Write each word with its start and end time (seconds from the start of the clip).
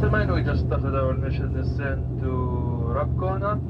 Du. 0.00 0.32
We 0.34 0.42
just 0.42 0.66
started 0.66 0.94
our 0.96 1.14
initial 1.14 1.48
descent 1.50 2.20
to 2.20 2.30
Rock 2.30 3.16
Corner, 3.16 3.60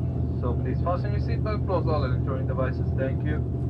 so 0.40 0.54
please 0.54 0.80
fasten 0.82 1.12
your 1.12 1.20
seatbelt, 1.20 1.66
close 1.66 1.86
all 1.86 2.04
electronic 2.04 2.48
devices, 2.48 2.90
thank 2.96 3.22
you. 3.26 3.63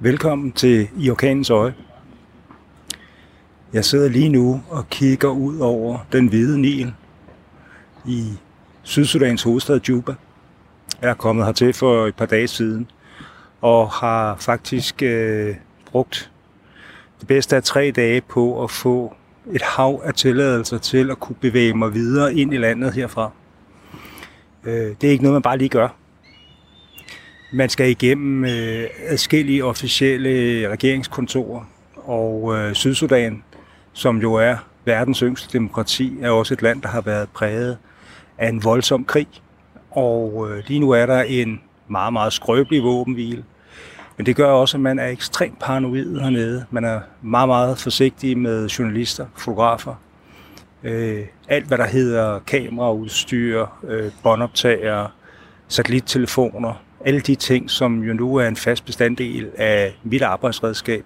Velkommen 0.00 0.52
til 0.52 0.88
I 0.98 1.10
Orkanens 1.10 1.50
Øje. 1.50 1.74
Jeg 3.72 3.84
sidder 3.84 4.08
lige 4.08 4.28
nu 4.28 4.62
og 4.70 4.88
kigger 4.90 5.28
ud 5.28 5.58
over 5.58 5.98
den 6.12 6.26
hvide 6.26 6.60
Nil 6.60 6.94
i 8.06 8.32
Sydsudans 8.82 9.42
hovedstad 9.42 9.80
Juba. 9.88 10.14
Jeg 11.02 11.10
er 11.10 11.14
kommet 11.14 11.44
hertil 11.44 11.72
for 11.72 12.06
et 12.06 12.14
par 12.14 12.26
dage 12.26 12.48
siden 12.48 12.90
og 13.60 13.90
har 13.90 14.36
faktisk 14.36 15.02
øh, 15.02 15.54
brugt 15.86 16.30
det 17.20 17.28
bedste 17.28 17.56
af 17.56 17.62
tre 17.62 17.92
dage 17.96 18.20
på 18.20 18.64
at 18.64 18.70
få 18.70 19.14
et 19.52 19.62
hav 19.62 20.02
af 20.04 20.14
tilladelser 20.14 20.78
til 20.78 21.10
at 21.10 21.20
kunne 21.20 21.36
bevæge 21.40 21.74
mig 21.74 21.94
videre 21.94 22.34
ind 22.34 22.54
i 22.54 22.56
landet 22.56 22.92
herfra. 22.92 23.30
Øh, 24.64 24.94
det 25.00 25.04
er 25.04 25.10
ikke 25.10 25.24
noget, 25.24 25.34
man 25.34 25.42
bare 25.42 25.58
lige 25.58 25.68
gør. 25.68 25.88
Man 27.50 27.68
skal 27.68 27.90
igennem 27.90 28.44
øh, 28.44 28.86
adskillige 29.06 29.64
officielle 29.64 30.68
regeringskontorer, 30.68 31.64
og 31.96 32.56
øh, 32.56 32.74
Sydsudan, 32.74 33.42
som 33.92 34.18
jo 34.18 34.34
er 34.34 34.56
verdens 34.84 35.18
yngste 35.18 35.58
demokrati, 35.58 36.18
er 36.20 36.30
også 36.30 36.54
et 36.54 36.62
land, 36.62 36.82
der 36.82 36.88
har 36.88 37.00
været 37.00 37.28
præget 37.28 37.78
af 38.38 38.48
en 38.48 38.64
voldsom 38.64 39.04
krig. 39.04 39.26
Og 39.90 40.48
øh, 40.50 40.62
lige 40.66 40.80
nu 40.80 40.90
er 40.90 41.06
der 41.06 41.22
en 41.22 41.60
meget, 41.88 42.12
meget 42.12 42.32
skrøbelig 42.32 42.82
våbenhvile. 42.82 43.44
Men 44.16 44.26
det 44.26 44.36
gør 44.36 44.50
også, 44.50 44.76
at 44.76 44.80
man 44.80 44.98
er 44.98 45.06
ekstremt 45.06 45.58
paranoid 45.58 46.20
hernede. 46.20 46.64
Man 46.70 46.84
er 46.84 47.00
meget, 47.22 47.48
meget 47.48 47.78
forsigtig 47.78 48.38
med 48.38 48.68
journalister, 48.68 49.26
fotografer. 49.36 49.94
Øh, 50.84 51.24
alt, 51.48 51.66
hvad 51.66 51.78
der 51.78 51.86
hedder 51.86 52.38
kameraudstyr, 52.38 53.66
øh, 53.88 54.10
båndoptager, 54.22 55.06
satellittelefoner, 55.68 56.82
alle 57.04 57.20
de 57.20 57.34
ting, 57.34 57.70
som 57.70 58.02
jo 58.02 58.12
nu 58.12 58.36
er 58.36 58.48
en 58.48 58.56
fast 58.56 58.84
bestanddel 58.84 59.50
af 59.56 59.98
mit 60.04 60.22
arbejdsredskab, 60.22 61.04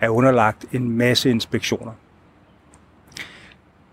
er 0.00 0.08
underlagt 0.08 0.64
en 0.72 0.90
masse 0.90 1.30
inspektioner. 1.30 1.92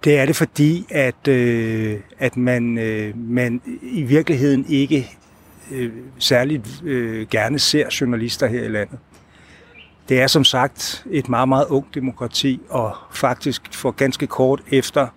Det 0.04 0.20
er 0.20 0.26
det 0.26 0.36
fordi, 0.36 0.86
at, 0.90 1.28
øh, 1.28 2.00
at 2.20 2.38
man, 2.38 2.78
øh, 2.78 3.18
man 3.18 3.62
i 3.82 4.04
virkeligheden 4.04 4.66
ikke 4.70 5.10
øh, 5.72 5.92
særligt 6.20 6.84
øh, 6.84 7.28
gerne 7.28 7.60
ser 7.60 7.98
journalister 8.02 8.48
her 8.48 8.64
i 8.64 8.68
landet. 8.68 9.00
Det 10.10 10.22
er 10.22 10.28
som 10.28 10.44
sagt 10.44 11.06
et 11.12 11.30
meget, 11.30 11.50
meget 11.50 11.66
ungt 11.68 11.96
demokrati, 11.96 12.62
og 12.70 12.96
faktisk 13.12 13.74
for 13.74 13.92
ganske 13.92 14.28
kort 14.28 14.62
efter 14.72 15.08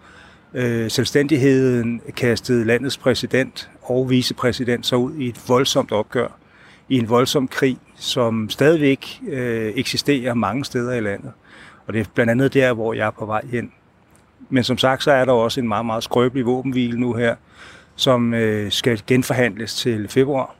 øh, 0.55 0.91
selvstændigheden 0.91 2.01
kastede 2.17 2.65
landets 2.65 2.99
præsident 2.99 3.71
og 3.83 4.11
vicepræsident 4.11 4.87
så 4.87 4.97
ud 4.97 5.15
i 5.15 5.29
et 5.29 5.41
voldsomt 5.49 5.93
opgør, 5.93 6.29
i 6.89 6.99
en 6.99 7.09
voldsom 7.09 7.49
krig, 7.49 7.79
som 7.97 8.51
stadigvæk 8.51 9.21
øh, 9.29 9.73
eksisterer 9.77 10.35
mange 10.35 10.65
steder 10.65 10.93
i 10.93 11.01
landet. 11.01 11.33
Og 11.87 11.93
det 11.93 12.01
er 12.01 12.05
blandt 12.15 12.31
andet 12.31 12.55
der, 12.55 12.73
hvor 12.73 12.93
jeg 12.93 13.07
er 13.07 13.11
på 13.11 13.27
vej 13.27 13.43
hen. 13.53 13.73
Men 14.51 14.65
som 14.65 14.79
sagt, 14.79 15.03
så 15.03 15.13
er 15.13 15.25
der 15.25 15.33
også 15.33 15.61
en 15.61 15.69
meget, 15.69 15.87
meget 15.87 16.05
skrøbelig 16.05 16.47
våbenhvile 16.47 17.01
nu 17.01 17.13
her, 17.13 17.35
som 17.97 18.35
øh, 18.35 18.73
skal 18.73 19.03
genforhandles 19.07 19.75
til 19.75 20.09
februar. 20.09 20.55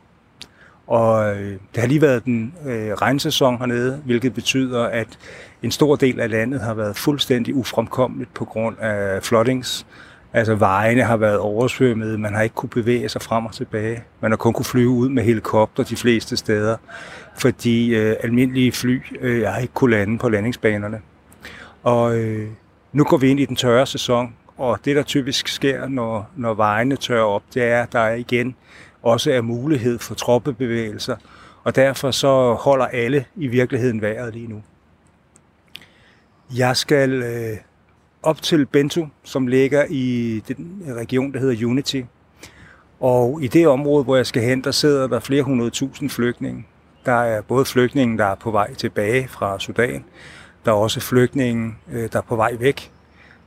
Og 0.93 1.37
øh, 1.37 1.53
det 1.75 1.81
har 1.81 1.87
lige 1.87 2.03
været 2.03 2.25
den 2.25 2.55
øh, 2.67 2.93
regnsæson 2.93 3.59
hernede, 3.59 4.03
hvilket 4.05 4.35
betyder, 4.35 4.85
at 4.85 5.19
en 5.63 5.71
stor 5.71 5.97
del 5.97 6.21
af 6.21 6.31
landet 6.31 6.61
har 6.61 6.75
været 6.75 6.97
fuldstændig 6.97 7.55
ufremkommeligt 7.55 8.35
på 8.35 8.45
grund 8.45 8.79
af 8.79 9.23
floodings. 9.23 9.87
Altså 10.33 10.55
vejene 10.55 11.03
har 11.03 11.17
været 11.17 11.39
oversvømmet, 11.39 12.21
man 12.21 12.35
har 12.35 12.43
ikke 12.43 12.55
kunne 12.55 12.71
bevæge 12.71 13.09
sig 13.09 13.23
frem 13.23 13.47
og 13.47 13.53
tilbage. 13.53 14.03
Man 14.21 14.31
har 14.31 14.37
kun 14.37 14.53
kunne 14.53 14.65
flyve 14.65 14.89
ud 14.89 15.09
med 15.09 15.23
helikopter 15.23 15.83
de 15.83 15.97
fleste 15.97 16.37
steder, 16.37 16.77
fordi 17.39 17.95
øh, 17.95 18.17
almindelige 18.21 18.73
fly 18.73 19.01
øh, 19.21 19.47
har 19.47 19.59
ikke 19.59 19.75
kunne 19.75 19.97
lande 19.97 20.19
på 20.19 20.29
landingsbanerne. 20.29 21.01
Og 21.83 22.19
øh, 22.19 22.49
nu 22.93 23.05
går 23.05 23.17
vi 23.17 23.29
ind 23.29 23.41
i 23.41 23.45
den 23.45 23.57
tørre 23.57 23.87
sæson, 23.87 24.35
og 24.57 24.79
det 24.85 24.97
der 24.97 25.03
typisk 25.03 25.49
sker, 25.49 25.89
når, 25.89 26.31
når 26.37 26.55
vejene 26.55 26.97
tørrer 26.97 27.25
op, 27.25 27.43
det 27.55 27.63
er, 27.63 27.83
at 27.83 27.93
der 27.93 28.09
igen 28.09 28.55
også 29.03 29.33
er 29.33 29.41
mulighed 29.41 29.99
for 29.99 30.15
troppebevægelser, 30.15 31.17
og 31.65 31.77
derfor 31.77 32.11
så 32.11 32.55
holder 32.55 32.87
alle 32.87 33.25
i 33.37 33.47
virkeligheden 33.47 34.01
vejret 34.03 34.35
lige 34.35 34.49
nu. 34.49 34.63
Jeg 36.57 36.77
skal 36.77 37.13
øh, 37.13 37.57
op 38.23 38.43
til 38.43 38.67
Bento, 38.67 39.07
som 39.25 39.47
ligger 39.47 39.85
i 39.91 40.39
den 40.49 40.83
region, 40.89 41.33
der 41.33 41.39
hedder 41.39 41.67
Unity. 41.67 42.01
Og 43.01 43.43
i 43.43 43.47
det 43.47 43.69
område, 43.69 44.05
hvor 44.05 44.17
jeg 44.17 44.27
skal 44.27 44.43
hen, 44.43 44.65
der 44.65 44.71
sidder 44.71 45.07
der 45.07 45.21
flere 45.21 45.43
hundrede 45.43 45.71
tusind 45.71 46.11
flygtninge. 46.11 46.67
Der 47.07 47.13
er 47.13 47.43
både 47.43 47.65
flygtninge, 47.65 48.19
der 48.19 48.25
er 48.25 48.35
på 48.35 48.51
vej 48.51 48.75
tilbage 48.75 49.29
fra 49.29 49.59
Sudan. 49.59 50.05
Der 50.65 50.71
er 50.71 50.77
også 50.77 51.01
flygtninge, 51.01 51.75
øh, 51.93 52.13
der 52.13 52.19
er 52.19 52.23
på 52.23 52.37
vej 52.37 52.57
væk. 52.59 52.93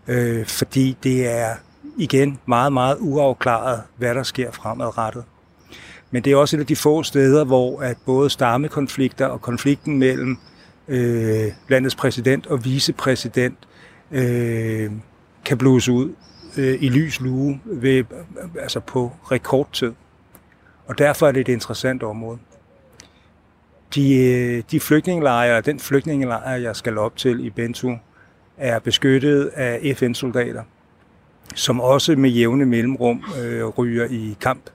Øh, 0.07 0.45
fordi 0.45 0.97
det 1.03 1.27
er 1.27 1.55
igen 1.97 2.39
meget, 2.45 2.73
meget 2.73 2.97
uafklaret, 2.99 3.81
hvad 3.97 4.15
der 4.15 4.23
sker 4.23 4.51
fremadrettet. 4.51 5.23
Men 6.11 6.23
det 6.23 6.31
er 6.31 6.37
også 6.37 6.55
et 6.55 6.59
af 6.59 6.67
de 6.67 6.75
få 6.75 7.03
steder, 7.03 7.43
hvor 7.43 7.81
at 7.81 7.97
både 8.05 8.29
stammekonflikter 8.29 9.25
og 9.25 9.41
konflikten 9.41 9.97
mellem 9.97 10.37
øh, 10.87 11.51
landets 11.69 11.95
præsident 11.95 12.47
og 12.47 12.65
vicepræsident 12.65 13.57
øh, 14.11 14.91
kan 15.45 15.57
bluse 15.57 15.91
ud 15.91 16.13
øh, 16.57 16.83
i 16.83 16.89
lys 16.89 17.21
lue 17.21 17.59
ved, 17.65 18.03
altså 18.59 18.79
på 18.79 19.11
rekordtid. 19.31 19.93
Og 20.87 20.97
derfor 20.97 21.27
er 21.27 21.31
det 21.31 21.41
et 21.41 21.47
interessant 21.47 22.03
område. 22.03 22.37
De, 23.95 24.15
øh, 24.15 24.63
de 24.71 24.79
flygtningelejre, 24.79 25.61
den 25.61 25.79
flygtningelejr, 25.79 26.55
jeg 26.55 26.75
skal 26.75 26.97
op 26.97 27.17
til 27.17 27.45
i 27.45 27.49
Bentu, 27.49 27.97
er 28.57 28.79
beskyttet 28.79 29.45
af 29.45 29.95
FN-soldater, 29.97 30.63
som 31.55 31.81
også 31.81 32.15
med 32.15 32.29
jævne 32.29 32.65
mellemrum 32.65 33.23
øh, 33.43 33.65
ryger 33.65 34.05
i 34.05 34.37
kamp 34.41 34.69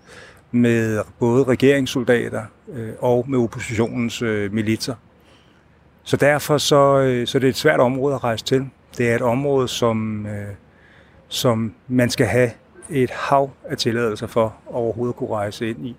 med 0.52 1.00
både 1.18 1.44
regeringssoldater 1.44 2.42
øh, 2.72 2.92
og 2.98 3.24
med 3.28 3.38
oppositionens 3.38 4.22
øh, 4.22 4.52
militser. 4.52 4.94
Så 6.02 6.16
derfor 6.16 6.58
så, 6.58 6.98
øh, 6.98 7.26
så 7.26 7.38
det 7.38 7.46
er 7.46 7.50
et 7.50 7.56
svært 7.56 7.80
område 7.80 8.14
at 8.14 8.24
rejse 8.24 8.44
til. 8.44 8.66
Det 8.98 9.10
er 9.10 9.14
et 9.14 9.22
område, 9.22 9.68
som, 9.68 10.26
øh, 10.26 10.54
som 11.28 11.74
man 11.88 12.10
skal 12.10 12.26
have 12.26 12.50
et 12.90 13.10
hav 13.10 13.50
af 13.64 13.76
tilladelser 13.76 14.26
for 14.26 14.54
overhovedet 14.66 15.12
at 15.12 15.16
kunne 15.16 15.30
rejse 15.30 15.70
ind 15.70 15.86
i. 15.86 15.96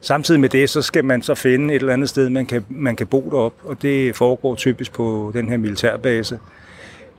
Samtidig 0.00 0.40
med 0.40 0.48
det, 0.48 0.70
så 0.70 0.82
skal 0.82 1.04
man 1.04 1.22
så 1.22 1.34
finde 1.34 1.74
et 1.74 1.80
eller 1.80 1.92
andet 1.92 2.08
sted, 2.08 2.30
man 2.30 2.46
kan, 2.46 2.64
man 2.68 2.96
kan 2.96 3.06
bo 3.06 3.28
derop, 3.30 3.54
og 3.64 3.82
det 3.82 4.16
foregår 4.16 4.54
typisk 4.54 4.92
på 4.92 5.30
den 5.34 5.48
her 5.48 5.56
militærbase, 5.56 6.38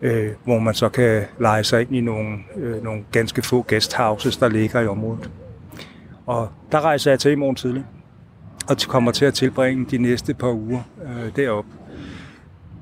øh, 0.01 0.29
hvor 0.43 0.59
man 0.59 0.73
så 0.73 0.89
kan 0.89 1.23
lege 1.39 1.63
sig 1.63 1.81
ind 1.81 1.95
i 1.95 2.01
nogle, 2.01 2.37
øh, 2.55 2.83
nogle 2.83 3.03
ganske 3.11 3.41
få 3.41 3.61
guesthouses, 3.61 4.37
der 4.37 4.49
ligger 4.49 4.79
i 4.81 4.87
området. 4.87 5.29
Og 6.25 6.49
der 6.71 6.81
rejser 6.81 7.11
jeg 7.11 7.19
til 7.19 7.31
i 7.31 7.35
morgen 7.35 7.55
tidlig, 7.55 7.85
og 8.69 8.77
kommer 8.87 9.11
til 9.11 9.25
at 9.25 9.33
tilbringe 9.33 9.85
de 9.91 9.97
næste 9.97 10.33
par 10.33 10.51
uger 10.51 10.81
øh, 11.03 11.35
deroppe. 11.35 11.69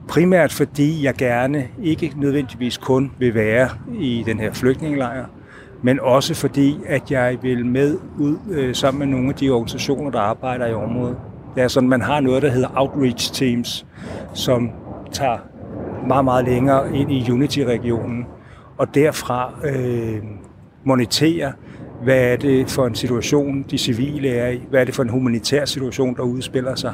Primært 0.08 0.52
fordi 0.52 1.04
jeg 1.04 1.14
gerne 1.14 1.68
ikke 1.84 2.14
nødvendigvis 2.16 2.78
kun 2.78 3.12
vil 3.20 3.34
være 3.34 3.70
i 4.00 4.24
den 4.26 4.40
her 4.40 4.54
flygtningelejr, 4.54 5.26
men 5.82 6.00
også 6.00 6.34
fordi, 6.34 6.80
at 6.86 7.12
jeg 7.12 7.38
vil 7.42 7.66
med 7.66 7.98
ud 8.20 8.38
øh, 8.52 8.76
sammen 8.76 9.00
med 9.00 9.08
nogle 9.18 9.30
af 9.30 9.36
de 9.36 9.50
organisationer, 9.50 10.12
der 10.12 10.20
arbejder 10.20 10.68
i 10.68 10.74
området. 10.74 11.18
Det 11.56 11.64
er 11.64 11.68
sådan, 11.68 11.90
man 11.90 12.02
har 12.02 12.20
noget, 12.20 12.42
der 12.44 12.50
hedder 12.50 12.70
outreach 12.76 13.34
teams, 13.34 13.86
som 14.34 14.72
tager 15.12 15.38
meget, 16.08 16.26
meget 16.26 16.46
længere 16.46 16.96
ind 16.96 17.12
i 17.12 17.32
Unity-regionen, 17.32 18.26
og 18.78 18.96
derfra 18.96 19.54
øh, 19.64 20.24
moniterer, 20.84 21.52
hvad 22.04 22.32
er 22.32 22.36
det 22.36 22.70
for 22.70 22.88
en 22.88 22.96
situation, 22.96 23.66
de 23.72 23.78
civile 23.78 24.30
er 24.30 24.50
i, 24.50 24.62
hvad 24.70 24.82
er 24.82 24.86
det 24.86 24.96
for 24.96 25.04
en 25.04 25.10
humanitær 25.10 25.66
situation, 25.66 26.16
der 26.16 26.22
udspiller 26.22 26.76
sig 26.76 26.94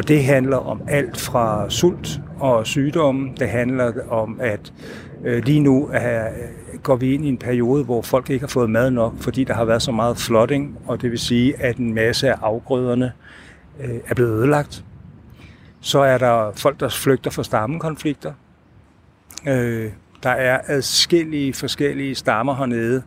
og 0.00 0.08
det 0.08 0.24
handler 0.24 0.56
om 0.56 0.82
alt 0.88 1.20
fra 1.20 1.70
sult 1.70 2.20
og 2.38 2.66
sygdomme. 2.66 3.30
Det 3.38 3.48
handler 3.48 3.92
om, 4.10 4.40
at 4.40 4.72
øh, 5.24 5.44
lige 5.44 5.60
nu 5.60 5.88
er, 5.92 6.28
går 6.82 6.96
vi 6.96 7.14
ind 7.14 7.24
i 7.24 7.28
en 7.28 7.38
periode, 7.38 7.84
hvor 7.84 8.02
folk 8.02 8.30
ikke 8.30 8.42
har 8.42 8.48
fået 8.48 8.70
mad 8.70 8.90
nok, 8.90 9.14
fordi 9.20 9.44
der 9.44 9.54
har 9.54 9.64
været 9.64 9.82
så 9.82 9.92
meget 9.92 10.16
flooding, 10.16 10.78
og 10.86 11.02
det 11.02 11.10
vil 11.10 11.18
sige, 11.18 11.62
at 11.62 11.76
en 11.76 11.94
masse 11.94 12.30
af 12.30 12.36
afgrøderne 12.42 13.12
øh, 13.80 13.98
er 14.08 14.14
blevet 14.14 14.30
ødelagt. 14.30 14.84
Så 15.80 15.98
er 15.98 16.18
der 16.18 16.52
folk, 16.56 16.80
der 16.80 16.88
flygter 16.88 17.30
fra 17.30 17.44
stammekonflikter. 17.44 18.32
Øh, 19.48 19.90
der 20.22 20.30
er 20.30 20.60
adskillige 20.66 21.54
forskellige 21.54 22.14
stammer 22.14 22.54
hernede, 22.54 23.02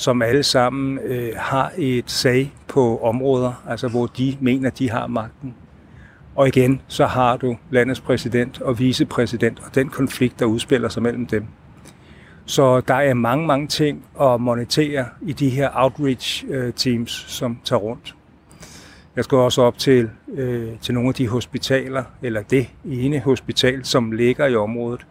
som 0.00 0.22
alle 0.22 0.42
sammen 0.42 0.98
øh, 0.98 1.32
har 1.36 1.72
et 1.76 2.10
sag 2.10 2.52
på 2.68 2.98
områder, 3.02 3.62
altså 3.68 3.88
hvor 3.88 4.06
de 4.06 4.36
mener, 4.40 4.70
de 4.70 4.90
har 4.90 5.06
magten. 5.06 5.54
Og 6.34 6.48
igen, 6.48 6.80
så 6.88 7.06
har 7.06 7.36
du 7.36 7.56
landets 7.70 8.00
præsident 8.00 8.60
og 8.60 8.78
vicepræsident 8.78 9.60
og 9.66 9.74
den 9.74 9.88
konflikt, 9.88 10.40
der 10.40 10.46
udspiller 10.46 10.88
sig 10.88 11.02
mellem 11.02 11.26
dem. 11.26 11.44
Så 12.46 12.80
der 12.80 12.94
er 12.94 13.14
mange, 13.14 13.46
mange 13.46 13.66
ting 13.66 14.04
at 14.20 14.40
monetere 14.40 15.06
i 15.22 15.32
de 15.32 15.48
her 15.48 15.70
outreach 15.72 16.44
øh, 16.48 16.72
teams, 16.72 17.24
som 17.28 17.58
tager 17.64 17.80
rundt. 17.80 18.14
Jeg 19.16 19.24
skal 19.24 19.38
også 19.38 19.62
op 19.62 19.78
til, 19.78 20.10
øh, 20.34 20.68
til 20.80 20.94
nogle 20.94 21.08
af 21.08 21.14
de 21.14 21.28
hospitaler, 21.28 22.04
eller 22.22 22.42
det 22.42 22.70
ene 22.84 23.20
hospital, 23.20 23.84
som 23.84 24.12
ligger 24.12 24.46
i 24.46 24.56
området. 24.56 25.06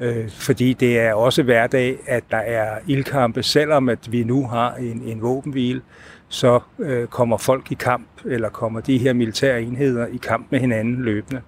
Øh, 0.00 0.30
fordi 0.30 0.72
det 0.72 0.98
er 0.98 1.14
også 1.14 1.42
hverdag, 1.42 1.98
at 2.06 2.24
der 2.30 2.36
er 2.36 2.78
ildkampe, 2.86 3.42
selvom 3.42 3.88
at 3.88 4.12
vi 4.12 4.24
nu 4.24 4.46
har 4.46 4.74
en, 4.74 5.02
en 5.02 5.22
våbenhvile, 5.22 5.80
så 6.28 6.60
øh, 6.78 7.06
kommer 7.06 7.36
folk 7.36 7.72
i 7.72 7.74
kamp, 7.74 8.08
eller 8.24 8.48
kommer 8.48 8.80
de 8.80 8.98
her 8.98 9.12
militære 9.12 9.62
enheder 9.62 10.06
i 10.06 10.16
kamp 10.16 10.46
med 10.50 10.60
hinanden 10.60 11.02
løbende. 11.02 11.40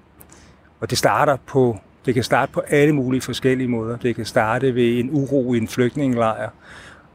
Og 0.80 0.90
det 0.90 0.98
starter 0.98 1.36
på 1.46 1.78
det 2.06 2.14
kan 2.14 2.22
starte 2.22 2.52
på 2.52 2.60
alle 2.60 2.94
mulige 2.94 3.20
forskellige 3.20 3.68
måder. 3.68 3.96
Det 3.96 4.16
kan 4.16 4.24
starte 4.24 4.74
ved 4.74 4.98
en 4.98 5.10
uro 5.12 5.54
i 5.54 5.58
en 5.58 5.68
flygtningelejr, 5.68 6.48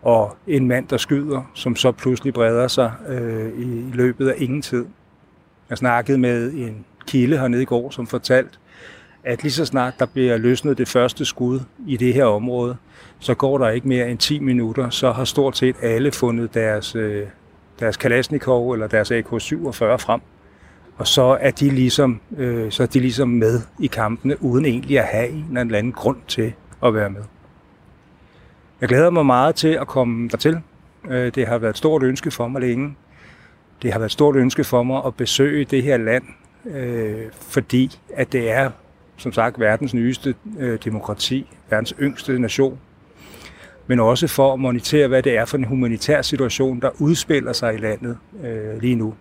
og 0.01 0.37
en 0.47 0.67
mand, 0.67 0.87
der 0.87 0.97
skyder, 0.97 1.51
som 1.53 1.75
så 1.75 1.91
pludselig 1.91 2.33
breder 2.33 2.67
sig 2.67 2.91
øh, 3.07 3.59
i 3.59 3.91
løbet 3.93 4.29
af 4.29 4.33
ingen 4.37 4.61
tid. 4.61 4.85
Jeg 5.69 5.77
snakkede 5.77 6.17
med 6.17 6.53
en 6.53 6.85
kilde 7.07 7.37
hernede 7.37 7.61
i 7.61 7.65
går, 7.65 7.89
som 7.89 8.07
fortalte, 8.07 8.57
at 9.25 9.43
lige 9.43 9.51
så 9.51 9.65
snart 9.65 9.93
der 9.99 10.05
bliver 10.05 10.37
løsnet 10.37 10.77
det 10.77 10.87
første 10.87 11.25
skud 11.25 11.59
i 11.87 11.97
det 11.97 12.13
her 12.13 12.25
område, 12.25 12.77
så 13.19 13.33
går 13.33 13.57
der 13.57 13.69
ikke 13.69 13.87
mere 13.87 14.09
end 14.09 14.17
10 14.17 14.39
minutter, 14.39 14.89
så 14.89 15.11
har 15.11 15.25
stort 15.25 15.57
set 15.57 15.75
alle 15.81 16.11
fundet 16.11 16.53
deres, 16.53 16.95
øh, 16.95 17.27
deres 17.79 17.97
Kalashnikov 17.97 18.71
eller 18.71 18.87
deres 18.87 19.11
AK-47 19.11 19.95
frem. 19.97 20.21
Og 20.97 21.07
så 21.07 21.37
er 21.41 21.51
de 21.51 21.69
ligesom, 21.69 22.21
øh, 22.37 22.71
så 22.71 22.83
er 22.83 22.87
de 22.87 22.99
ligesom 22.99 23.29
med 23.29 23.61
i 23.79 23.87
kampene, 23.87 24.43
uden 24.43 24.65
egentlig 24.65 24.99
at 24.99 25.05
have 25.05 25.29
en 25.29 25.57
eller 25.57 25.77
anden 25.77 25.93
grund 25.93 26.17
til 26.27 26.53
at 26.83 26.93
være 26.93 27.09
med. 27.09 27.21
Jeg 28.81 28.89
glæder 28.89 29.09
mig 29.09 29.25
meget 29.25 29.55
til 29.55 29.67
at 29.67 29.87
komme 29.87 30.29
dertil. 30.29 30.59
Øh, 31.09 31.31
det 31.35 31.47
har 31.47 31.57
været 31.57 31.73
et 31.73 31.77
stort 31.77 32.03
ønske 32.03 32.31
for 32.31 32.47
mig 32.47 32.61
længe. 32.61 32.95
Det 33.81 33.91
har 33.91 33.99
været 33.99 34.09
et 34.09 34.11
stort 34.11 34.35
ønske 34.35 34.63
for 34.63 34.83
mig 34.83 35.01
at 35.05 35.15
besøge 35.15 35.65
det 35.65 35.83
her 35.83 35.97
land, 35.97 36.23
øh, 36.65 37.21
fordi 37.31 37.99
at 38.13 38.31
det 38.31 38.51
er, 38.51 38.71
som 39.17 39.33
sagt, 39.33 39.59
verdens 39.59 39.93
nyeste 39.93 40.35
øh, 40.59 40.79
demokrati, 40.85 41.47
verdens 41.69 41.93
yngste 41.99 42.39
nation, 42.39 42.79
men 43.87 43.99
også 43.99 44.27
for 44.27 44.53
at 44.53 44.59
monitere, 44.59 45.07
hvad 45.07 45.23
det 45.23 45.37
er 45.37 45.45
for 45.45 45.57
en 45.57 45.63
humanitær 45.63 46.21
situation, 46.21 46.79
der 46.79 46.89
udspiller 46.99 47.53
sig 47.53 47.73
i 47.73 47.77
landet 47.77 48.17
øh, 48.43 48.81
lige 48.81 48.95
nu. 48.95 49.13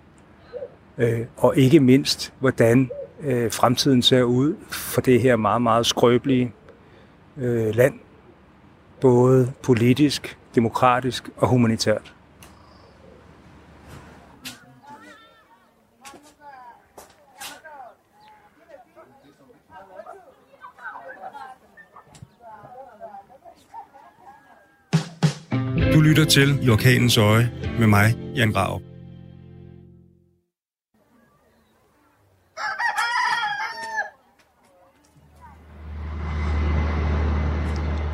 Øh, 0.98 1.20
og 1.36 1.56
ikke 1.56 1.80
mindst, 1.80 2.32
hvordan 2.40 2.90
øh, 3.20 3.52
fremtiden 3.52 4.02
ser 4.02 4.22
ud 4.22 4.54
for 4.70 5.00
det 5.00 5.20
her 5.20 5.36
meget, 5.36 5.62
meget 5.62 5.86
skrøbelige 5.86 6.52
land, 7.72 7.94
både 9.00 9.52
politisk, 9.62 10.38
demokratisk 10.54 11.30
og 11.36 11.48
humanitært. 11.48 12.14
Du 25.93 25.93
lytter 26.04 26.24
til 26.24 26.58
I 26.62 26.68
Orkanens 26.70 27.18
Øje 27.18 27.50
med 27.78 27.86
mig, 27.86 28.14
Jan 28.36 28.52
Grav. 28.52 28.80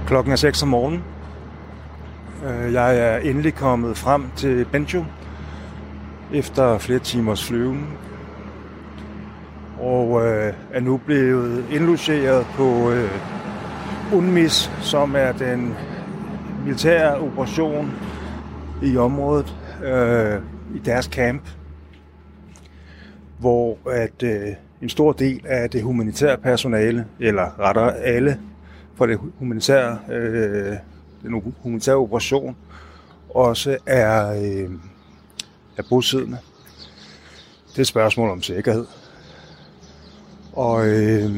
Klokken 0.07 0.33
er 0.33 0.37
6 0.37 0.63
om 0.63 0.69
morgenen. 0.69 1.03
Øh, 2.47 2.73
jeg 2.73 2.99
er 2.99 3.19
endelig 3.19 3.55
kommet 3.55 3.97
frem 3.97 4.25
til 4.37 4.65
Benjo 4.65 5.05
efter 6.33 6.79
flere 6.79 6.99
timers 6.99 7.45
flyvning. 7.45 7.99
Og 9.81 10.27
øh, 10.27 10.53
er 10.73 10.81
nu 10.81 10.97
blevet 10.97 11.65
indlogeret 11.71 12.47
på 12.57 12.91
øh, 12.91 13.11
UNMIS, 14.13 14.71
som 14.81 15.15
er 15.17 15.33
den 15.33 15.77
militær 16.65 17.15
operation 17.15 17.93
i 18.83 18.97
området, 18.97 19.55
øh, 19.85 20.43
i 20.75 20.79
deres 20.79 21.05
camp, 21.05 21.43
hvor 23.39 23.79
at 23.91 24.23
øh, 24.23 24.49
en 24.83 24.89
stor 24.89 25.12
del 25.12 25.41
af 25.47 25.71
det 25.71 25.83
humanitære 25.83 26.39
personale, 26.39 27.07
eller 27.21 27.61
rettere 27.61 27.99
alle 27.99 28.41
for 28.95 29.07
det 29.07 29.19
humanitære, 29.39 29.99
øh, 30.11 30.77
den 31.23 31.55
humanitære 31.62 31.97
operation 31.97 32.57
også 33.31 33.77
er, 33.87 34.31
øh, 34.31 34.71
er 35.77 35.83
bosiddende. 35.89 36.39
Det 37.71 37.77
er 37.77 37.81
et 37.81 37.87
spørgsmål 37.87 38.31
om 38.31 38.43
sikkerhed. 38.43 38.87
Og 40.53 40.87
øh, 40.89 41.37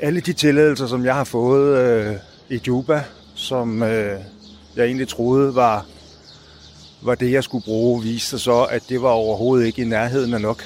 alle 0.00 0.20
de 0.20 0.32
tilladelser, 0.32 0.86
som 0.86 1.04
jeg 1.04 1.14
har 1.14 1.24
fået 1.24 1.78
øh, 1.78 2.16
i 2.48 2.60
Juba, 2.66 3.04
som 3.34 3.82
øh, 3.82 4.20
jeg 4.76 4.84
egentlig 4.86 5.08
troede 5.08 5.54
var, 5.54 5.86
var 7.02 7.14
det, 7.14 7.32
jeg 7.32 7.44
skulle 7.44 7.64
bruge, 7.64 8.02
viste 8.02 8.30
sig 8.30 8.40
så, 8.40 8.64
at 8.64 8.82
det 8.88 9.02
var 9.02 9.10
overhovedet 9.10 9.66
ikke 9.66 9.82
i 9.82 9.84
nærheden 9.84 10.34
af 10.34 10.40
nok. 10.40 10.64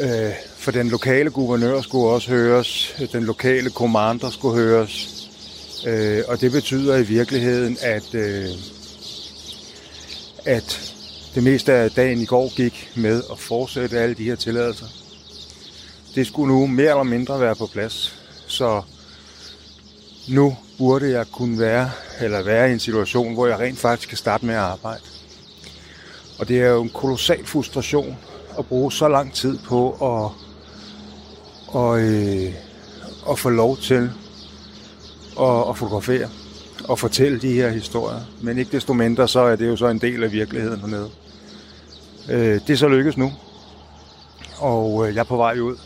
Øh, 0.00 0.32
for 0.56 0.70
den 0.70 0.88
lokale 0.88 1.30
guvernør 1.30 1.80
skulle 1.80 2.06
også 2.06 2.30
høres, 2.30 2.94
den 3.12 3.24
lokale 3.24 3.70
kommander 3.70 4.30
skulle 4.30 4.62
høres, 4.62 5.28
øh, 5.86 6.22
og 6.28 6.40
det 6.40 6.52
betyder 6.52 6.96
i 6.96 7.02
virkeligheden, 7.02 7.76
at, 7.80 8.14
øh, 8.14 8.48
at 10.44 10.94
det 11.34 11.42
meste 11.42 11.72
af 11.72 11.90
dagen 11.90 12.20
i 12.20 12.24
går 12.24 12.54
gik 12.56 12.90
med 12.96 13.22
at 13.32 13.38
fortsætte 13.38 13.98
alle 13.98 14.14
de 14.14 14.24
her 14.24 14.36
tilladelser. 14.36 14.86
Det 16.14 16.26
skulle 16.26 16.54
nu 16.54 16.66
mere 16.66 16.90
eller 16.90 17.02
mindre 17.02 17.40
være 17.40 17.56
på 17.56 17.66
plads, 17.66 18.14
så 18.46 18.82
nu 20.28 20.56
burde 20.78 21.10
jeg 21.10 21.26
kunne 21.32 21.58
være, 21.58 21.90
eller 22.20 22.42
være 22.42 22.70
i 22.70 22.72
en 22.72 22.80
situation, 22.80 23.34
hvor 23.34 23.46
jeg 23.46 23.58
rent 23.58 23.78
faktisk 23.78 24.08
kan 24.08 24.18
starte 24.18 24.46
med 24.46 24.54
at 24.54 24.60
arbejde. 24.60 25.02
Og 26.38 26.48
det 26.48 26.62
er 26.62 26.68
jo 26.68 26.82
en 26.82 26.90
kolossal 26.90 27.46
frustration 27.46 28.18
at 28.58 28.66
bruge 28.66 28.92
så 28.92 29.08
lang 29.08 29.34
tid 29.34 29.58
på 29.58 29.90
at, 29.90 30.30
og, 31.74 32.00
øh, 32.00 32.54
at 33.30 33.38
få 33.38 33.50
lov 33.50 33.76
til 33.76 34.10
at, 35.40 35.68
at 35.68 35.76
fotografere 35.76 36.28
og 36.84 36.98
fortælle 36.98 37.40
de 37.40 37.52
her 37.52 37.70
historier. 37.70 38.20
Men 38.40 38.58
ikke 38.58 38.72
desto 38.72 38.92
mindre, 38.92 39.28
så 39.28 39.40
er 39.40 39.56
det 39.56 39.68
jo 39.68 39.76
så 39.76 39.86
en 39.86 39.98
del 39.98 40.24
af 40.24 40.32
virkeligheden 40.32 40.80
hernede. 40.80 41.10
Øh, 42.30 42.60
det 42.66 42.70
er 42.70 42.76
så 42.76 42.88
lykkes 42.88 43.16
nu, 43.16 43.32
og 44.58 45.08
øh, 45.08 45.14
jeg 45.14 45.20
er 45.20 45.24
på 45.24 45.36
vej 45.36 45.58
ud. 45.58 45.76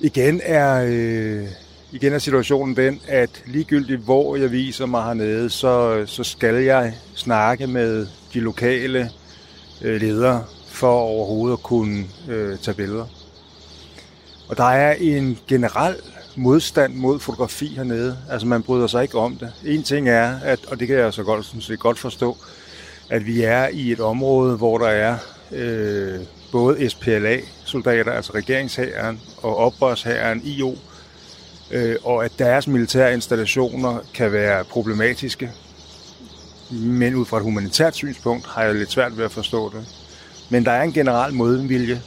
Igen 0.00 0.40
er, 0.44 0.84
øh, 0.88 1.48
igen 1.94 2.12
er 2.12 2.18
situationen 2.18 2.76
den, 2.76 3.00
at 3.08 3.42
ligegyldigt 3.46 4.00
hvor 4.00 4.36
jeg 4.36 4.52
viser 4.52 4.86
mig 4.86 5.04
hernede, 5.04 5.50
så, 5.50 6.04
så 6.06 6.24
skal 6.24 6.54
jeg 6.54 6.94
snakke 7.14 7.66
med 7.66 8.06
de 8.34 8.40
lokale 8.40 9.10
øh, 9.82 10.00
ledere 10.00 10.44
for 10.68 10.92
overhovedet 10.92 11.56
at 11.56 11.62
kunne 11.62 12.04
øh, 12.28 12.58
tage 12.58 12.74
billeder. 12.74 13.06
Og 14.48 14.56
der 14.56 14.64
er 14.64 14.92
en 14.92 15.38
generel 15.48 15.96
modstand 16.36 16.94
mod 16.94 17.20
fotografi 17.20 17.66
hernede. 17.66 18.18
Altså 18.30 18.46
man 18.46 18.62
bryder 18.62 18.86
sig 18.86 19.02
ikke 19.02 19.18
om 19.18 19.36
det. 19.36 19.52
En 19.64 19.82
ting 19.82 20.08
er, 20.08 20.38
at, 20.42 20.66
og 20.66 20.80
det 20.80 20.88
kan 20.88 20.96
jeg 20.96 21.12
så 21.12 21.22
godt, 21.22 21.44
synes 21.44 21.70
jeg 21.70 21.78
godt 21.78 21.98
forstå, 21.98 22.36
at 23.10 23.26
vi 23.26 23.42
er 23.42 23.68
i 23.68 23.92
et 23.92 24.00
område, 24.00 24.56
hvor 24.56 24.78
der 24.78 24.88
er 24.88 25.16
øh, 25.52 26.20
både 26.52 26.90
SPLA-soldater, 26.90 28.12
altså 28.12 28.32
regeringshæren, 28.34 29.20
og 29.42 29.56
oprørshæren, 29.56 30.42
IO, 30.44 30.76
øh, 31.70 31.96
og 32.04 32.24
at 32.24 32.32
deres 32.38 32.66
militære 32.66 33.14
installationer 33.14 33.98
kan 34.14 34.32
være 34.32 34.64
problematiske. 34.64 35.50
Men 36.70 37.14
ud 37.14 37.24
fra 37.24 37.36
et 37.36 37.42
humanitært 37.42 37.94
synspunkt 37.94 38.46
har 38.46 38.62
jeg 38.62 38.74
lidt 38.74 38.90
svært 38.90 39.16
ved 39.16 39.24
at 39.24 39.32
forstå 39.32 39.72
det. 39.72 39.86
Men 40.50 40.64
der 40.64 40.72
er 40.72 40.82
en 40.82 40.92
generel 40.92 41.34
modvilje. 41.34 42.02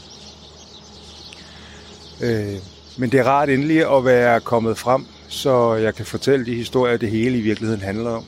Øh, 2.22 2.56
men 2.98 3.12
det 3.12 3.20
er 3.20 3.24
rart 3.24 3.50
endelig 3.50 3.98
at 3.98 4.06
være 4.06 4.40
kommet 4.40 4.78
frem, 4.78 5.06
så 5.28 5.74
jeg 5.76 5.96
kan 5.96 6.06
fortælle 6.06 6.46
de 6.46 6.56
historier, 6.56 6.98
det 6.98 7.10
hele 7.10 7.38
i 7.38 7.42
virkeligheden 7.42 7.82
handler 7.82 8.10
om. 8.10 8.26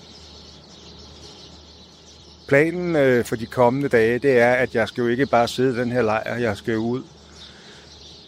planen 2.49 2.95
øh, 2.95 3.25
for 3.25 3.35
de 3.35 3.45
kommende 3.45 3.89
dage, 3.89 4.19
det 4.19 4.39
er, 4.39 4.53
at 4.53 4.75
jeg 4.75 4.87
skal 4.87 5.01
jo 5.01 5.07
ikke 5.07 5.25
bare 5.25 5.47
sidde 5.47 5.75
i 5.75 5.79
den 5.79 5.91
her 5.91 6.01
lejr, 6.01 6.37
jeg 6.37 6.57
skal 6.57 6.73
jo 6.73 6.79
ud. 6.79 7.03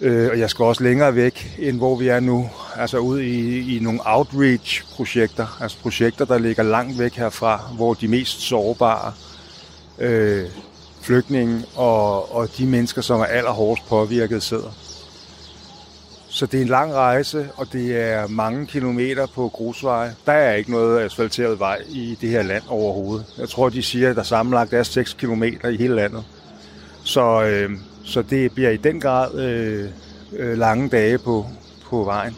Øh, 0.02 0.30
og 0.32 0.40
jeg 0.40 0.50
skal 0.50 0.66
også 0.66 0.84
længere 0.84 1.16
væk, 1.16 1.56
end 1.60 1.78
hvor 1.78 1.96
vi 1.96 2.08
er 2.08 2.20
nu. 2.20 2.50
Altså 2.76 2.98
ud 2.98 3.20
i, 3.20 3.76
i 3.78 3.80
nogle 3.80 4.00
outreach-projekter, 4.06 5.58
altså 5.62 5.78
projekter, 5.82 6.26
der 6.26 6.38
ligger 6.38 6.64
langt 6.64 7.00
væk 7.00 7.14
herfra, 7.14 7.62
hvor 7.76 7.94
de 7.94 8.08
mest 8.08 8.42
sårbare 8.42 9.14
øh, 10.00 10.46
flygtninge 11.02 11.64
og, 11.76 12.36
og 12.36 12.50
de 12.58 12.66
mennesker, 12.66 13.02
som 13.02 13.20
er 13.20 13.26
allerhårdest 13.26 13.88
påvirket, 13.88 14.44
sidder. 14.44 14.72
Så 16.30 16.46
det 16.46 16.58
er 16.58 16.62
en 16.62 16.68
lang 16.68 16.94
rejse, 16.94 17.50
og 17.58 17.68
det 17.74 18.02
er 18.02 18.28
mange 18.28 18.68
kilometer 18.68 19.28
på 19.36 19.50
grusveje. 19.50 20.16
Der 20.26 20.32
er 20.32 20.54
ikke 20.54 20.72
noget 20.72 21.00
asfalteret 21.00 21.60
vej 21.60 21.82
i 21.90 22.18
det 22.22 22.30
her 22.30 22.44
land 22.44 22.64
overhovedet. 22.68 23.26
Jeg 23.38 23.50
tror, 23.50 23.70
de 23.70 23.84
siger, 23.84 24.10
at 24.10 24.16
der 24.16 24.24
sammenlagt 24.24 24.74
er 24.74 24.84
6 24.84 25.14
kilometer 25.14 25.70
i 25.70 25.78
hele 25.78 25.96
landet. 25.96 26.24
Så, 27.04 27.44
øh, 27.44 27.70
så 28.04 28.22
det 28.22 28.52
bliver 28.52 28.70
i 28.70 28.78
den 28.78 29.00
grad 29.00 29.40
øh, 29.40 29.90
øh, 30.38 30.58
lange 30.58 30.90
dage 30.90 31.18
på, 31.18 31.46
på 31.90 32.04
vejen. 32.04 32.38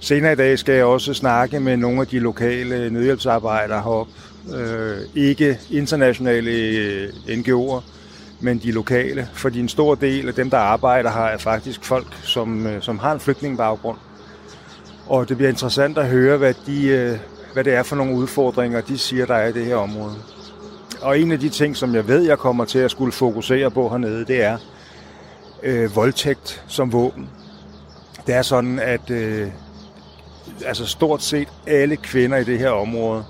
Senere 0.00 0.32
i 0.32 0.36
dag 0.36 0.58
skal 0.58 0.74
jeg 0.74 0.84
også 0.84 1.14
snakke 1.14 1.60
med 1.60 1.76
nogle 1.76 2.00
af 2.00 2.06
de 2.06 2.18
lokale 2.18 2.90
nødhjælpsarbejdere 2.90 3.82
heroppe. 3.82 4.12
Øh, 4.54 4.98
ikke 5.14 5.58
internationale 5.70 6.50
øh, 6.50 7.08
NGO'er, 7.28 7.82
men 8.40 8.58
de 8.58 8.72
lokale. 8.72 9.28
Fordi 9.32 9.60
en 9.60 9.68
stor 9.68 9.94
del 9.94 10.28
af 10.28 10.34
dem, 10.34 10.50
der 10.50 10.58
arbejder 10.58 11.10
her, 11.10 11.24
er 11.24 11.38
faktisk 11.38 11.84
folk, 11.84 12.06
som, 12.22 12.66
øh, 12.66 12.82
som 12.82 12.98
har 12.98 13.12
en 13.12 13.20
flygtningebaggrund. 13.20 13.98
Og 15.06 15.28
det 15.28 15.36
bliver 15.36 15.50
interessant 15.50 15.98
at 15.98 16.06
høre, 16.06 16.36
hvad, 16.36 16.54
de, 16.66 16.86
øh, 16.86 17.18
hvad 17.52 17.64
det 17.64 17.74
er 17.74 17.82
for 17.82 17.96
nogle 17.96 18.14
udfordringer, 18.14 18.80
de 18.80 18.98
siger, 18.98 19.26
der 19.26 19.34
er 19.34 19.48
i 19.48 19.52
det 19.52 19.66
her 19.66 19.76
område. 19.76 20.14
Og 21.06 21.20
en 21.20 21.32
af 21.32 21.40
de 21.40 21.48
ting, 21.48 21.76
som 21.76 21.94
jeg 21.94 22.08
ved, 22.08 22.22
jeg 22.22 22.38
kommer 22.38 22.64
til 22.64 22.78
at 22.78 22.90
skulle 22.90 23.12
fokusere 23.12 23.70
på 23.70 23.88
hernede, 23.88 24.24
det 24.24 24.42
er 24.42 24.58
øh, 25.62 25.96
voldtægt 25.96 26.64
som 26.68 26.92
våben. 26.92 27.30
Det 28.26 28.34
er 28.34 28.42
sådan, 28.42 28.78
at 28.78 29.10
øh, 29.10 29.48
altså 30.64 30.86
stort 30.86 31.22
set 31.22 31.48
alle 31.66 31.96
kvinder 31.96 32.36
i 32.36 32.44
det 32.44 32.58
her 32.58 32.70
område 32.70 33.24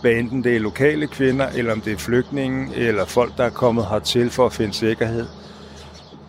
hvad 0.00 0.12
enten 0.12 0.44
det 0.44 0.56
er 0.56 0.60
lokale 0.60 1.06
kvinder, 1.06 1.48
eller 1.48 1.72
om 1.72 1.80
det 1.80 1.92
er 1.92 1.96
flygtninge, 1.96 2.74
eller 2.76 3.04
folk, 3.04 3.36
der 3.36 3.44
er 3.44 3.50
kommet 3.50 3.86
hertil 3.86 4.30
for 4.30 4.46
at 4.46 4.52
finde 4.52 4.74
sikkerhed, 4.74 5.26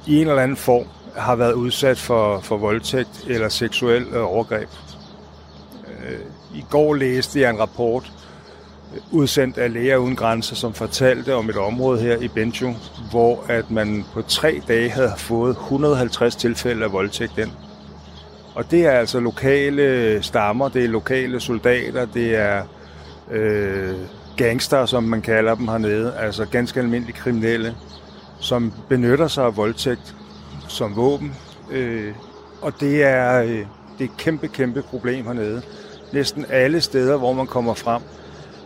i 0.07 0.21
en 0.21 0.27
eller 0.27 0.43
anden 0.43 0.57
form 0.57 0.85
har 1.15 1.35
været 1.35 1.53
udsat 1.53 1.97
for, 1.97 2.39
for 2.39 2.57
voldtægt 2.57 3.25
eller 3.27 3.49
seksuel 3.49 4.03
øh, 4.13 4.33
overgreb. 4.33 4.69
Øh, 5.87 6.19
I 6.55 6.65
går 6.69 6.93
læste 6.93 7.41
jeg 7.41 7.49
en 7.49 7.59
rapport, 7.59 8.11
udsendt 9.11 9.57
af 9.57 9.73
Læger 9.73 9.97
Uden 9.97 10.15
Grænser, 10.15 10.55
som 10.55 10.73
fortalte 10.73 11.35
om 11.35 11.49
et 11.49 11.57
område 11.57 12.01
her 12.01 12.17
i 12.17 12.27
Benjo, 12.27 12.73
hvor 13.11 13.45
at 13.49 13.71
man 13.71 14.05
på 14.13 14.21
tre 14.21 14.61
dage 14.67 14.89
havde 14.89 15.13
fået 15.17 15.51
150 15.51 16.35
tilfælde 16.35 16.85
af 16.85 16.91
voldtægt 16.91 17.37
ind. 17.37 17.51
Og 18.55 18.71
det 18.71 18.85
er 18.85 18.91
altså 18.91 19.19
lokale 19.19 20.23
stammer, 20.23 20.69
det 20.69 20.83
er 20.83 20.87
lokale 20.87 21.39
soldater, 21.39 22.05
det 22.05 22.35
er 22.35 22.63
øh, 23.31 23.95
gangster, 24.37 24.85
som 24.85 25.03
man 25.03 25.21
kalder 25.21 25.55
dem 25.55 25.67
hernede, 25.67 26.13
altså 26.17 26.45
ganske 26.45 26.79
almindelige 26.79 27.17
kriminelle, 27.17 27.75
som 28.39 28.73
benytter 28.89 29.27
sig 29.27 29.45
af 29.45 29.57
voldtægt 29.57 30.15
som 30.67 30.95
våben. 30.95 31.35
Øh, 31.71 32.13
og 32.61 32.79
det 32.79 33.03
er, 33.03 33.41
øh, 33.41 33.49
det 33.49 33.65
er 33.99 34.03
et 34.03 34.17
kæmpe, 34.17 34.47
kæmpe 34.47 34.81
problem 34.81 35.25
hernede. 35.25 35.61
Næsten 36.13 36.45
alle 36.49 36.81
steder, 36.81 37.17
hvor 37.17 37.33
man 37.33 37.47
kommer 37.47 37.73
frem, 37.73 38.01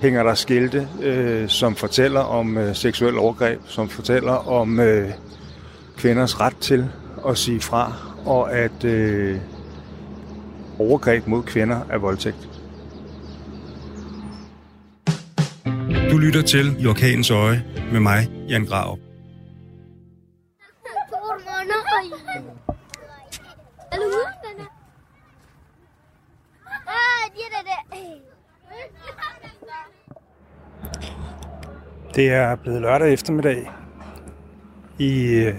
hænger 0.05 0.23
der 0.23 0.33
skilte, 0.33 0.87
øh, 1.01 1.49
som 1.49 1.75
fortæller 1.75 2.19
om 2.19 2.57
øh, 2.57 2.75
seksuel 2.75 3.17
overgreb, 3.17 3.59
som 3.65 3.89
fortæller 3.89 4.33
om 4.33 4.79
øh, 4.79 5.09
kvinders 5.97 6.39
ret 6.39 6.57
til 6.57 6.89
at 7.27 7.37
sige 7.37 7.61
fra, 7.61 7.93
og 8.25 8.53
at 8.53 8.83
øh, 8.83 9.37
overgreb 10.79 11.27
mod 11.27 11.43
kvinder 11.43 11.79
er 11.89 11.97
voldtægt. 11.97 12.49
Du 16.11 16.17
lytter 16.17 16.41
til 16.41 16.75
I 16.79 16.87
Orkanens 16.87 17.31
Øje 17.31 17.63
med 17.91 17.99
mig, 17.99 18.29
Jan 18.49 18.65
Grav. 18.65 18.97
Det 32.15 32.29
er 32.31 32.55
blevet 32.55 32.81
lørdag 32.81 33.13
eftermiddag 33.13 33.71
i 34.97 35.33
øh, 35.33 35.55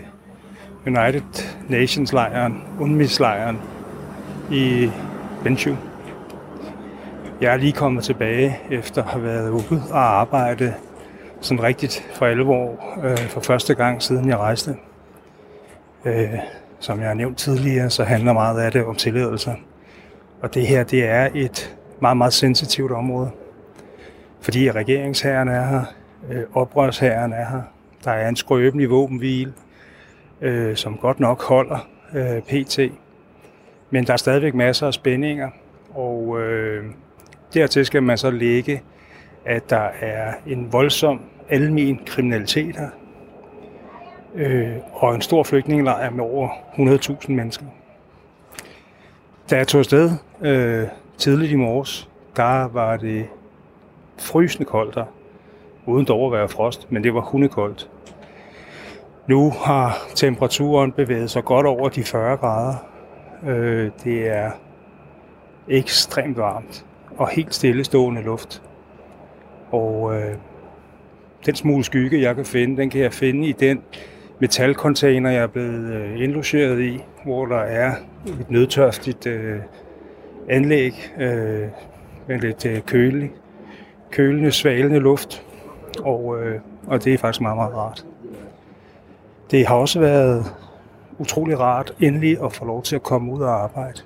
United 0.86 1.22
Nations-lejren, 1.68 2.64
UNMIS-lejren 2.80 3.58
i 4.52 4.90
Benchu. 5.42 5.76
Jeg 7.40 7.52
er 7.52 7.56
lige 7.56 7.72
kommet 7.72 8.04
tilbage 8.04 8.60
efter 8.70 9.02
at 9.02 9.08
have 9.08 9.24
været 9.24 9.50
ude 9.50 9.82
og 9.90 10.20
arbejde 10.20 10.74
sådan 11.40 11.62
rigtigt 11.62 12.08
for 12.14 12.26
alvor 12.26 12.80
øh, 13.04 13.18
for 13.18 13.40
første 13.40 13.74
gang 13.74 14.02
siden 14.02 14.28
jeg 14.28 14.38
rejste. 14.38 14.76
Øh, 16.04 16.28
som 16.80 17.00
jeg 17.00 17.08
har 17.08 17.14
nævnt 17.14 17.38
tidligere, 17.38 17.90
så 17.90 18.04
handler 18.04 18.32
meget 18.32 18.60
af 18.60 18.72
det 18.72 18.84
om 18.84 18.94
tilladelser. 18.94 19.54
Og 20.42 20.54
det 20.54 20.66
her, 20.66 20.84
det 20.84 21.08
er 21.08 21.28
et 21.34 21.76
meget, 22.00 22.16
meget 22.16 22.32
sensitivt 22.32 22.92
område. 22.92 23.30
Fordi 24.40 24.70
regeringsherren 24.70 25.48
er 25.48 25.66
her, 25.66 25.84
øh, 26.30 26.42
oprørsherren 26.54 27.32
er 27.32 27.46
her, 27.48 27.62
der 28.04 28.10
er 28.10 28.28
en 28.28 28.36
skrøbelig 28.36 28.90
våbenhvile, 28.90 29.52
øh, 30.40 30.76
som 30.76 30.96
godt 30.96 31.20
nok 31.20 31.42
holder 31.42 31.88
øh, 32.14 32.42
PT. 32.42 32.78
Men 33.90 34.06
der 34.06 34.12
er 34.12 34.16
stadigvæk 34.16 34.54
masser 34.54 34.86
af 34.86 34.94
spændinger, 34.94 35.50
og 35.94 36.40
øh, 36.40 36.84
Dertil 37.54 37.86
skal 37.86 38.02
man 38.02 38.18
så 38.18 38.30
lægge, 38.30 38.82
at 39.44 39.70
der 39.70 39.88
er 40.00 40.34
en 40.46 40.72
voldsom 40.72 41.20
almen 41.48 42.00
kriminalitet 42.06 42.76
her, 42.76 42.88
øh, 44.34 44.76
og 44.92 45.14
en 45.14 45.20
stor 45.20 45.42
flygtningelejr 45.42 46.10
med 46.10 46.24
over 46.24 46.48
100.000 47.18 47.32
mennesker. 47.32 47.66
Da 49.50 49.56
jeg 49.56 49.68
tog 49.68 49.78
afsted 49.78 50.10
øh, 50.40 50.88
tidligt 51.18 51.52
i 51.52 51.56
morges, 51.56 52.08
der 52.36 52.68
var 52.68 52.96
det 52.96 53.26
frysende 54.18 54.64
koldt 54.64 54.94
der, 54.94 55.04
uden 55.86 56.06
dog 56.06 56.26
at 56.26 56.32
være 56.32 56.48
frost, 56.48 56.92
men 56.92 57.04
det 57.04 57.14
var 57.14 57.20
hundekoldt. 57.20 57.90
Nu 59.26 59.50
har 59.50 59.98
temperaturen 60.14 60.92
bevæget 60.92 61.30
sig 61.30 61.44
godt 61.44 61.66
over 61.66 61.88
de 61.88 62.04
40 62.04 62.36
grader. 62.36 62.74
Øh, 63.46 63.90
det 64.04 64.28
er 64.28 64.50
ekstremt 65.68 66.36
varmt 66.36 66.84
og 67.16 67.28
helt 67.28 67.54
stillestående 67.54 68.22
luft. 68.22 68.62
Og 69.70 70.14
øh, 70.14 70.34
den 71.46 71.54
smule 71.54 71.84
skygge, 71.84 72.22
jeg 72.22 72.36
kan 72.36 72.44
finde, 72.44 72.76
den 72.76 72.90
kan 72.90 73.00
jeg 73.00 73.12
finde 73.12 73.48
i 73.48 73.52
den 73.52 73.82
metalcontainer, 74.38 75.30
jeg 75.30 75.42
er 75.42 75.46
blevet 75.46 75.94
øh, 75.94 76.22
indlogeret 76.22 76.80
i, 76.80 77.00
hvor 77.24 77.46
der 77.46 77.60
er 77.60 77.94
et 78.40 78.50
nødtørftigt 78.50 79.26
øh, 79.26 79.58
anlæg 80.48 81.10
øh, 81.18 81.68
med 82.26 82.38
lidt 82.40 82.66
øh, 82.66 82.80
kølig, 82.80 83.30
kølende, 84.10 84.50
svalende 84.50 84.98
luft. 84.98 85.45
Og, 86.00 86.42
øh, 86.42 86.60
og 86.86 87.04
det 87.04 87.14
er 87.14 87.18
faktisk 87.18 87.40
meget, 87.40 87.56
meget 87.56 87.74
rart. 87.74 88.06
Det 89.50 89.66
har 89.66 89.74
også 89.74 90.00
været 90.00 90.54
utrolig 91.18 91.60
rart 91.60 91.92
endelig 92.00 92.44
at 92.44 92.52
få 92.52 92.64
lov 92.64 92.82
til 92.82 92.96
at 92.96 93.02
komme 93.02 93.32
ud 93.32 93.40
og 93.40 93.62
arbejde. 93.62 94.00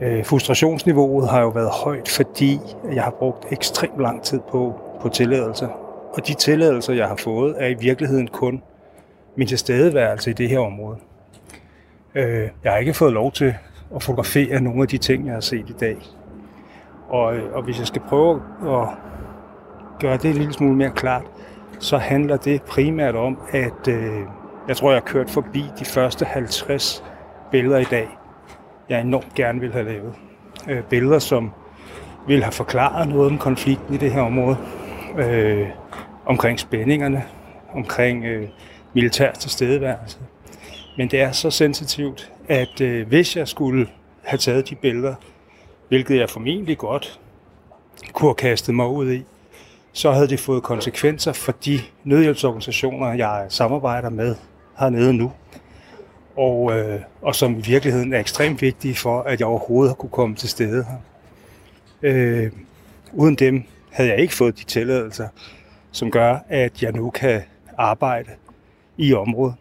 Øh, 0.00 0.24
frustrationsniveauet 0.24 1.28
har 1.28 1.40
jo 1.40 1.48
været 1.48 1.70
højt, 1.84 2.08
fordi 2.08 2.60
jeg 2.92 3.02
har 3.02 3.10
brugt 3.10 3.52
ekstremt 3.52 4.00
lang 4.00 4.22
tid 4.22 4.40
på, 4.50 4.80
på 5.00 5.08
tilladelser. 5.08 5.68
Og 6.12 6.26
de 6.26 6.34
tilladelser, 6.34 6.92
jeg 6.92 7.08
har 7.08 7.16
fået, 7.16 7.54
er 7.58 7.66
i 7.66 7.74
virkeligheden 7.74 8.28
kun 8.28 8.62
min 9.36 9.48
tilstedeværelse 9.48 10.30
i 10.30 10.32
det 10.32 10.48
her 10.48 10.58
område. 10.58 10.96
Øh, 12.14 12.48
jeg 12.64 12.72
har 12.72 12.78
ikke 12.78 12.94
fået 12.94 13.12
lov 13.12 13.32
til 13.32 13.54
at 13.96 14.02
fotografere 14.02 14.60
nogle 14.60 14.82
af 14.82 14.88
de 14.88 14.98
ting, 14.98 15.26
jeg 15.26 15.34
har 15.34 15.40
set 15.40 15.70
i 15.70 15.74
dag. 15.80 15.96
Og, 17.08 17.36
øh, 17.36 17.54
og 17.54 17.62
hvis 17.62 17.78
jeg 17.78 17.86
skal 17.86 18.02
prøve 18.08 18.42
at 18.66 18.88
gøre 20.00 20.16
det 20.16 20.24
en 20.24 20.36
lille 20.36 20.52
smule 20.52 20.76
mere 20.76 20.90
klart, 20.90 21.24
så 21.78 21.98
handler 21.98 22.36
det 22.36 22.62
primært 22.62 23.14
om, 23.14 23.38
at 23.50 23.88
øh, 23.88 24.20
jeg 24.68 24.76
tror, 24.76 24.90
jeg 24.90 24.96
har 24.96 25.06
kørt 25.06 25.30
forbi 25.30 25.64
de 25.78 25.84
første 25.84 26.24
50 26.24 27.04
billeder 27.50 27.78
i 27.78 27.84
dag 27.84 28.08
jeg 28.88 29.00
enormt 29.00 29.34
gerne 29.34 29.60
ville 29.60 29.72
have 29.72 29.84
lavet. 29.84 30.14
Øh, 30.68 30.82
billeder, 30.82 31.18
som 31.18 31.50
vil 32.26 32.42
have 32.42 32.52
forklaret 32.52 33.08
noget 33.08 33.30
om 33.30 33.38
konflikten 33.38 33.94
i 33.94 33.98
det 33.98 34.12
her 34.12 34.20
område, 34.20 34.56
øh, 35.18 35.68
omkring 36.26 36.60
spændingerne, 36.60 37.24
omkring 37.74 38.24
øh, 38.24 38.48
militær 38.92 39.32
tilstedeværelse. 39.32 40.18
Men 40.96 41.10
det 41.10 41.20
er 41.20 41.32
så 41.32 41.50
sensitivt, 41.50 42.32
at 42.48 42.80
øh, 42.80 43.08
hvis 43.08 43.36
jeg 43.36 43.48
skulle 43.48 43.86
have 44.24 44.38
taget 44.38 44.70
de 44.70 44.74
billeder, 44.74 45.14
hvilket 45.88 46.18
jeg 46.18 46.30
formentlig 46.30 46.78
godt 46.78 47.20
kunne 48.12 48.28
have 48.28 48.34
kastet 48.34 48.74
mig 48.74 48.86
ud 48.88 49.12
i, 49.12 49.24
så 49.92 50.12
havde 50.12 50.28
det 50.28 50.40
fået 50.40 50.62
konsekvenser 50.62 51.32
for 51.32 51.52
de 51.52 51.80
nødhjælpsorganisationer, 52.04 53.12
jeg 53.12 53.46
samarbejder 53.48 54.10
med 54.10 54.34
hernede 54.78 55.12
nu. 55.12 55.32
Og, 56.36 56.78
øh, 56.78 57.00
og 57.22 57.34
som 57.34 57.58
i 57.58 57.60
virkeligheden 57.60 58.12
er 58.12 58.20
ekstremt 58.20 58.62
vigtige 58.62 58.94
for, 58.94 59.22
at 59.22 59.40
jeg 59.40 59.48
overhovedet 59.48 59.90
har 59.90 59.94
kunne 59.94 60.10
komme 60.10 60.36
til 60.36 60.48
stede 60.48 60.84
her. 60.84 60.98
Øh, 62.02 62.52
uden 63.12 63.34
dem 63.34 63.64
havde 63.90 64.10
jeg 64.10 64.18
ikke 64.18 64.34
fået 64.34 64.58
de 64.58 64.64
tilladelser, 64.64 65.28
som 65.92 66.10
gør, 66.10 66.38
at 66.48 66.82
jeg 66.82 66.92
nu 66.92 67.10
kan 67.10 67.42
arbejde 67.78 68.30
i 68.96 69.14
området. 69.14 69.54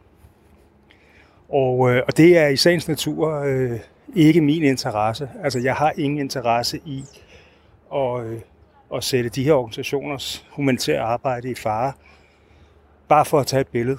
Og, 1.49 1.89
øh, 1.89 2.03
og 2.07 2.17
det 2.17 2.37
er 2.37 2.47
i 2.47 2.55
sagens 2.55 2.87
natur 2.87 3.39
øh, 3.39 3.79
ikke 4.15 4.41
min 4.41 4.63
interesse. 4.63 5.29
Altså, 5.43 5.59
jeg 5.59 5.75
har 5.75 5.93
ingen 5.97 6.19
interesse 6.19 6.79
i 6.85 7.03
at, 7.95 8.25
øh, 8.25 8.39
at 8.95 9.03
sætte 9.03 9.29
de 9.29 9.43
her 9.43 9.53
organisationers 9.53 10.45
humanitære 10.51 11.01
arbejde 11.01 11.51
i 11.51 11.55
fare, 11.55 11.93
bare 13.07 13.25
for 13.25 13.39
at 13.39 13.47
tage 13.47 13.61
et 13.61 13.67
billede. 13.67 13.97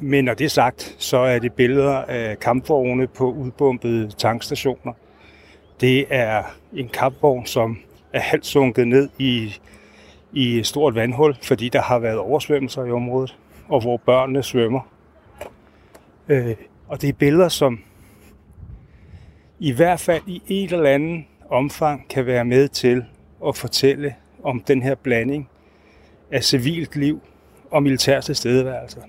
Men 0.00 0.24
når 0.24 0.34
det 0.34 0.44
er 0.44 0.48
sagt, 0.48 0.96
så 0.98 1.18
er 1.18 1.38
det 1.38 1.52
billeder 1.52 1.96
af 1.96 2.38
kampvogne 2.38 3.06
på 3.06 3.32
udbumpede 3.32 4.10
tankstationer. 4.10 4.92
Det 5.80 6.06
er 6.10 6.42
en 6.72 6.88
kampvogn, 6.88 7.46
som 7.46 7.78
er 8.12 8.20
halvt 8.20 8.46
sunket 8.46 8.88
ned 8.88 9.08
i, 9.18 9.54
i 10.32 10.58
et 10.58 10.66
stort 10.66 10.94
vandhul, 10.94 11.36
fordi 11.42 11.68
der 11.68 11.82
har 11.82 11.98
været 11.98 12.18
oversvømmelser 12.18 12.84
i 12.84 12.90
området, 12.90 13.38
og 13.68 13.80
hvor 13.80 13.96
børnene 13.96 14.42
svømmer. 14.42 14.80
Øh, 16.28 16.56
og 16.88 17.02
det 17.02 17.08
er 17.08 17.12
billeder, 17.12 17.48
som 17.48 17.80
i 19.58 19.72
hvert 19.72 20.00
fald 20.00 20.22
i 20.26 20.42
et 20.46 20.72
eller 20.72 20.90
andet 20.90 21.24
omfang 21.50 22.08
kan 22.08 22.26
være 22.26 22.44
med 22.44 22.68
til 22.68 23.04
at 23.46 23.56
fortælle 23.56 24.14
om 24.42 24.60
den 24.60 24.82
her 24.82 24.94
blanding 24.94 25.48
af 26.30 26.44
civilt 26.44 26.96
liv 26.96 27.20
og 27.70 27.82
militær 27.82 28.20
tilstedeværelse. 28.20 29.00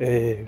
Øh, 0.00 0.38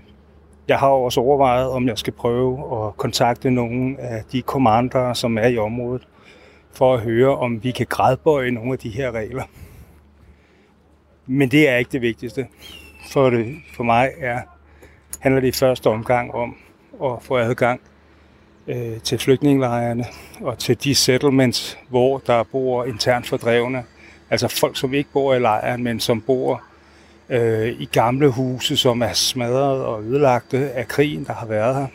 jeg 0.69 0.79
har 0.79 0.89
også 0.89 1.21
overvejet, 1.21 1.69
om 1.69 1.89
jeg 1.89 1.99
skal 1.99 2.13
prøve 2.13 2.87
at 2.87 2.97
kontakte 2.97 3.51
nogle 3.51 4.01
af 4.01 4.25
de 4.33 4.43
kommandorer, 4.43 5.13
som 5.13 5.39
er 5.39 5.47
i 5.47 5.59
området, 5.59 6.09
for 6.73 6.95
at 6.95 7.01
høre, 7.01 7.37
om 7.37 7.65
vi 7.65 7.71
kan 7.71 7.87
gradbøje 7.87 8.51
nogle 8.51 8.73
af 8.73 8.79
de 8.79 8.91
her 8.91 9.13
regler. 9.13 9.45
Men 11.27 11.51
det 11.51 11.69
er 11.69 11.77
ikke 11.77 11.93
det 11.93 12.03
vigtigste. 12.03 12.47
For, 13.11 13.31
det, 13.31 13.57
for 13.77 13.85
mig 13.85 14.11
er, 14.19 14.41
handler 15.21 15.41
det 15.41 15.49
i 15.49 15.59
første 15.59 15.91
omgang 15.91 16.35
om 16.35 16.57
at 17.05 17.23
få 17.23 17.37
adgang 17.37 17.81
øh, 18.69 19.01
til 19.01 19.19
flygtningelejrene 19.19 20.05
og 20.41 20.59
til 20.59 20.85
de 20.85 20.95
settlements, 20.95 21.79
hvor 21.89 22.19
der 22.19 22.43
bor 22.43 22.85
internt 22.85 23.27
fordrevne. 23.27 23.85
Altså 24.31 24.49
folk, 24.49 24.77
som 24.77 24.95
ikke 24.95 25.11
bor 25.13 25.35
i 25.35 25.39
lejren, 25.39 25.83
men 25.83 26.01
som 26.01 26.21
bor 26.21 26.63
øh, 27.29 27.69
i 27.69 27.89
gamle 27.93 28.29
huse, 28.29 28.77
som 28.77 29.03
er 29.03 29.13
smadret 29.13 29.85
og 29.85 30.03
ødelagte 30.03 30.73
af 30.73 30.89
krigen, 30.89 31.25
der 31.25 31.33
har 31.33 31.47
været 31.47 31.77
her, 31.77 31.87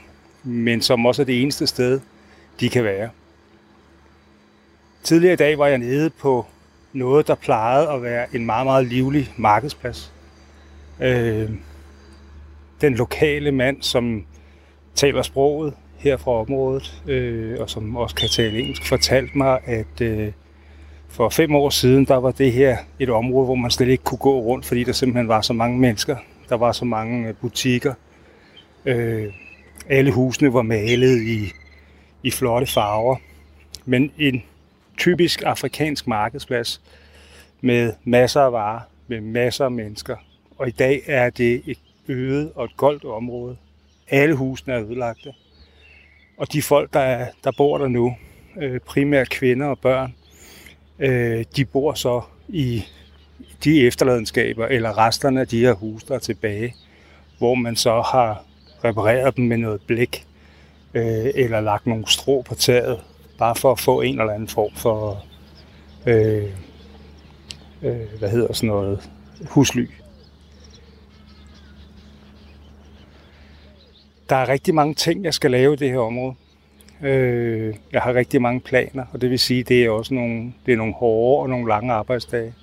men 0.43 0.81
som 0.81 1.05
også 1.05 1.21
er 1.21 1.25
det 1.25 1.41
eneste 1.41 1.67
sted, 1.67 1.99
de 2.59 2.69
kan 2.69 2.83
være. 2.83 3.09
Tidligere 5.03 5.33
i 5.33 5.37
dag 5.37 5.57
var 5.57 5.67
jeg 5.67 5.77
nede 5.77 6.09
på 6.09 6.45
noget, 6.93 7.27
der 7.27 7.35
plejede 7.35 7.89
at 7.89 8.03
være 8.03 8.35
en 8.35 8.45
meget, 8.45 8.65
meget 8.65 8.87
livlig 8.87 9.33
markedsplads. 9.37 10.13
Øh, 10.99 11.49
den 12.81 12.95
lokale 12.95 13.51
mand, 13.51 13.81
som 13.81 14.25
taler 14.95 15.21
sproget 15.21 15.73
her 15.99 16.17
fra 16.17 16.31
området, 16.31 17.03
øh, 17.07 17.59
og 17.59 17.69
som 17.69 17.95
også 17.95 18.15
kan 18.15 18.29
tale 18.29 18.59
engelsk, 18.59 18.85
fortalte 18.87 19.37
mig, 19.37 19.59
at 19.65 20.01
øh, 20.01 20.31
for 21.09 21.29
fem 21.29 21.55
år 21.55 21.69
siden, 21.69 22.05
der 22.05 22.15
var 22.15 22.31
det 22.31 22.51
her 22.51 22.77
et 22.99 23.09
område, 23.09 23.45
hvor 23.45 23.55
man 23.55 23.71
slet 23.71 23.87
ikke 23.87 24.03
kunne 24.03 24.17
gå 24.17 24.39
rundt, 24.39 24.65
fordi 24.65 24.83
der 24.83 24.91
simpelthen 24.91 25.27
var 25.27 25.41
så 25.41 25.53
mange 25.53 25.79
mennesker. 25.79 26.15
Der 26.49 26.55
var 26.55 26.71
så 26.71 26.85
mange 26.85 27.27
øh, 27.27 27.33
butikker. 27.41 27.93
Øh, 28.85 29.33
alle 29.89 30.11
husene 30.11 30.53
var 30.53 30.61
malet 30.61 31.21
i, 31.21 31.51
i 32.23 32.31
flotte 32.31 32.67
farver. 32.67 33.15
Men 33.85 34.11
en 34.17 34.43
typisk 34.97 35.43
afrikansk 35.45 36.07
markedsplads 36.07 36.81
med 37.61 37.93
masser 38.03 38.41
af 38.41 38.51
varer, 38.51 38.79
med 39.07 39.21
masser 39.21 39.65
af 39.65 39.71
mennesker. 39.71 40.15
Og 40.57 40.67
i 40.67 40.71
dag 40.71 41.01
er 41.05 41.29
det 41.29 41.61
et 41.65 41.79
øde 42.07 42.51
og 42.55 42.65
et 42.65 42.77
goldt 42.77 43.05
område. 43.05 43.57
Alle 44.09 44.35
husene 44.35 44.73
er 44.73 44.81
ødelagte. 44.81 45.33
Og 46.39 46.53
de 46.53 46.61
folk, 46.61 46.93
der, 46.93 47.25
der 47.43 47.51
bor 47.57 47.77
der 47.77 47.87
nu, 47.87 48.15
øh, 48.57 48.79
primært 48.79 49.29
kvinder 49.29 49.67
og 49.67 49.79
børn, 49.79 50.15
øh, 50.99 51.45
de 51.55 51.65
bor 51.65 51.93
så 51.93 52.21
i 52.47 52.83
de 53.63 53.87
efterladenskaber 53.87 54.67
eller 54.67 54.97
resterne 54.97 55.41
af 55.41 55.47
de 55.47 55.59
her 55.59 55.73
huse, 55.73 56.07
der 56.07 56.15
er 56.15 56.19
tilbage, 56.19 56.75
hvor 57.37 57.55
man 57.55 57.75
så 57.75 58.01
har 58.01 58.43
repareret 58.83 59.37
dem 59.37 59.45
med 59.45 59.57
noget 59.57 59.81
blik 59.81 60.25
øh, 60.93 61.31
eller 61.35 61.59
lagt 61.59 61.87
nogle 61.87 62.07
strå 62.07 62.41
på 62.41 62.55
taget, 62.55 62.99
bare 63.37 63.55
for 63.55 63.71
at 63.71 63.79
få 63.79 64.01
en 64.01 64.19
eller 64.19 64.33
anden 64.33 64.47
form 64.47 64.71
for, 64.75 65.23
øh, 66.07 66.43
øh, 67.81 68.19
hvad 68.19 68.29
hedder 68.29 68.53
sådan 68.53 68.67
noget, 68.67 69.09
husly. 69.49 69.87
Der 74.29 74.35
er 74.35 74.49
rigtig 74.49 74.75
mange 74.75 74.93
ting, 74.93 75.23
jeg 75.23 75.33
skal 75.33 75.51
lave 75.51 75.73
i 75.73 75.75
det 75.75 75.89
her 75.89 75.99
område. 75.99 76.35
Øh, 77.01 77.75
jeg 77.91 78.01
har 78.01 78.13
rigtig 78.13 78.41
mange 78.41 78.59
planer, 78.59 79.05
og 79.13 79.21
det 79.21 79.29
vil 79.29 79.39
sige, 79.39 79.63
det 79.63 79.85
er 79.85 79.89
også 79.89 80.13
nogle, 80.13 80.53
det 80.65 80.71
er 80.73 80.77
nogle 80.77 80.93
hårde 80.93 81.41
og 81.41 81.49
nogle 81.49 81.67
lange 81.67 81.93
arbejdsdage. 81.93 82.53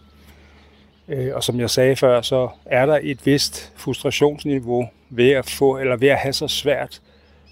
Øh, 1.09 1.35
og 1.35 1.45
som 1.45 1.61
jeg 1.61 1.71
sagde 1.71 1.97
før, 1.97 2.21
så 2.21 2.49
er 2.65 2.87
der 2.87 2.99
et 3.03 3.27
vist 3.27 3.73
frustrationsniveau 3.77 4.89
ved 5.11 5.31
at 5.31 5.51
få, 5.51 5.79
eller 5.79 5.97
ved 5.97 6.09
at 6.09 6.19
have 6.19 6.33
så 6.33 6.49
svært 6.49 7.03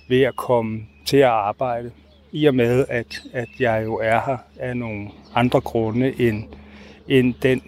ved 0.09 0.23
at 0.23 0.37
komme 0.37 0.83
til 1.07 1.17
at 1.17 1.29
arbejde, 1.29 1.91
i 2.33 2.47
og 2.47 2.55
med, 2.55 2.85
at, 2.89 3.23
at 3.33 3.49
jeg 3.59 3.85
jo 3.85 3.95
er 3.95 4.21
her 4.27 4.37
af 4.59 4.77
nogle 4.77 5.09
andre 5.35 5.61
grunde 5.61 6.21
end, 6.21 6.45
end 7.09 7.35
den 7.43 7.63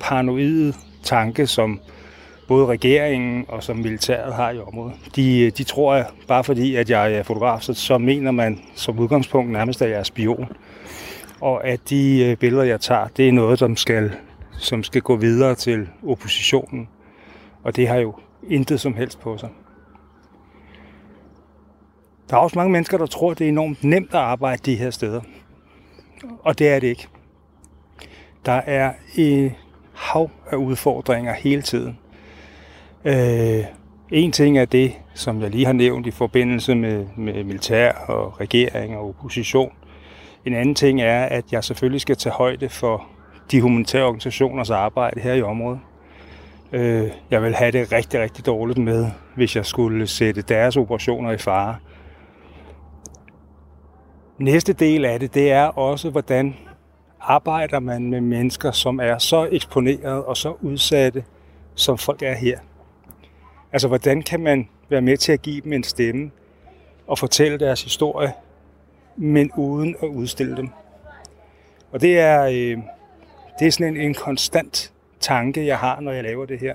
paranoide 0.00 0.74
tanke, 1.02 1.46
som 1.46 1.80
både 2.48 2.66
regeringen 2.66 3.44
og 3.48 3.62
som 3.62 3.76
militæret 3.76 4.34
har 4.34 4.50
i 4.50 4.58
området. 4.58 4.94
De, 5.16 5.50
de 5.50 5.64
tror, 5.64 5.94
at 5.94 6.06
bare 6.28 6.44
fordi 6.44 6.76
at 6.76 6.90
jeg 6.90 7.14
er 7.14 7.22
fotograf, 7.22 7.62
så, 7.62 7.74
så 7.74 7.98
mener 7.98 8.30
man 8.30 8.60
som 8.74 8.98
udgangspunkt 8.98 9.52
nærmest, 9.52 9.82
at 9.82 9.90
jeg 9.90 9.98
er 9.98 10.02
spion. 10.02 10.52
Og 11.40 11.66
at 11.66 11.80
de 11.90 12.24
øh, 12.24 12.36
billeder, 12.36 12.64
jeg 12.64 12.80
tager, 12.80 13.06
det 13.16 13.28
er 13.28 13.32
noget, 13.32 13.58
som 13.58 13.76
skal, 13.76 14.12
som 14.58 14.82
skal 14.82 15.02
gå 15.02 15.16
videre 15.16 15.54
til 15.54 15.88
oppositionen. 16.06 16.88
Og 17.62 17.76
det 17.76 17.88
har 17.88 17.96
jo 17.96 18.14
intet 18.48 18.80
som 18.80 18.94
helst 18.94 19.20
på 19.20 19.38
sig. 19.38 19.48
Der 22.30 22.36
er 22.36 22.40
også 22.40 22.58
mange 22.58 22.72
mennesker, 22.72 22.98
der 22.98 23.06
tror, 23.06 23.30
at 23.30 23.38
det 23.38 23.44
er 23.44 23.48
enormt 23.48 23.84
nemt 23.84 24.08
at 24.08 24.20
arbejde 24.20 24.62
de 24.64 24.76
her 24.76 24.90
steder. 24.90 25.20
Og 26.42 26.58
det 26.58 26.68
er 26.68 26.80
det 26.80 26.86
ikke. 26.86 27.08
Der 28.46 28.52
er 28.52 28.92
et 29.16 29.52
hav 29.92 30.30
af 30.50 30.56
udfordringer 30.56 31.34
hele 31.34 31.62
tiden. 31.62 31.98
Øh, 33.04 33.64
en 34.10 34.32
ting 34.32 34.58
er 34.58 34.64
det, 34.64 34.92
som 35.14 35.42
jeg 35.42 35.50
lige 35.50 35.66
har 35.66 35.72
nævnt 35.72 36.06
i 36.06 36.10
forbindelse 36.10 36.74
med, 36.74 37.06
med 37.16 37.44
militær 37.44 37.92
og 37.92 38.40
regering 38.40 38.96
og 38.96 39.08
opposition. 39.08 39.72
En 40.44 40.54
anden 40.54 40.74
ting 40.74 41.00
er, 41.00 41.24
at 41.24 41.52
jeg 41.52 41.64
selvfølgelig 41.64 42.00
skal 42.00 42.16
tage 42.16 42.32
højde 42.32 42.68
for 42.68 43.06
de 43.50 43.60
humanitære 43.60 44.04
organisationers 44.04 44.70
arbejde 44.70 45.20
her 45.20 45.34
i 45.34 45.42
området. 45.42 45.80
Øh, 46.72 47.10
jeg 47.30 47.42
vil 47.42 47.54
have 47.54 47.70
det 47.70 47.92
rigtig, 47.92 48.20
rigtig 48.20 48.46
dårligt 48.46 48.78
med, 48.78 49.06
hvis 49.36 49.56
jeg 49.56 49.66
skulle 49.66 50.06
sætte 50.06 50.42
deres 50.42 50.76
operationer 50.76 51.30
i 51.30 51.38
fare. 51.38 51.76
Næste 54.38 54.72
del 54.72 55.04
af 55.04 55.20
det, 55.20 55.34
det 55.34 55.52
er 55.52 55.64
også, 55.64 56.10
hvordan 56.10 56.56
arbejder 57.20 57.80
man 57.80 58.10
med 58.10 58.20
mennesker, 58.20 58.70
som 58.70 59.00
er 59.00 59.18
så 59.18 59.48
eksponeret 59.52 60.24
og 60.24 60.36
så 60.36 60.54
udsatte, 60.60 61.24
som 61.74 61.98
folk 61.98 62.22
er 62.22 62.34
her. 62.34 62.58
Altså, 63.74 63.88
hvordan 63.88 64.22
kan 64.22 64.40
man 64.40 64.68
være 64.88 65.00
med 65.00 65.16
til 65.16 65.32
at 65.32 65.42
give 65.42 65.60
dem 65.60 65.72
en 65.72 65.82
stemme 65.82 66.30
og 67.06 67.18
fortælle 67.18 67.58
deres 67.58 67.82
historie, 67.82 68.32
men 69.16 69.50
uden 69.56 69.96
at 70.02 70.06
udstille 70.06 70.56
dem? 70.56 70.68
Og 71.92 72.00
det 72.00 72.18
er, 72.18 72.42
øh, 72.44 72.78
det 73.58 73.66
er 73.66 73.70
sådan 73.70 73.96
en, 73.96 74.00
en 74.00 74.14
konstant 74.14 74.92
tanke, 75.20 75.66
jeg 75.66 75.78
har, 75.78 76.00
når 76.00 76.12
jeg 76.12 76.22
laver 76.22 76.46
det 76.46 76.58
her. 76.58 76.74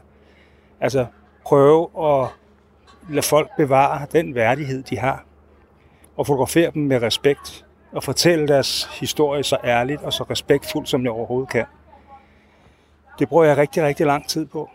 Altså, 0.80 1.06
prøve 1.44 1.90
at 2.00 2.28
lade 3.10 3.26
folk 3.26 3.50
bevare 3.58 4.08
den 4.12 4.36
værdighed, 4.36 4.84
de 4.84 4.98
har, 4.98 5.26
og 6.18 6.28
fotografere 6.28 6.72
dem 6.72 6.82
med 6.82 7.02
respekt, 7.02 7.66
og 7.92 8.04
fortælle 8.04 8.48
deres 8.48 9.00
historie 9.00 9.44
så 9.44 9.58
ærligt 9.64 10.02
og 10.02 10.14
så 10.14 10.24
respektfuldt, 10.24 10.90
som 10.90 11.04
jeg 11.04 11.12
overhovedet 11.12 11.50
kan. 11.50 11.66
Det 13.20 13.30
bruger 13.30 13.44
jeg 13.44 13.58
rigtig, 13.58 13.84
rigtig 13.84 14.06
lang 14.06 14.28
tid 14.28 14.46
på. 14.46 14.70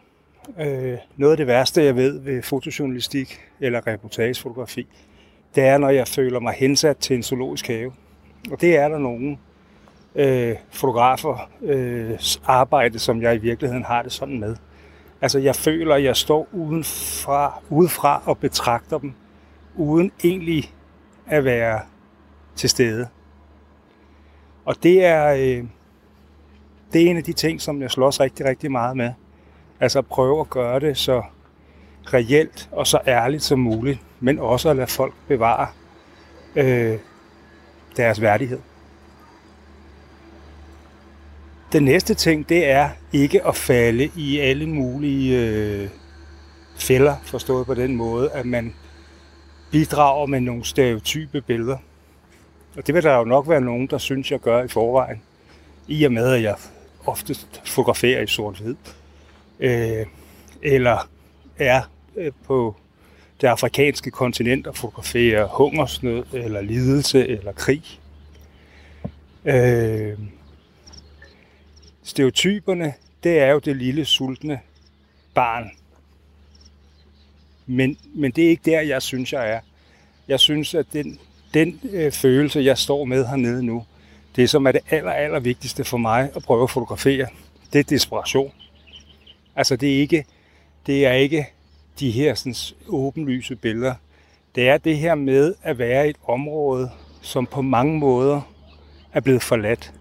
Øh, 0.60 0.98
noget 1.16 1.32
af 1.32 1.36
det 1.36 1.46
værste, 1.46 1.84
jeg 1.84 1.96
ved 1.96 2.18
ved 2.18 2.42
fotojournalistik 2.42 3.40
eller 3.60 3.86
reportagefotografi, 3.86 4.86
det 5.54 5.64
er, 5.64 5.78
når 5.78 5.88
jeg 5.88 6.08
føler 6.08 6.40
mig 6.40 6.54
hensat 6.54 6.96
til 6.96 7.16
en 7.16 7.22
zoologisk 7.22 7.66
have. 7.66 7.92
Og 8.50 8.60
det 8.60 8.76
er 8.76 8.88
der 8.88 8.98
nogen, 8.98 9.38
øh, 10.14 10.56
fotografer 10.70 11.50
øh, 11.62 12.20
arbejde, 12.44 12.98
som 12.98 13.22
jeg 13.22 13.34
i 13.34 13.38
virkeligheden 13.38 13.84
har 13.84 14.02
det 14.02 14.12
sådan 14.12 14.40
med. 14.40 14.56
Altså 15.20 15.38
jeg 15.38 15.56
føler, 15.56 15.94
at 15.94 16.04
jeg 16.04 16.16
står 16.16 16.48
udenfra, 16.52 17.62
udefra 17.70 18.22
og 18.26 18.38
betragter 18.38 18.98
dem, 18.98 19.12
uden 19.76 20.12
egentlig 20.24 20.74
at 21.26 21.44
være 21.44 21.80
til 22.56 22.70
stede. 22.70 23.08
Og 24.64 24.82
det 24.82 25.04
er, 25.04 25.34
øh, 25.34 25.64
det 26.92 27.02
er 27.02 27.10
en 27.10 27.16
af 27.16 27.24
de 27.24 27.32
ting, 27.32 27.60
som 27.60 27.82
jeg 27.82 27.90
slås 27.90 28.20
rigtig, 28.20 28.46
rigtig 28.46 28.72
meget 28.72 28.96
med. 28.96 29.12
Altså 29.84 30.02
prøve 30.02 30.40
at 30.40 30.50
gøre 30.50 30.80
det 30.80 30.98
så 30.98 31.22
reelt 32.04 32.68
og 32.72 32.86
så 32.86 32.98
ærligt 33.06 33.42
som 33.42 33.58
muligt, 33.58 33.98
men 34.20 34.38
også 34.38 34.70
at 34.70 34.76
lade 34.76 34.86
folk 34.86 35.14
bevare 35.28 35.66
øh, 36.56 36.98
deres 37.96 38.20
værdighed. 38.20 38.58
Den 41.72 41.84
næste 41.84 42.14
ting, 42.14 42.48
det 42.48 42.70
er 42.70 42.90
ikke 43.12 43.46
at 43.46 43.56
falde 43.56 44.10
i 44.16 44.38
alle 44.38 44.66
mulige 44.68 45.40
øh, 45.40 45.88
fælder, 46.76 47.16
forstået 47.24 47.66
på 47.66 47.74
den 47.74 47.96
måde, 47.96 48.30
at 48.30 48.46
man 48.46 48.74
bidrager 49.70 50.26
med 50.26 50.40
nogle 50.40 50.64
stereotype 50.64 51.40
billeder. 51.40 51.78
Og 52.76 52.86
det 52.86 52.94
vil 52.94 53.02
der 53.02 53.16
jo 53.16 53.24
nok 53.24 53.48
være 53.48 53.60
nogen, 53.60 53.86
der 53.86 53.98
synes, 53.98 54.30
jeg 54.30 54.40
gør 54.40 54.62
i 54.64 54.68
forvejen. 54.68 55.22
I 55.88 56.04
og 56.04 56.12
med, 56.12 56.32
at 56.32 56.42
jeg 56.42 56.56
oftest 57.06 57.62
fotograferer 57.64 58.22
i 58.22 58.26
sort-hvid. 58.26 58.76
Øh, 59.64 60.06
eller 60.62 61.08
er 61.58 61.82
øh, 62.16 62.32
på 62.46 62.76
det 63.40 63.46
afrikanske 63.46 64.10
kontinent 64.10 64.66
og 64.66 64.76
fotograferer 64.76 65.46
hungersnød, 65.46 66.24
eller 66.32 66.60
lidelse, 66.60 67.28
eller 67.28 67.52
krig. 67.52 67.82
Øh, 69.44 70.18
stereotyperne, 72.02 72.94
det 73.22 73.38
er 73.38 73.50
jo 73.50 73.58
det 73.58 73.76
lille 73.76 74.04
sultne 74.04 74.60
barn. 75.34 75.70
Men, 77.66 77.96
men 78.14 78.30
det 78.30 78.44
er 78.44 78.48
ikke 78.48 78.70
der, 78.70 78.80
jeg 78.80 79.02
synes, 79.02 79.32
jeg 79.32 79.50
er. 79.50 79.60
Jeg 80.28 80.40
synes, 80.40 80.74
at 80.74 80.86
den, 80.92 81.18
den 81.54 81.80
øh, 81.90 82.12
følelse, 82.12 82.60
jeg 82.60 82.78
står 82.78 83.04
med 83.04 83.26
hernede 83.26 83.66
nu, 83.66 83.84
det 84.36 84.50
som 84.50 84.66
er 84.66 84.72
det 84.72 84.80
aller, 84.90 85.12
aller 85.12 85.40
vigtigste 85.40 85.84
for 85.84 85.96
mig 85.96 86.30
at 86.36 86.42
prøve 86.42 86.62
at 86.62 86.70
fotografere, 86.70 87.26
det 87.72 87.78
er 87.78 87.84
desperation. 87.84 88.52
Altså 89.56 89.76
det 89.76 89.96
er 89.96 90.00
ikke, 90.00 90.24
det 90.86 91.06
er 91.06 91.12
ikke 91.12 91.46
de 92.00 92.10
her 92.10 92.34
sådan, 92.34 92.54
åbenlyse 92.88 93.56
billeder. 93.56 93.94
Det 94.54 94.68
er 94.68 94.78
det 94.78 94.96
her 94.96 95.14
med 95.14 95.54
at 95.62 95.78
være 95.78 96.06
i 96.06 96.10
et 96.10 96.16
område, 96.26 96.90
som 97.20 97.46
på 97.46 97.62
mange 97.62 97.98
måder 97.98 98.40
er 99.12 99.20
blevet 99.20 99.42
forladt. 99.42 99.92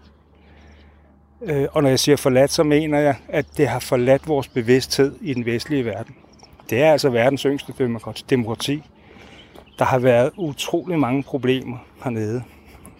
Øh, 1.42 1.66
og 1.72 1.82
når 1.82 1.88
jeg 1.88 1.98
siger 1.98 2.16
forladt, 2.16 2.50
så 2.50 2.62
mener 2.62 2.98
jeg, 2.98 3.16
at 3.28 3.46
det 3.56 3.68
har 3.68 3.78
forladt 3.78 4.28
vores 4.28 4.48
bevidsthed 4.48 5.14
i 5.20 5.34
den 5.34 5.46
vestlige 5.46 5.84
verden. 5.84 6.14
Det 6.70 6.82
er 6.82 6.92
altså 6.92 7.10
verdens 7.10 7.42
yngste 7.42 7.72
demokrati. 8.30 8.82
Der 9.78 9.84
har 9.84 9.98
været 9.98 10.30
utrolig 10.36 10.98
mange 10.98 11.22
problemer 11.22 11.78
hernede. 12.04 12.42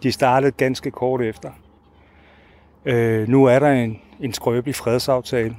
De 0.03 0.13
startede 0.13 0.53
ganske 0.53 0.91
kort 0.91 1.21
efter. 1.21 1.51
Øh, 2.85 3.29
nu 3.29 3.45
er 3.45 3.59
der 3.59 3.71
en, 3.73 4.01
en 4.21 4.33
skrøbelig 4.33 4.75
fredsaftale. 4.75 5.57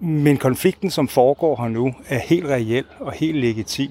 Men 0.00 0.36
konflikten, 0.36 0.90
som 0.90 1.08
foregår 1.08 1.62
her 1.62 1.68
nu, 1.68 1.94
er 2.08 2.18
helt 2.18 2.46
reel 2.46 2.84
og 3.00 3.12
helt 3.12 3.36
legitim. 3.36 3.90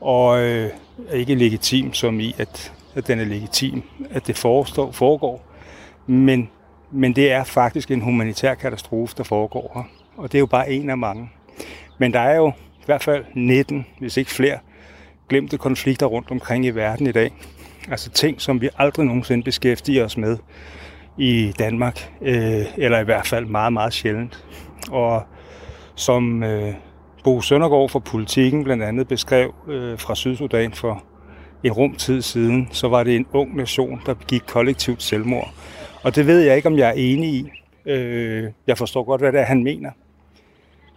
Og 0.00 0.40
øh, 0.40 0.70
er 1.08 1.14
ikke 1.14 1.34
legitim 1.34 1.92
som 1.92 2.20
i, 2.20 2.34
at, 2.38 2.72
at 2.94 3.06
den 3.06 3.20
er 3.20 3.24
legitim, 3.24 3.82
at 4.10 4.26
det 4.26 4.36
forestår, 4.36 4.92
foregår. 4.92 5.46
Men, 6.06 6.48
men 6.90 7.16
det 7.16 7.32
er 7.32 7.44
faktisk 7.44 7.90
en 7.90 8.00
humanitær 8.00 8.54
katastrofe, 8.54 9.14
der 9.16 9.24
foregår 9.24 9.72
her. 9.74 9.82
Og 10.16 10.32
det 10.32 10.38
er 10.38 10.40
jo 10.40 10.46
bare 10.46 10.70
en 10.70 10.90
af 10.90 10.98
mange. 10.98 11.30
Men 11.98 12.12
der 12.12 12.20
er 12.20 12.36
jo 12.36 12.48
i 12.80 12.84
hvert 12.86 13.02
fald 13.02 13.24
19, 13.34 13.86
hvis 13.98 14.16
ikke 14.16 14.30
flere, 14.30 14.58
glemte 15.28 15.58
konflikter 15.58 16.06
rundt 16.06 16.30
omkring 16.30 16.66
i 16.66 16.70
verden 16.70 17.06
i 17.06 17.12
dag. 17.12 17.32
Altså 17.90 18.10
ting, 18.10 18.40
som 18.40 18.60
vi 18.60 18.68
aldrig 18.78 19.06
nogensinde 19.06 19.44
beskæftiger 19.44 20.04
os 20.04 20.16
med 20.16 20.38
i 21.18 21.52
Danmark, 21.58 22.10
øh, 22.22 22.64
eller 22.76 22.98
i 22.98 23.04
hvert 23.04 23.26
fald 23.26 23.46
meget, 23.46 23.72
meget 23.72 23.92
sjældent. 23.92 24.44
Og 24.90 25.22
som 25.94 26.42
øh, 26.42 26.74
Bo 27.24 27.40
Søndergaard 27.40 27.88
fra 27.88 27.98
Politiken 27.98 28.64
blandt 28.64 28.82
andet 28.82 29.08
beskrev 29.08 29.54
øh, 29.68 29.98
fra 29.98 30.14
Sydsudan 30.14 30.72
for 30.72 31.04
en 31.64 31.72
rum 31.72 31.94
tid 31.94 32.22
siden, 32.22 32.68
så 32.72 32.88
var 32.88 33.02
det 33.02 33.16
en 33.16 33.26
ung 33.32 33.56
nation, 33.56 34.02
der 34.06 34.14
begik 34.14 34.42
kollektivt 34.46 35.02
selvmord. 35.02 35.50
Og 36.02 36.14
det 36.14 36.26
ved 36.26 36.40
jeg 36.40 36.56
ikke, 36.56 36.68
om 36.68 36.78
jeg 36.78 36.88
er 36.88 36.92
enig 36.92 37.34
i. 37.34 37.50
Øh, 37.86 38.50
jeg 38.66 38.78
forstår 38.78 39.04
godt, 39.04 39.20
hvad 39.20 39.32
det 39.32 39.40
er, 39.40 39.44
han 39.44 39.64
mener. 39.64 39.90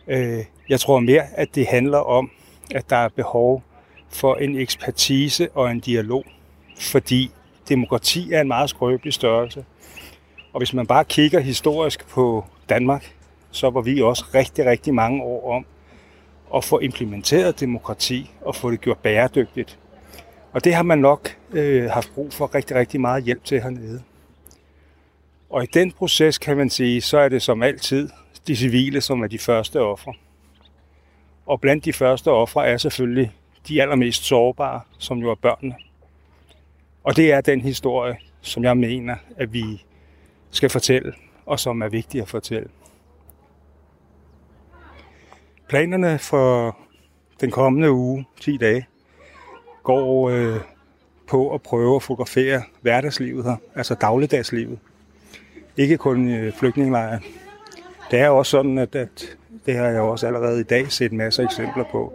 Øh, 0.08 0.44
jeg 0.70 0.80
tror 0.80 1.00
mere, 1.00 1.24
at 1.34 1.56
det 1.56 1.68
handler 1.68 1.98
om, 1.98 2.32
at 2.76 2.90
der 2.90 2.96
er 2.96 3.10
behov 3.16 3.64
for 4.10 4.36
en 4.36 4.56
ekspertise 4.56 5.50
og 5.52 5.72
en 5.72 5.80
dialog, 5.80 6.24
fordi 6.80 7.32
demokrati 7.70 8.34
er 8.34 8.42
en 8.42 8.48
meget 8.48 8.70
skrøbelig 8.70 9.14
størrelse. 9.14 9.66
Og 10.54 10.58
hvis 10.58 10.74
man 10.74 10.88
bare 10.88 11.06
kigger 11.06 11.40
historisk 11.40 12.08
på 12.08 12.46
Danmark, 12.70 13.16
så 13.52 13.70
var 13.70 13.82
vi 13.82 14.02
også 14.02 14.26
rigtig, 14.34 14.66
rigtig 14.66 14.94
mange 14.94 15.24
år 15.24 15.56
om 15.56 15.66
at 16.56 16.64
få 16.64 16.80
implementeret 16.80 17.60
demokrati 17.60 18.32
og 18.42 18.56
få 18.56 18.72
det 18.72 18.82
gjort 18.82 18.98
bæredygtigt. 18.98 19.80
Og 20.52 20.64
det 20.64 20.76
har 20.76 20.84
man 20.84 21.00
nok 21.00 21.38
øh, 21.52 21.90
haft 21.90 22.12
brug 22.14 22.34
for 22.34 22.56
rigtig, 22.56 22.76
rigtig 22.76 23.02
meget 23.02 23.24
hjælp 23.24 23.44
til 23.44 23.62
hernede. 23.62 24.04
Og 25.50 25.64
i 25.64 25.68
den 25.74 25.92
proces 25.92 26.38
kan 26.38 26.58
man 26.58 26.70
sige, 26.70 27.02
så 27.02 27.18
er 27.18 27.30
det 27.30 27.42
som 27.42 27.64
altid 27.64 28.10
de 28.48 28.56
civile, 28.56 29.02
som 29.02 29.22
er 29.22 29.28
de 29.28 29.40
første 29.40 29.82
ofre. 29.82 30.14
Og 31.46 31.62
blandt 31.62 31.86
de 31.86 31.94
første 31.94 32.32
ofre 32.32 32.68
er 32.68 32.78
selvfølgelig 32.78 33.32
de 33.68 33.82
allermest 33.82 34.24
sårbare, 34.24 34.82
som 34.98 35.18
jo 35.18 35.32
er 35.32 35.36
børnene. 35.36 35.76
Og 37.04 37.16
det 37.16 37.32
er 37.32 37.42
den 37.42 37.62
historie, 37.62 38.18
som 38.42 38.64
jeg 38.64 38.78
mener, 38.78 39.16
at 39.38 39.54
vi 39.54 39.84
skal 40.52 40.70
fortælle, 40.70 41.14
og 41.46 41.60
som 41.60 41.82
er 41.82 41.90
vigtig 41.90 42.22
at 42.22 42.28
fortælle. 42.28 42.70
Planerne 45.70 46.20
for 46.20 46.78
den 47.42 47.52
kommende 47.52 47.92
uge, 47.92 48.26
10 48.42 48.58
dage, 48.58 48.88
går 49.84 50.30
øh, 50.30 50.60
på 51.28 51.54
at 51.54 51.62
prøve 51.62 51.96
at 51.96 52.04
fotografere 52.04 52.62
hverdagslivet 52.82 53.46
her, 53.46 53.56
altså 53.76 53.96
dagligdagslivet. 53.96 54.80
Ikke 55.78 55.98
kun 55.98 56.30
øh, 56.30 56.54
flygtningelejren. 56.54 57.24
Det 58.12 58.20
er 58.20 58.30
også 58.30 58.50
sådan, 58.50 58.78
at, 58.78 58.96
at 58.96 59.38
det 59.66 59.76
har 59.76 59.86
jeg 59.86 60.02
også 60.02 60.28
allerede 60.28 60.60
i 60.60 60.64
dag 60.64 60.92
set 60.92 61.14
masser 61.14 61.44
af 61.44 61.48
eksempler 61.48 61.84
på. 61.92 62.14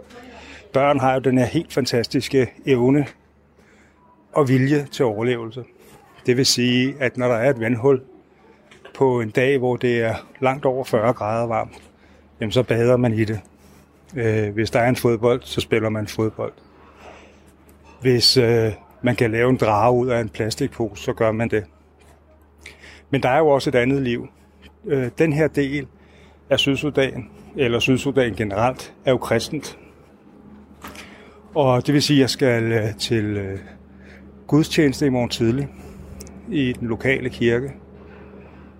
Børn 0.72 1.00
har 1.00 1.14
jo 1.14 1.20
den 1.20 1.38
her 1.38 1.46
helt 1.46 1.72
fantastiske 1.72 2.52
evne 2.66 3.06
og 4.32 4.48
vilje 4.48 4.86
til 4.92 5.04
overlevelse. 5.04 5.64
Det 6.26 6.36
vil 6.36 6.46
sige, 6.46 6.94
at 7.00 7.16
når 7.16 7.28
der 7.28 7.36
er 7.36 7.50
et 7.50 7.60
vandhul 7.60 8.02
på 8.94 9.20
en 9.20 9.30
dag, 9.30 9.58
hvor 9.58 9.76
det 9.76 10.02
er 10.02 10.14
langt 10.40 10.64
over 10.64 10.84
40 10.84 11.12
grader 11.12 11.46
varmt, 11.46 11.82
jamen 12.40 12.52
så 12.52 12.62
bader 12.62 12.96
man 12.96 13.14
i 13.14 13.24
det. 13.24 13.40
Øh, 14.16 14.54
hvis 14.54 14.70
der 14.70 14.80
er 14.80 14.88
en 14.88 14.96
fodbold, 14.96 15.42
så 15.42 15.60
spiller 15.60 15.88
man 15.88 16.06
fodbold. 16.06 16.52
Hvis 18.00 18.36
øh, 18.36 18.72
man 19.02 19.16
kan 19.16 19.30
lave 19.30 19.50
en 19.50 19.56
drage 19.56 19.94
ud 19.94 20.08
af 20.08 20.20
en 20.20 20.28
plastikpose, 20.28 21.02
så 21.02 21.12
gør 21.12 21.32
man 21.32 21.50
det. 21.50 21.64
Men 23.10 23.22
der 23.22 23.28
er 23.28 23.38
jo 23.38 23.48
også 23.48 23.70
et 23.70 23.74
andet 23.74 24.02
liv. 24.02 24.28
Øh, 24.84 25.10
den 25.18 25.32
her 25.32 25.48
del 25.48 25.86
af 26.50 26.58
Sydsudan, 26.58 27.30
eller 27.56 27.78
Sydsudan 27.78 28.34
generelt, 28.34 28.94
er 29.04 29.10
jo 29.10 29.16
kristent. 29.16 29.78
Og 31.54 31.86
det 31.86 31.94
vil 31.94 32.02
sige, 32.02 32.16
at 32.16 32.20
jeg 32.20 32.30
skal 32.30 32.72
øh, 32.72 32.94
til 32.98 33.24
øh, 33.24 33.58
gudstjeneste 34.46 35.06
i 35.06 35.08
morgen 35.08 35.28
tidlig 35.28 35.68
i 36.50 36.72
den 36.72 36.88
lokale 36.88 37.30
kirke, 37.30 37.72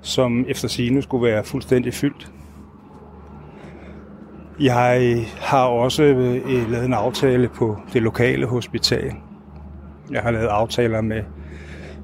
som 0.03 0.45
efter 0.49 0.69
sine 0.69 1.03
skulle 1.03 1.33
være 1.33 1.45
fuldstændig 1.45 1.95
fyldt. 1.95 2.31
Jeg 4.61 5.27
har 5.41 5.65
også 5.65 6.03
øh, 6.03 6.35
øh, 6.35 6.71
lavet 6.71 6.85
en 6.85 6.93
aftale 6.93 7.49
på 7.49 7.79
det 7.93 8.03
lokale 8.03 8.47
hospital. 8.47 9.13
Jeg 10.11 10.23
har 10.23 10.31
lavet 10.31 10.47
aftaler 10.47 11.01
med 11.01 11.23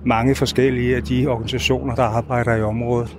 mange 0.04 0.34
forskellige 0.34 0.96
af 0.96 1.02
de 1.02 1.26
organisationer, 1.26 1.94
der 1.94 2.02
arbejder 2.02 2.56
i 2.56 2.62
området 2.62 3.18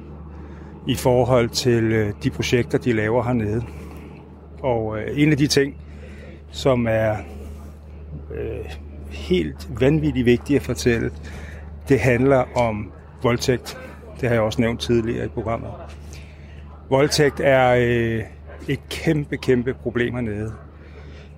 i 0.87 0.95
forhold 0.95 1.49
til 1.49 1.83
øh, 1.83 2.13
de 2.23 2.29
projekter, 2.29 2.77
de 2.77 2.93
laver 2.93 3.23
hernede. 3.23 3.63
Og 4.63 4.97
en 5.13 5.31
af 5.31 5.37
de 5.37 5.47
ting, 5.47 5.75
som 6.51 6.87
er 6.89 7.15
helt 9.09 9.69
vanvittigt 9.79 10.25
vigtigt 10.25 10.59
at 10.59 10.65
fortælle, 10.65 11.11
det 11.89 11.99
handler 11.99 12.57
om 12.57 12.91
voldtægt. 13.23 13.77
Det 14.21 14.29
har 14.29 14.35
jeg 14.35 14.43
også 14.43 14.61
nævnt 14.61 14.79
tidligere 14.79 15.25
i 15.25 15.29
programmet. 15.29 15.69
Voldtægt 16.89 17.39
er 17.39 17.73
et 18.67 18.79
kæmpe, 18.89 19.37
kæmpe 19.37 19.73
problem 19.73 20.13
hernede. 20.13 20.53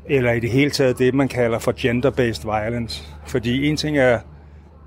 Eller 0.06 0.32
i 0.32 0.40
det 0.40 0.50
hele 0.50 0.72
taget 0.72 1.00
det, 1.00 1.14
man 1.14 1.28
kalder 1.28 1.60
for 1.60 1.74
gender-based 1.78 2.46
violence. 2.46 3.04
Fordi 3.28 3.68
en 3.68 3.78
ting 3.78 3.98
er 3.98 4.20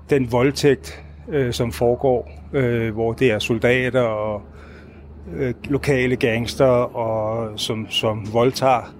den 0.09 0.31
voldtægt, 0.31 1.03
øh, 1.29 1.53
som 1.53 1.71
foregår, 1.71 2.31
øh, 2.53 2.93
hvor 2.93 3.13
det 3.13 3.31
er 3.31 3.39
soldater 3.39 4.01
og 4.01 4.41
øh, 5.33 5.53
lokale 5.69 6.15
gangster, 6.15 6.65
og 6.95 7.59
som, 7.59 7.87
som 7.89 8.33
voldtager 8.33 8.93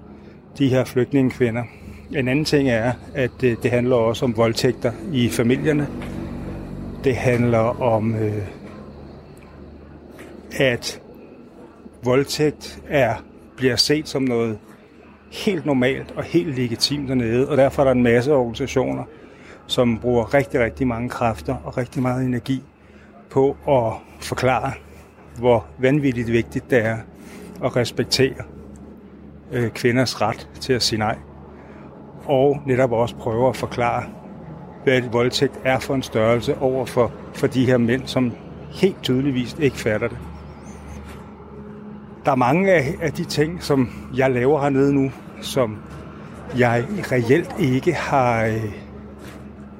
de 0.57 0.67
her 0.67 0.85
flygtningekvinder. 0.85 1.63
En 2.15 2.27
anden 2.27 2.45
ting 2.45 2.69
er, 2.69 2.91
at 3.15 3.31
det, 3.41 3.63
det 3.63 3.71
handler 3.71 3.95
også 3.95 4.25
om 4.25 4.37
voldtægter 4.37 4.91
i 5.13 5.29
familierne. 5.29 5.87
Det 7.03 7.15
handler 7.15 7.81
om, 7.81 8.15
øh, 8.15 8.47
at 10.59 11.01
voldtægt 12.03 12.81
er, 12.89 13.15
bliver 13.57 13.75
set 13.75 14.07
som 14.07 14.21
noget 14.21 14.57
helt 15.31 15.65
normalt 15.65 16.13
og 16.15 16.23
helt 16.23 16.55
legitimt 16.55 17.09
dernede, 17.09 17.49
og 17.49 17.57
derfor 17.57 17.81
er 17.81 17.85
der 17.85 17.91
en 17.91 18.03
masse 18.03 18.33
organisationer, 18.33 19.03
som 19.67 19.97
bruger 19.97 20.33
rigtig, 20.33 20.59
rigtig 20.59 20.87
mange 20.87 21.09
kræfter 21.09 21.55
og 21.63 21.77
rigtig 21.77 22.01
meget 22.01 22.25
energi 22.25 22.63
på 23.29 23.57
at 23.67 23.93
forklare, 24.25 24.71
hvor 25.39 25.65
vanvittigt 25.79 26.31
vigtigt 26.31 26.69
det 26.69 26.85
er 26.85 26.97
at 27.63 27.75
respektere 27.75 28.43
øh, 29.51 29.69
kvinders 29.69 30.21
ret 30.21 30.49
til 30.59 30.73
at 30.73 30.83
sige 30.83 30.99
nej. 30.99 31.17
Og 32.25 32.61
netop 32.65 32.91
også 32.91 33.15
prøve 33.15 33.49
at 33.49 33.55
forklare, 33.55 34.03
hvad 34.83 34.97
et 34.97 35.13
voldtægt 35.13 35.59
er 35.63 35.79
for 35.79 35.95
en 35.95 36.03
størrelse 36.03 36.57
over 36.57 36.85
for, 36.85 37.11
for 37.33 37.47
de 37.47 37.65
her 37.65 37.77
mænd, 37.77 38.07
som 38.07 38.31
helt 38.71 39.03
tydeligvis 39.03 39.55
ikke 39.59 39.77
fatter 39.77 40.07
det. 40.07 40.17
Der 42.27 42.33
er 42.33 42.37
mange 42.37 42.71
af, 42.73 42.95
af 43.01 43.13
de 43.13 43.23
ting, 43.23 43.63
som 43.63 43.89
jeg 44.15 44.31
laver 44.31 44.61
hernede 44.61 44.93
nu, 44.93 45.11
som 45.41 45.77
jeg 46.57 46.85
reelt 47.11 47.55
ikke 47.59 47.93
har, 47.93 48.45
øh, 48.45 48.73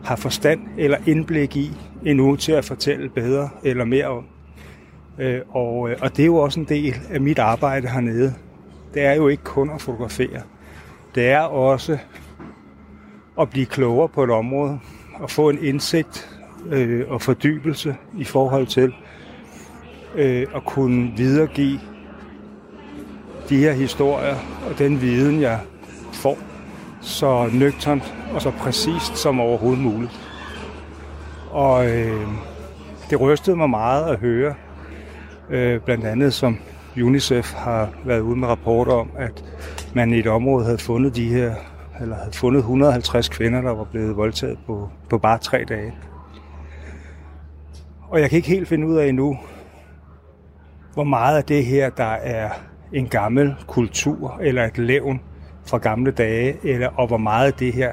har 0.03 0.15
forstand 0.15 0.61
eller 0.77 0.97
indblik 1.07 1.55
i 1.55 1.71
endnu 2.05 2.35
til 2.35 2.51
at 2.51 2.65
fortælle 2.65 3.09
bedre 3.09 3.49
eller 3.63 3.85
mere 3.85 4.07
om. 4.07 4.25
Øh, 5.19 5.41
og, 5.49 5.89
øh, 5.89 5.97
og 6.01 6.17
det 6.17 6.23
er 6.23 6.25
jo 6.25 6.35
også 6.35 6.59
en 6.59 6.65
del 6.65 6.95
af 7.09 7.21
mit 7.21 7.39
arbejde 7.39 7.87
hernede. 7.89 8.33
Det 8.93 9.05
er 9.05 9.13
jo 9.13 9.27
ikke 9.27 9.43
kun 9.43 9.69
at 9.69 9.81
fotografere. 9.81 10.41
Det 11.15 11.29
er 11.29 11.41
også 11.41 11.97
at 13.39 13.49
blive 13.49 13.65
klogere 13.65 14.09
på 14.09 14.23
et 14.23 14.31
område 14.31 14.79
og 15.19 15.29
få 15.29 15.49
en 15.49 15.63
indsigt 15.65 16.39
øh, 16.69 17.05
og 17.07 17.21
fordybelse 17.21 17.95
i 18.17 18.23
forhold 18.23 18.67
til 18.67 18.93
øh, 20.15 20.47
at 20.55 20.65
kunne 20.65 21.11
videregive 21.17 21.79
de 23.49 23.57
her 23.57 23.73
historier 23.73 24.35
og 24.69 24.79
den 24.79 25.01
viden, 25.01 25.41
jeg 25.41 25.59
får, 26.13 26.37
så 27.01 27.49
nøgternt 27.53 28.13
og 28.33 28.41
så 28.41 28.51
præcist 28.51 29.17
som 29.17 29.39
overhovedet 29.39 29.83
muligt. 29.83 30.11
Og 31.51 31.89
øh, 31.91 32.27
det 33.09 33.21
rystede 33.21 33.55
mig 33.55 33.69
meget 33.69 34.05
at 34.05 34.19
høre, 34.19 34.53
øh, 35.49 35.81
blandt 35.81 36.05
andet 36.05 36.33
som 36.33 36.57
UNICEF 37.03 37.53
har 37.53 37.89
været 38.05 38.19
ude 38.19 38.35
med 38.35 38.47
rapporter 38.47 38.93
om, 38.93 39.11
at 39.17 39.43
man 39.93 40.13
i 40.13 40.19
et 40.19 40.27
område 40.27 40.65
havde 40.65 40.77
fundet 40.77 41.15
de 41.15 41.27
her, 41.27 41.55
eller 42.01 42.15
havde 42.15 42.31
fundet 42.31 42.59
150 42.59 43.29
kvinder, 43.29 43.61
der 43.61 43.73
var 43.73 43.83
blevet 43.83 44.17
voldtaget 44.17 44.57
på, 44.65 44.89
på 45.09 45.17
bare 45.17 45.37
tre 45.37 45.65
dage. 45.69 45.93
Og 48.09 48.21
jeg 48.21 48.29
kan 48.29 48.37
ikke 48.37 48.49
helt 48.49 48.67
finde 48.67 48.87
ud 48.87 48.95
af 48.95 49.07
endnu, 49.07 49.37
hvor 50.93 51.03
meget 51.03 51.37
af 51.37 51.43
det 51.43 51.65
her, 51.65 51.89
der 51.89 52.13
er 52.13 52.49
en 52.93 53.07
gammel 53.07 53.55
kultur 53.67 54.39
eller 54.41 54.63
et 54.63 54.77
levn 54.77 55.21
fra 55.65 55.77
gamle 55.77 56.11
dage, 56.11 56.55
eller, 56.63 56.87
og 56.87 57.07
hvor 57.07 57.17
meget 57.17 57.59
det 57.59 57.73
her, 57.73 57.91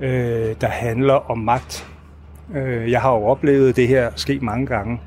øh, 0.00 0.54
der 0.60 0.68
handler 0.68 1.30
om 1.30 1.38
magt. 1.38 1.88
Øh, 2.54 2.90
jeg 2.90 3.00
har 3.00 3.12
jo 3.12 3.24
oplevet 3.24 3.76
det 3.76 3.88
her 3.88 4.10
ske 4.16 4.38
mange 4.42 4.66
gange 4.66 5.00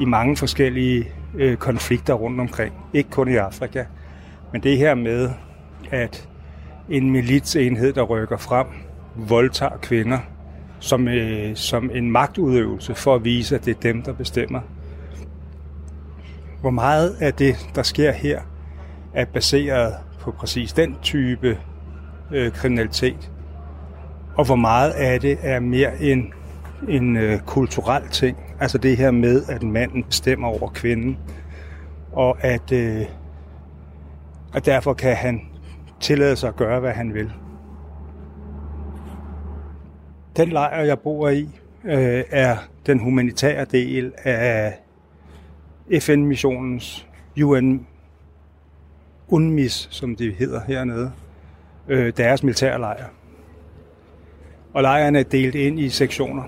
i 0.00 0.04
mange 0.04 0.36
forskellige 0.36 1.08
øh, 1.34 1.56
konflikter 1.56 2.14
rundt 2.14 2.40
omkring. 2.40 2.74
Ikke 2.92 3.10
kun 3.10 3.28
i 3.28 3.36
Afrika, 3.36 3.84
men 4.52 4.62
det 4.62 4.78
her 4.78 4.94
med, 4.94 5.30
at 5.90 6.28
en 6.88 7.10
militsenhed, 7.10 7.92
der 7.92 8.02
rykker 8.02 8.36
frem, 8.36 8.66
voldtager 9.16 9.76
kvinder 9.82 10.18
som, 10.80 11.08
øh, 11.08 11.56
som 11.56 11.90
en 11.94 12.10
magtudøvelse 12.10 12.94
for 12.94 13.14
at 13.14 13.24
vise, 13.24 13.54
at 13.54 13.64
det 13.64 13.76
er 13.76 13.80
dem, 13.80 14.02
der 14.02 14.12
bestemmer. 14.12 14.60
Hvor 16.60 16.70
meget 16.70 17.16
af 17.20 17.34
det, 17.34 17.56
der 17.74 17.82
sker 17.82 18.12
her, 18.12 18.40
er 19.18 19.24
baseret 19.24 19.94
på 20.20 20.30
præcis 20.30 20.72
den 20.72 20.96
type 21.02 21.58
øh, 22.32 22.52
kriminalitet, 22.52 23.32
og 24.36 24.44
hvor 24.46 24.56
meget 24.56 24.90
af 24.90 25.20
det 25.20 25.38
er 25.42 25.60
mere 25.60 26.00
en, 26.02 26.32
en 26.88 27.16
øh, 27.16 27.40
kulturel 27.40 28.08
ting. 28.08 28.38
Altså 28.60 28.78
det 28.78 28.96
her 28.96 29.10
med, 29.10 29.42
at 29.48 29.62
manden 29.62 30.04
bestemmer 30.04 30.48
over 30.48 30.68
kvinden, 30.68 31.18
og 32.12 32.44
at, 32.44 32.72
øh, 32.72 33.02
at 34.54 34.66
derfor 34.66 34.94
kan 34.94 35.16
han 35.16 35.40
tillade 36.00 36.36
sig 36.36 36.48
at 36.48 36.56
gøre, 36.56 36.80
hvad 36.80 36.92
han 36.92 37.14
vil. 37.14 37.32
Den 40.36 40.48
lejr, 40.48 40.84
jeg 40.84 40.98
bor 40.98 41.28
i, 41.28 41.48
øh, 41.84 42.24
er 42.30 42.56
den 42.86 42.98
humanitære 42.98 43.64
del 43.64 44.12
af 44.24 44.74
FN-missionens 46.00 47.06
UN 47.42 47.86
UNMIS, 49.28 49.88
som 49.90 50.16
det 50.16 50.34
hedder 50.34 50.60
hernede, 50.66 51.12
øh, 51.88 52.12
deres 52.16 52.42
militærlejr. 52.42 53.04
Og 54.72 54.82
lejrene 54.82 55.18
er 55.18 55.22
delt 55.22 55.54
ind 55.54 55.80
i 55.80 55.88
sektioner. 55.88 56.42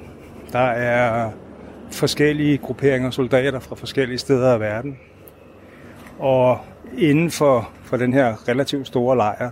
Der 0.52 0.58
er 0.58 1.30
forskellige 1.90 2.58
grupperinger 2.58 3.06
af 3.06 3.14
soldater 3.14 3.60
fra 3.60 3.76
forskellige 3.76 4.18
steder 4.18 4.52
af 4.52 4.60
verden. 4.60 4.98
Og 6.18 6.58
inden 6.98 7.30
for, 7.30 7.70
for 7.82 7.96
den 7.96 8.12
her 8.12 8.48
relativt 8.48 8.86
store 8.86 9.16
lejr, 9.16 9.50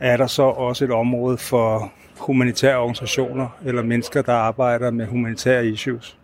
er 0.00 0.16
der 0.16 0.26
så 0.26 0.42
også 0.42 0.84
et 0.84 0.90
område 0.90 1.38
for 1.38 1.92
humanitære 2.18 2.76
organisationer 2.76 3.58
eller 3.64 3.82
mennesker, 3.82 4.22
der 4.22 4.32
arbejder 4.32 4.90
med 4.90 5.06
humanitære 5.06 5.66
issues. 5.66 6.18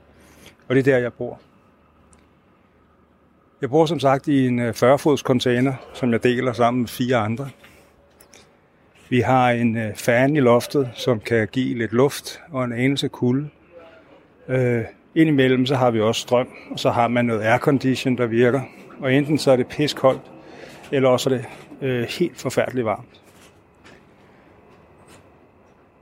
Og 0.69 0.75
det 0.75 0.89
er 0.89 0.93
der, 0.93 0.99
jeg 0.99 1.13
bor. 1.13 1.41
Jeg 3.61 3.71
bor 3.71 3.87
som 3.87 4.01
sagt 4.01 4.29
i 4.29 4.47
en 4.47 4.59
øh, 4.59 4.75
40-fods 4.77 5.21
container, 5.21 5.75
som 5.95 6.13
jeg 6.13 6.23
deler 6.23 6.53
sammen 6.53 6.81
med 6.81 6.89
fire 6.89 7.17
andre. 7.17 7.49
Vi 9.09 9.21
har 9.21 9.51
en 9.51 9.77
øh, 9.77 9.95
fan 9.95 10.37
i 10.37 10.41
loftet, 10.41 10.91
som 10.95 11.21
kan 11.21 11.49
give 11.53 11.79
lidt 11.79 11.93
luft 11.93 12.41
og 12.51 12.65
en 12.65 12.73
anelse 12.73 13.09
kulde. 13.09 13.49
Øh, 14.49 14.85
indimellem 15.15 15.67
så 15.67 15.75
har 15.75 15.91
vi 15.91 16.01
også 16.01 16.21
strøm, 16.21 16.49
og 16.71 16.79
så 16.79 16.91
har 16.91 17.09
man 17.09 17.25
noget 17.25 17.43
aircondition, 17.43 18.19
der 18.19 18.27
virker. 18.27 18.61
Og 19.01 19.15
enten 19.15 19.39
så 19.39 19.51
er 19.51 19.57
det 19.57 19.67
piskoldt, 19.67 20.23
eller 20.93 21.09
også 21.09 21.31
er 21.31 21.35
det 21.35 21.45
øh, 21.81 22.07
helt 22.19 22.41
forfærdeligt 22.41 22.85
varmt. 22.85 23.21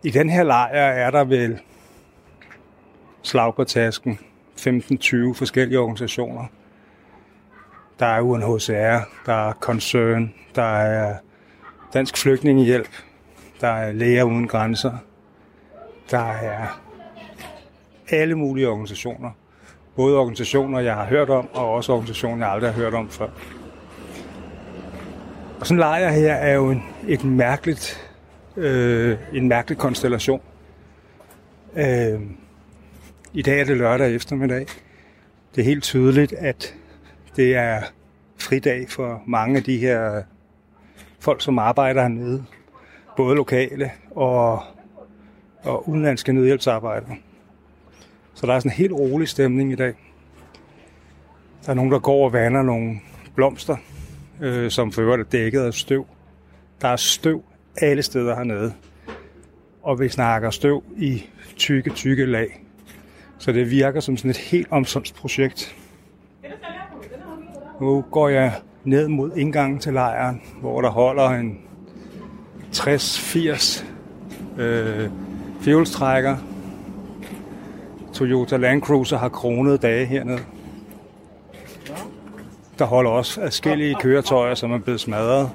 I 0.03 0.11
den 0.11 0.31
her 0.31 0.43
lejr 0.43 0.93
er 0.93 1.11
der 1.11 1.25
vel 1.25 1.59
slag 3.23 3.55
på 3.55 3.65
tasken 3.65 4.19
15-20 4.61 5.35
forskellige 5.35 5.79
organisationer, 5.79 6.45
der 7.99 8.07
er 8.07 8.21
UNHCR, 8.21 9.09
der 9.27 9.49
er 9.49 9.53
Concern, 9.53 10.35
der 10.55 10.77
er 10.79 11.17
Dansk 11.95 12.17
Flygtningehjælp, 12.17 12.89
der 13.61 13.69
er 13.69 13.93
Læger 13.93 14.25
Uden 14.25 14.49
Grænser, 14.49 14.93
der 16.11 16.31
er 16.33 16.81
alle 18.09 18.35
mulige 18.35 18.69
organisationer. 18.69 19.31
Både 19.97 20.19
organisationer, 20.19 20.81
jeg 20.81 20.95
har 20.95 21.05
hørt 21.05 21.31
om, 21.31 21.49
og 21.53 21.71
også 21.73 21.93
organisationer, 21.93 22.47
jeg 22.47 22.55
aldrig 22.55 22.73
har 22.73 22.81
hørt 22.81 22.95
om 22.95 23.11
før. 23.11 23.29
Og 25.61 25.67
sådan 25.67 25.77
en 25.77 25.79
lejr 25.79 26.11
her 26.11 26.35
er 26.35 26.55
jo 26.55 26.71
en, 26.71 26.83
et 27.09 27.25
mærkeligt, 27.25 28.13
øh, 28.57 29.19
en 29.33 29.49
mærkelig 29.49 29.79
konstellation. 29.79 30.41
Øh, 31.77 32.21
I 33.33 33.43
dag 33.43 33.61
er 33.61 33.65
det 33.65 33.77
lørdag 33.77 34.15
eftermiddag. 34.15 34.67
Det 35.55 35.61
er 35.61 35.65
helt 35.65 35.83
tydeligt, 35.83 36.33
at 36.33 36.75
det 37.37 37.57
er 37.57 37.83
fridag 38.39 38.91
for 38.91 39.23
mange 39.27 39.57
af 39.57 39.65
de 39.65 39.79
her 39.79 40.23
folk, 41.21 41.43
som 41.43 41.59
arbejder 41.59 42.03
hernede. 42.03 42.45
Både 43.17 43.37
lokale 43.37 43.91
og, 44.11 44.63
og 45.63 45.89
udenlandske 45.89 46.33
nødhjælpsarbejdere. 46.33 47.17
Så 48.35 48.47
der 48.47 48.55
er 48.55 48.59
sådan 48.59 48.71
en 48.71 48.77
helt 48.77 48.93
rolig 48.93 49.29
stemning 49.29 49.73
i 49.73 49.75
dag. 49.75 49.95
Der 51.65 51.71
er 51.71 51.75
nogen, 51.75 51.93
der 51.93 51.99
går 51.99 52.25
og 52.25 52.33
vander 52.33 52.63
nogle 52.63 53.01
blomster, 53.35 53.77
øh, 54.41 54.71
som 54.71 54.93
for 54.93 55.03
øvrigt 55.03 55.21
er 55.21 55.31
dækket 55.31 55.61
af 55.61 55.75
støv. 55.75 56.07
Der 56.81 56.89
er 56.89 56.97
støv 56.97 57.45
alle 57.77 58.03
steder 58.03 58.37
hernede. 58.37 58.75
Og 59.83 60.01
vi 60.01 60.09
snakker 60.09 60.51
støv 60.51 60.85
i 60.97 61.23
tykke, 61.57 61.91
tykke 61.91 62.27
lag. 62.27 62.63
Så 63.39 63.53
det 63.53 63.71
virker 63.71 64.01
som 64.01 64.17
sådan 64.17 64.31
et 64.31 64.37
helt 64.37 64.69
omsorgsprojekt. 64.71 65.77
Nu 67.81 68.05
går 68.11 68.29
jeg 68.29 68.53
ned 68.85 69.09
mod 69.09 69.37
indgangen 69.37 69.79
til 69.79 69.93
lejren, 69.93 70.43
hvor 70.61 70.81
der 70.81 70.91
holder 70.91 71.29
en 71.29 71.59
60-80 72.73 73.85
øh, 74.59 75.11
fjolstrækker, 75.61 76.37
Toyota 78.17 78.57
Land 78.57 78.83
Cruiser 78.83 79.19
har 79.19 79.29
kronet 79.29 79.83
dage 79.83 80.07
hernede. 80.07 80.39
Der 82.79 82.85
holder 82.85 83.11
også 83.11 83.41
forskellige 83.41 83.95
køretøjer, 83.95 84.55
som 84.55 84.73
er 84.73 84.79
blevet 84.79 85.01
smadret. 85.01 85.51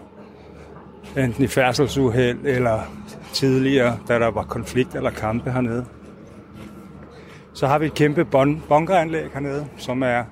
Enten 1.18 1.44
i 1.44 1.48
færdselsuheld 1.48 2.40
eller 2.46 2.80
tidligere, 3.34 3.98
da 4.08 4.20
der 4.20 4.32
var 4.32 4.44
konflikt 4.44 4.96
eller 4.96 5.10
kampe 5.10 5.52
hernede. 5.52 5.86
Så 7.54 7.68
har 7.68 7.80
vi 7.80 7.86
et 7.86 7.94
kæmpe 7.94 8.26
bunkeranlæg 8.70 9.30
hernede, 9.34 9.68
som 9.78 10.04
er 10.04 10.24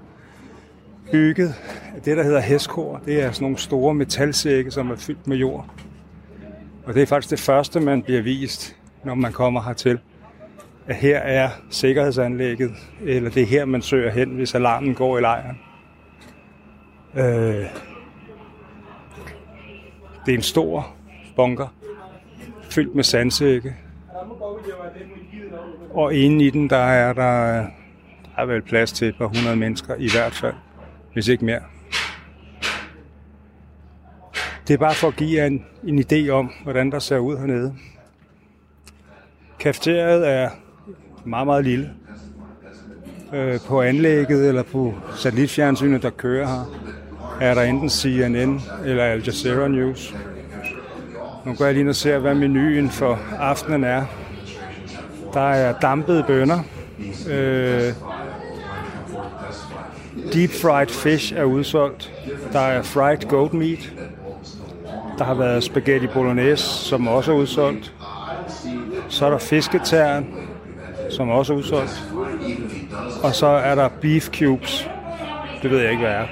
bygget 1.12 1.56
af 1.96 2.02
det, 2.02 2.18
der 2.18 2.24
hedder 2.24 2.42
hæskor. 2.42 3.02
Det 3.06 3.24
er 3.24 3.32
sådan 3.32 3.44
nogle 3.46 3.58
store 3.58 3.94
metalsække, 3.94 4.72
som 4.72 4.92
er 4.92 4.96
fyldt 4.96 5.28
med 5.28 5.38
jord. 5.38 5.66
Og 6.86 6.94
det 6.94 7.02
er 7.02 7.06
faktisk 7.06 7.32
det 7.32 7.40
første, 7.40 7.80
man 7.80 8.04
bliver 8.04 8.22
vist, 8.22 8.76
når 9.04 9.16
man 9.16 9.32
kommer 9.32 9.62
hertil. 9.62 10.00
At 10.88 10.96
her 10.96 11.18
er 11.18 11.50
sikkerhedsanlægget, 11.70 12.72
eller 13.02 13.30
det 13.30 13.44
er 13.44 13.48
her, 13.48 13.66
man 13.66 13.82
søger 13.82 14.12
hen, 14.12 14.30
hvis 14.30 14.56
alarmen 14.56 14.96
går 14.96 15.18
i 15.18 15.22
lejren. 15.22 15.60
Øh, 17.16 17.66
det 20.26 20.34
er 20.34 20.38
en 20.38 20.42
stor 20.42 20.96
bunker, 21.36 21.68
fyldt 22.70 22.96
med 22.96 23.04
sandsække. 23.04 23.76
Og 25.94 26.14
inde 26.14 26.46
i 26.46 26.50
den, 26.50 26.70
der 26.70 26.78
er 26.78 27.14
der, 27.14 27.56
der 28.26 28.42
er 28.42 28.46
vel 28.46 28.62
plads 28.62 28.92
til 28.92 29.08
et 29.08 29.16
par 29.18 29.26
hundrede 29.26 29.56
mennesker 29.56 29.96
i 29.96 30.10
hvert 30.12 30.34
fald, 30.34 30.54
hvis 31.14 31.28
ikke 31.28 31.46
mere. 31.46 31.62
Det 34.68 34.74
er 34.74 34.78
bare 34.78 34.96
for 34.96 35.08
at 35.08 35.16
give 35.16 35.42
jer 35.42 35.46
en, 35.46 35.66
en 35.84 36.00
idé 36.00 36.30
om, 36.30 36.52
hvordan 36.64 36.92
der 36.92 37.00
ser 37.00 37.18
ud 37.18 37.38
hernede. 37.38 37.76
Kafeteriet 39.60 40.28
er 40.30 40.50
meget, 41.26 41.48
meget 41.48 41.64
lille. 41.64 41.90
Øh, 43.34 43.60
på 43.68 43.82
anlægget 43.82 44.48
eller 44.48 44.64
på 44.64 44.94
satellitfjernsynet, 45.16 46.04
der 46.04 46.10
kører 46.10 46.48
her, 46.48 46.66
er 47.42 47.54
der 47.54 47.62
enten 47.62 47.90
CNN 47.90 48.62
eller 48.86 49.04
Al 49.04 49.24
Jazeera 49.24 49.68
News. 49.68 50.16
Nu 51.46 51.54
går 51.54 51.66
jeg 51.66 51.74
lige 51.74 51.90
og 51.90 51.96
ser, 51.96 52.20
hvad 52.20 52.36
menuen 52.36 52.90
for 52.90 53.20
aftenen 53.40 53.84
er. 53.84 54.06
Der 55.34 55.50
er 55.50 55.80
dampede 55.80 56.24
bønner. 56.28 56.60
Øh, 57.30 57.94
deep 60.34 60.50
fried 60.50 60.88
fish 60.88 61.34
er 61.36 61.44
udsolgt. 61.44 62.12
Der 62.54 62.60
er 62.60 62.82
fried 62.82 63.30
goat 63.30 63.54
meat. 63.54 63.92
Der 65.18 65.24
har 65.24 65.34
været 65.34 65.64
spaghetti 65.64 66.08
bolognese, 66.08 66.64
som 66.64 67.08
også 67.08 67.32
er 67.32 67.36
udsolgt. 67.36 67.94
Så 69.10 69.26
er 69.26 69.30
der 69.30 69.38
fisketern, 69.38 70.28
som 71.10 71.30
også 71.30 71.54
er 71.54 71.58
udsolgt. 71.58 72.04
Og 73.24 73.36
så 73.36 73.48
er 73.48 73.76
der 73.76 73.90
beef 74.02 74.30
cubes. 74.30 74.90
Det 75.62 75.72
ved 75.72 75.80
jeg 75.80 75.92
ikke, 75.92 76.04
hvad 76.04 76.14
er. 76.14 76.26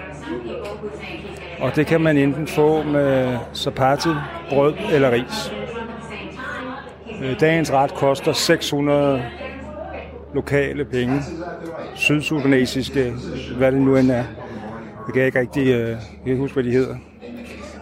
Og 1.60 1.76
det 1.76 1.88
kan 1.88 2.02
man 2.02 2.18
enten 2.18 2.48
få 2.48 2.84
med 2.84 3.38
zapati, 3.54 4.10
brød 4.50 4.74
eller 4.92 5.12
ris. 5.12 5.54
Øh, 7.24 7.40
dagens 7.40 7.72
ret 7.72 7.94
koster 7.94 8.34
600 8.34 9.24
lokale 10.38 10.86
penge. 10.86 11.22
Sydsudanesiske, 11.96 13.14
hvad 13.58 13.72
det 13.72 13.82
nu 13.82 13.96
end 13.96 14.12
er. 14.12 14.24
Jeg 15.08 15.14
kan 15.14 15.26
ikke 15.26 15.40
rigtig 15.40 15.68
øh, 15.68 15.90
jeg 15.90 15.98
kan 16.26 16.38
huske, 16.38 16.54
hvad 16.54 16.64
de 16.64 16.72
hedder. 16.72 16.96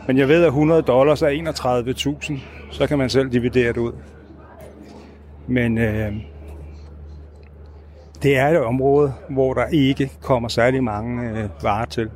Men 0.07 0.17
jeg 0.17 0.27
ved, 0.27 0.41
at 0.41 0.47
100 0.47 0.81
dollars 0.81 1.21
er 1.21 1.29
31.000. 1.29 2.39
Så 2.71 2.87
kan 2.87 2.97
man 2.97 3.09
selv 3.09 3.31
dividere 3.31 3.67
det 3.67 3.77
ud. 3.77 3.91
Men 5.47 5.77
øh, 5.77 6.13
det 8.23 8.37
er 8.37 8.47
et 8.47 8.57
område, 8.57 9.13
hvor 9.29 9.53
der 9.53 9.65
ikke 9.65 10.11
kommer 10.21 10.49
særlig 10.49 10.83
mange 10.83 11.29
øh, 11.29 11.49
varer 11.63 11.85
til. 11.85 12.09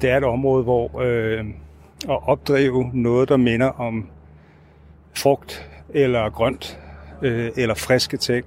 Det 0.00 0.10
er 0.10 0.16
et 0.16 0.24
område, 0.24 0.62
hvor 0.64 1.00
øh, 1.00 1.44
at 2.08 2.28
opdrive 2.28 2.90
noget, 2.94 3.28
der 3.28 3.36
minder 3.36 3.66
om 3.66 4.08
frugt 5.16 5.70
eller 5.90 6.30
grønt 6.30 6.80
øh, 7.22 7.50
eller 7.56 7.74
friske 7.74 8.16
ting, 8.16 8.44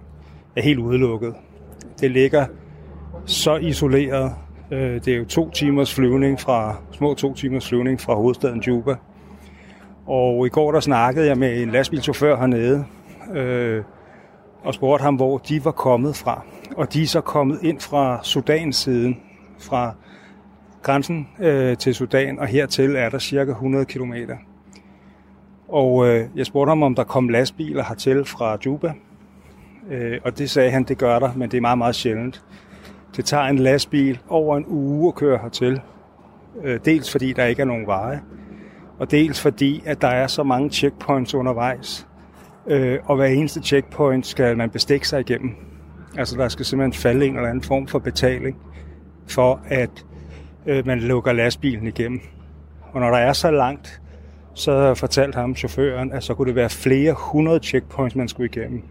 er 0.56 0.62
helt 0.62 0.80
udelukket. 0.80 1.36
Det 2.00 2.12
ligger 2.12 2.46
så 3.26 3.56
isoleret. 3.56 4.34
Øh, 4.72 4.94
det 5.06 5.08
er 5.08 5.18
jo 5.18 5.26
to 5.26 5.50
timers 5.50 5.94
flyvning 5.94 6.40
fra, 6.40 6.76
små 6.92 7.14
to 7.14 7.34
timers 7.34 7.70
flyvning 7.70 8.02
fra 8.02 8.16
hovedstaden 8.16 8.62
Juba. 8.62 8.96
Og 10.06 10.46
i 10.46 10.50
går 10.50 10.72
der 10.72 10.80
snakkede 10.80 11.28
jeg 11.28 11.38
med 11.38 11.62
en 11.62 11.72
lastbilchauffør 11.72 12.38
hernede, 12.38 12.86
øh, 13.34 13.84
og 14.64 14.74
spurgte 14.74 15.04
ham, 15.04 15.16
hvor 15.16 15.38
de 15.38 15.66
var 15.66 15.72
kommet 15.72 16.16
fra. 16.16 16.46
Og 16.78 16.94
de 16.94 17.04
er 17.04 17.08
så 17.08 17.22
kommet 17.22 17.60
ind 17.64 17.80
fra 17.80 18.20
Sudans 18.24 18.76
siden, 18.76 19.18
fra 19.60 19.96
grænsen 20.82 21.28
øh, 21.40 21.78
til 21.78 21.96
Sudan, 21.96 22.40
og 22.40 22.48
hertil 22.48 22.96
er 22.96 23.10
der 23.10 23.20
cirka 23.20 23.52
100 23.52 23.86
km. 23.86 24.14
Og 25.68 26.08
øh, 26.08 26.26
jeg 26.36 26.46
spurgte 26.46 26.70
ham, 26.70 26.84
om 26.84 26.96
der 26.96 27.04
kom 27.04 27.30
lastbiler 27.30 27.84
hertil 27.84 28.26
fra 28.26 28.58
Juba, 28.66 28.94
øh, 29.90 30.20
og 30.24 30.38
det 30.38 30.50
sagde 30.50 30.72
han, 30.72 30.84
det 30.84 30.98
gør 30.98 31.20
der, 31.20 31.34
men 31.36 31.52
det 31.52 31.58
er 31.58 31.62
meget, 31.62 31.78
meget 31.78 31.96
sjældent. 31.96 32.44
Det 33.16 33.26
tager 33.26 33.44
en 33.44 33.60
lastbil 33.60 34.20
over 34.30 34.58
en 34.58 34.66
uge 34.68 35.08
at 35.08 35.16
køre 35.16 35.40
hertil, 35.42 35.82
øh, 36.64 36.80
dels 36.86 37.12
fordi 37.12 37.34
der 37.34 37.46
ikke 37.46 37.62
er 37.62 37.66
nogen 37.66 37.88
veje, 37.88 38.22
og 39.00 39.12
dels 39.12 39.42
fordi, 39.42 39.84
at 39.86 40.02
der 40.02 40.08
er 40.08 40.28
så 40.28 40.44
mange 40.44 40.70
checkpoints 40.70 41.36
undervejs, 41.36 42.08
øh, 42.68 43.00
og 43.06 43.16
hver 43.16 43.26
eneste 43.26 43.62
checkpoint 43.62 44.28
skal 44.28 44.58
man 44.58 44.70
bestikke 44.70 45.08
sig 45.08 45.20
igennem. 45.20 45.56
Altså 46.18 46.38
der 46.38 46.48
skal 46.48 46.66
simpelthen 46.66 47.02
falde 47.02 47.26
en 47.26 47.36
eller 47.36 47.50
anden 47.50 47.64
form 47.64 47.88
for 47.88 48.00
betaling, 48.00 48.58
for 49.28 49.62
at 49.66 50.06
øh, 50.66 50.88
man 50.88 51.00
lukker 51.00 51.34
lastbilen 51.34 51.88
igennem. 51.88 52.22
Og 52.94 53.02
når 53.02 53.10
der 53.10 53.18
er 53.18 53.34
så 53.34 53.52
langt, 53.52 54.02
så 54.54 54.94
fortalte 54.94 55.36
ham 55.36 55.56
chaufføren, 55.56 56.12
at 56.12 56.24
så 56.24 56.34
kunne 56.34 56.48
det 56.48 56.56
være 56.56 56.70
flere 56.70 57.14
hundrede 57.18 57.60
checkpoints, 57.64 58.16
man 58.16 58.28
skulle 58.28 58.50
igennem, 58.50 58.84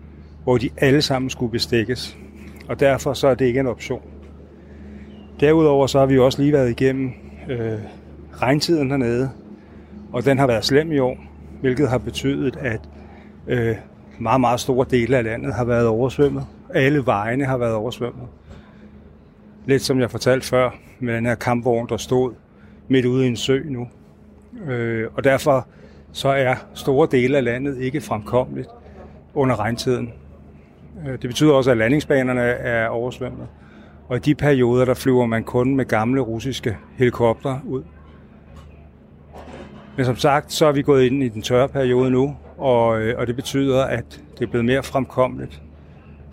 hvor 0.45 0.59
de 0.59 0.71
alle 0.77 1.03
sammen 1.03 1.31
skulle 1.31 1.53
bestikkes. 1.53 2.17
Og 2.69 2.81
derfor 2.81 3.13
så 3.13 3.29
er 3.29 3.35
det 3.35 3.45
ikke 3.45 3.61
en 3.61 3.67
option. 3.67 4.03
Derudover 5.41 5.87
så 5.87 5.99
har 5.99 6.07
vi 6.07 6.19
også 6.19 6.43
lige 6.43 6.53
været 6.53 6.71
igennem 6.71 7.11
øh, 7.51 7.79
regntiden 8.35 8.91
hernede, 8.91 9.31
og 10.13 10.25
den 10.25 10.39
har 10.39 10.47
været 10.47 10.65
slem 10.65 10.93
i 10.93 10.99
år, 10.99 11.19
hvilket 11.61 11.89
har 11.89 11.99
betydet, 11.99 12.57
at 12.57 12.81
øh, 13.47 13.77
meget, 14.19 14.41
meget 14.41 14.61
store 14.61 14.87
dele 14.91 15.17
af 15.17 15.25
landet 15.25 15.55
har 15.55 15.65
været 15.65 15.87
oversvømmet. 15.87 16.47
Alle 16.75 17.07
vejene 17.07 17.45
har 17.45 17.57
været 17.57 17.75
oversvømmet. 17.75 18.29
Lidt 19.67 19.83
som 19.83 20.01
jeg 20.01 20.11
fortalte 20.11 20.47
før, 20.47 20.71
med 21.01 21.15
den 21.15 21.27
her 21.27 21.35
kampvogn, 21.35 21.89
der 21.89 21.97
stod 21.97 22.33
midt 22.89 23.07
ude 23.07 23.25
i 23.25 23.29
en 23.29 23.37
sø 23.37 23.63
nu. 23.65 23.89
Øh, 24.67 25.09
og 25.15 25.25
derfor 25.25 25.67
så 26.13 26.29
er 26.29 26.55
store 26.75 27.09
dele 27.11 27.37
af 27.37 27.45
landet 27.45 27.79
ikke 27.79 28.01
fremkommeligt 28.01 28.69
under 29.35 29.61
regntiden. 29.61 30.13
Øh, 31.07 31.13
det 31.13 31.21
betyder 31.21 31.53
også, 31.53 31.71
at 31.71 31.77
landingsbanerne 31.77 32.41
er 32.41 32.89
oversvømmet. 32.89 33.47
Og 34.09 34.17
i 34.17 34.21
de 34.21 34.35
perioder, 34.35 34.85
der 34.85 34.95
flyver 34.95 35.27
man 35.27 35.45
kun 35.45 35.77
med 35.77 35.85
gamle 35.85 36.21
russiske 36.21 36.77
helikopter 36.97 37.61
ud. 37.67 37.83
Men 39.97 40.05
som 40.05 40.17
sagt, 40.17 40.53
så 40.53 40.67
er 40.67 40.73
vi 40.73 40.83
gået 40.83 41.05
ind 41.05 41.23
i 41.23 41.29
den 41.29 41.43
tørre 41.43 41.69
periode 41.69 42.11
nu, 42.11 42.37
og, 42.59 43.01
øh, 43.03 43.19
og 43.19 43.27
det 43.27 43.37
betyder, 43.37 43.85
at 43.85 44.23
det 44.39 44.47
er 44.47 44.51
blevet 44.51 44.65
mere 44.65 44.83
fremkommeligt. 44.83 45.63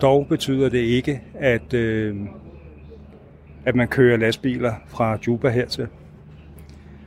Dog 0.00 0.26
betyder 0.28 0.68
det 0.68 0.78
ikke, 0.78 1.22
at, 1.34 1.74
øh, 1.74 2.16
at 3.64 3.74
man 3.74 3.88
kører 3.88 4.16
lastbiler 4.16 4.74
fra 4.86 5.18
Juba 5.26 5.48
hertil. 5.48 5.86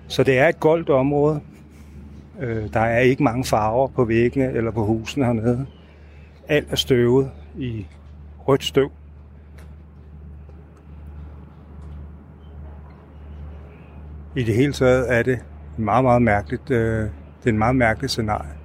Så 0.07 0.23
det 0.23 0.37
er 0.37 0.47
et 0.47 0.59
goldt 0.59 0.89
område. 0.89 1.39
Øh, 2.41 2.73
der 2.73 2.79
er 2.79 2.99
ikke 2.99 3.23
mange 3.23 3.43
farver 3.43 3.87
på 3.87 4.05
væggene 4.05 4.51
eller 4.51 4.71
på 4.71 4.85
husene 4.85 5.25
hernede. 5.25 5.65
Alt 6.47 6.71
er 6.71 6.75
støvet 6.75 7.31
i 7.57 7.87
rødt 8.47 8.63
støv. 8.63 8.91
I 14.35 14.43
det 14.43 14.55
hele 14.55 14.73
taget 14.73 15.13
er 15.13 15.23
det 15.23 15.39
meget, 15.77 16.03
meget 16.03 16.21
mærkeligt. 16.21 16.71
Øh, 16.71 17.01
det 17.03 17.45
er 17.45 17.49
en 17.49 17.57
meget 17.57 17.75
mærkelig 17.75 18.09
scenarie. 18.09 18.61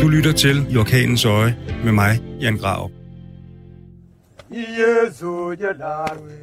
Du 0.00 0.08
lytter 0.08 0.32
til 0.32 0.66
I 0.70 0.76
Orkanens 0.76 1.24
Øje 1.24 1.56
med 1.84 1.92
mig, 1.92 2.20
Jan 2.40 2.56
Grav. 2.56 2.90
Yesu 4.52 5.52
jalawe 5.52 6.42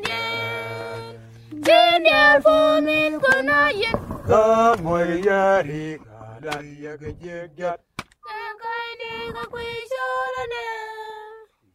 Ke 0.00 0.09
Jene 1.66 2.40
fumi 2.44 2.98
kuna 3.22 3.58
yin. 3.80 3.96
Ka 4.28 4.76
moy 4.82 5.10
yari 5.26 5.98
ka 6.04 6.38
dan 6.44 6.64
ya 6.82 6.96
ga 6.96 7.10
jegat. 7.22 7.80
Ka 8.26 8.40
kai 8.62 8.88
ne 9.00 9.12
ka 9.36 9.44
kwi 9.52 9.68
shora 9.92 10.44
ne. 10.52 10.66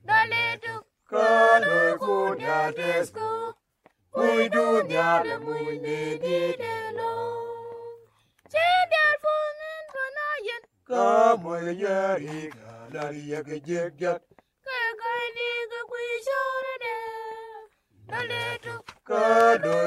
Dale 0.07 0.45
du. 0.63 0.73
Ka 1.11 1.59
ne 1.63 1.97
ku 2.03 2.17
da 2.43 2.71
desku. 2.77 3.29
Mui 4.15 4.49
du 4.49 4.65
da 4.89 5.23
da 5.27 5.35
mui 5.45 5.77
ne 5.85 5.99
di 6.23 6.39
de 6.61 6.75
lo. 6.97 7.11
Jene 8.53 9.03
fumi 9.23 9.73
kuna 9.93 10.27
yin. 10.47 10.63
Ka 10.89 11.35
moy 11.43 11.65
yari 11.83 12.49
ka 12.57 12.73
dan 12.93 13.13
ya 13.31 13.39
ga 13.47 13.57
jegat. 13.67 14.21
Ka 14.65 14.79
kai 15.01 15.25
ne 15.37 15.49
ka 15.71 15.81
kwi 15.89 16.05
shora 16.27 16.75
ne. 16.83 16.95
the 18.07 18.19
little 18.29 18.85
ka 19.03 19.57
do 19.57 19.85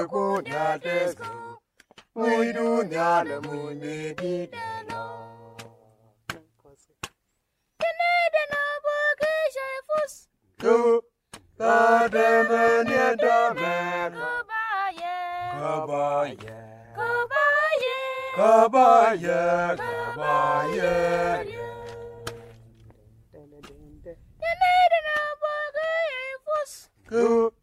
Good. 27.09 27.58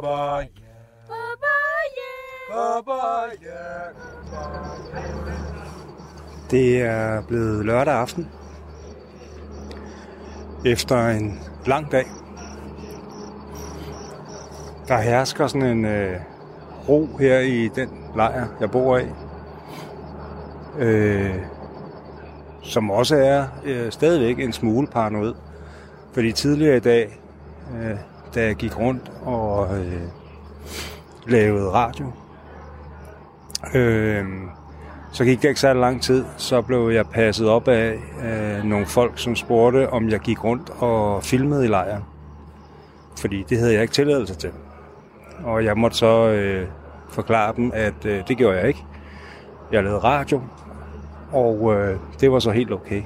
Bye-bye. 0.00 0.48
Bye-bye, 1.08 2.00
Bye-bye, 2.50 3.48
Det 6.50 6.82
er 6.82 7.22
blevet 7.22 7.66
lørdag 7.66 7.94
aften. 7.94 8.28
Efter 10.66 11.08
en 11.08 11.40
lang 11.66 11.92
dag. 11.92 12.06
Der 14.88 14.98
hersker 14.98 15.46
sådan 15.46 15.66
en 15.66 15.84
øh, 15.84 16.20
ro 16.88 17.08
her 17.18 17.38
i 17.38 17.68
den 17.68 17.88
lejr, 18.16 18.46
jeg 18.60 18.70
bor 18.70 18.98
i. 18.98 19.06
Øh, 20.78 21.36
som 22.62 22.90
også 22.90 23.16
er 23.16 23.44
øh, 23.64 23.92
stadigvæk 23.92 24.38
en 24.38 24.52
smule 24.52 24.86
paranoid. 24.86 25.34
Fordi 26.12 26.32
tidligere 26.32 26.76
i 26.76 26.80
dag, 26.80 27.20
øh, 27.80 27.96
da 28.34 28.44
jeg 28.44 28.56
gik 28.56 28.78
rundt 28.78 29.12
og 29.22 29.78
øh, 29.78 30.02
lavede 31.26 31.70
radio, 31.70 32.06
øh, 33.74 34.24
så 35.12 35.24
gik 35.24 35.42
det 35.42 35.48
ikke 35.48 35.60
særlig 35.60 35.80
lang 35.80 36.02
tid, 36.02 36.24
så 36.36 36.62
blev 36.62 36.90
jeg 36.94 37.06
passet 37.06 37.48
op 37.48 37.68
af 37.68 37.94
øh, 38.24 38.64
nogle 38.64 38.86
folk, 38.86 39.18
som 39.18 39.36
spurgte, 39.36 39.90
om 39.90 40.08
jeg 40.08 40.20
gik 40.20 40.44
rundt 40.44 40.70
og 40.78 41.24
filmede 41.24 41.64
i 41.64 41.68
lejren. 41.68 42.04
Fordi 43.20 43.44
det 43.48 43.58
havde 43.58 43.72
jeg 43.72 43.82
ikke 43.82 43.94
tilladelse 43.94 44.34
til. 44.34 44.50
Og 45.44 45.64
jeg 45.64 45.76
måtte 45.76 45.96
så 45.96 46.28
øh, 46.28 46.68
forklare 47.08 47.52
dem, 47.56 47.70
at 47.74 48.04
øh, 48.04 48.22
det 48.28 48.36
gjorde 48.36 48.58
jeg 48.58 48.68
ikke. 48.68 48.84
Jeg 49.72 49.84
lavede 49.84 49.98
radio, 49.98 50.42
og 51.32 51.74
øh, 51.74 51.98
det 52.20 52.32
var 52.32 52.38
så 52.38 52.50
helt 52.50 52.72
okay. 52.72 53.02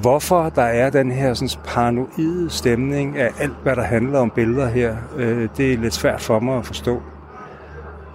Hvorfor 0.00 0.48
der 0.48 0.62
er 0.62 0.90
den 0.90 1.10
her 1.10 1.34
sådan, 1.34 1.62
paranoide 1.64 2.50
stemning 2.50 3.18
af 3.18 3.30
alt, 3.40 3.56
hvad 3.62 3.76
der 3.76 3.82
handler 3.82 4.18
om 4.18 4.30
billeder 4.30 4.68
her, 4.68 4.96
øh, 5.16 5.48
det 5.56 5.72
er 5.72 5.78
lidt 5.78 5.94
svært 5.94 6.20
for 6.20 6.40
mig 6.40 6.58
at 6.58 6.66
forstå. 6.66 7.02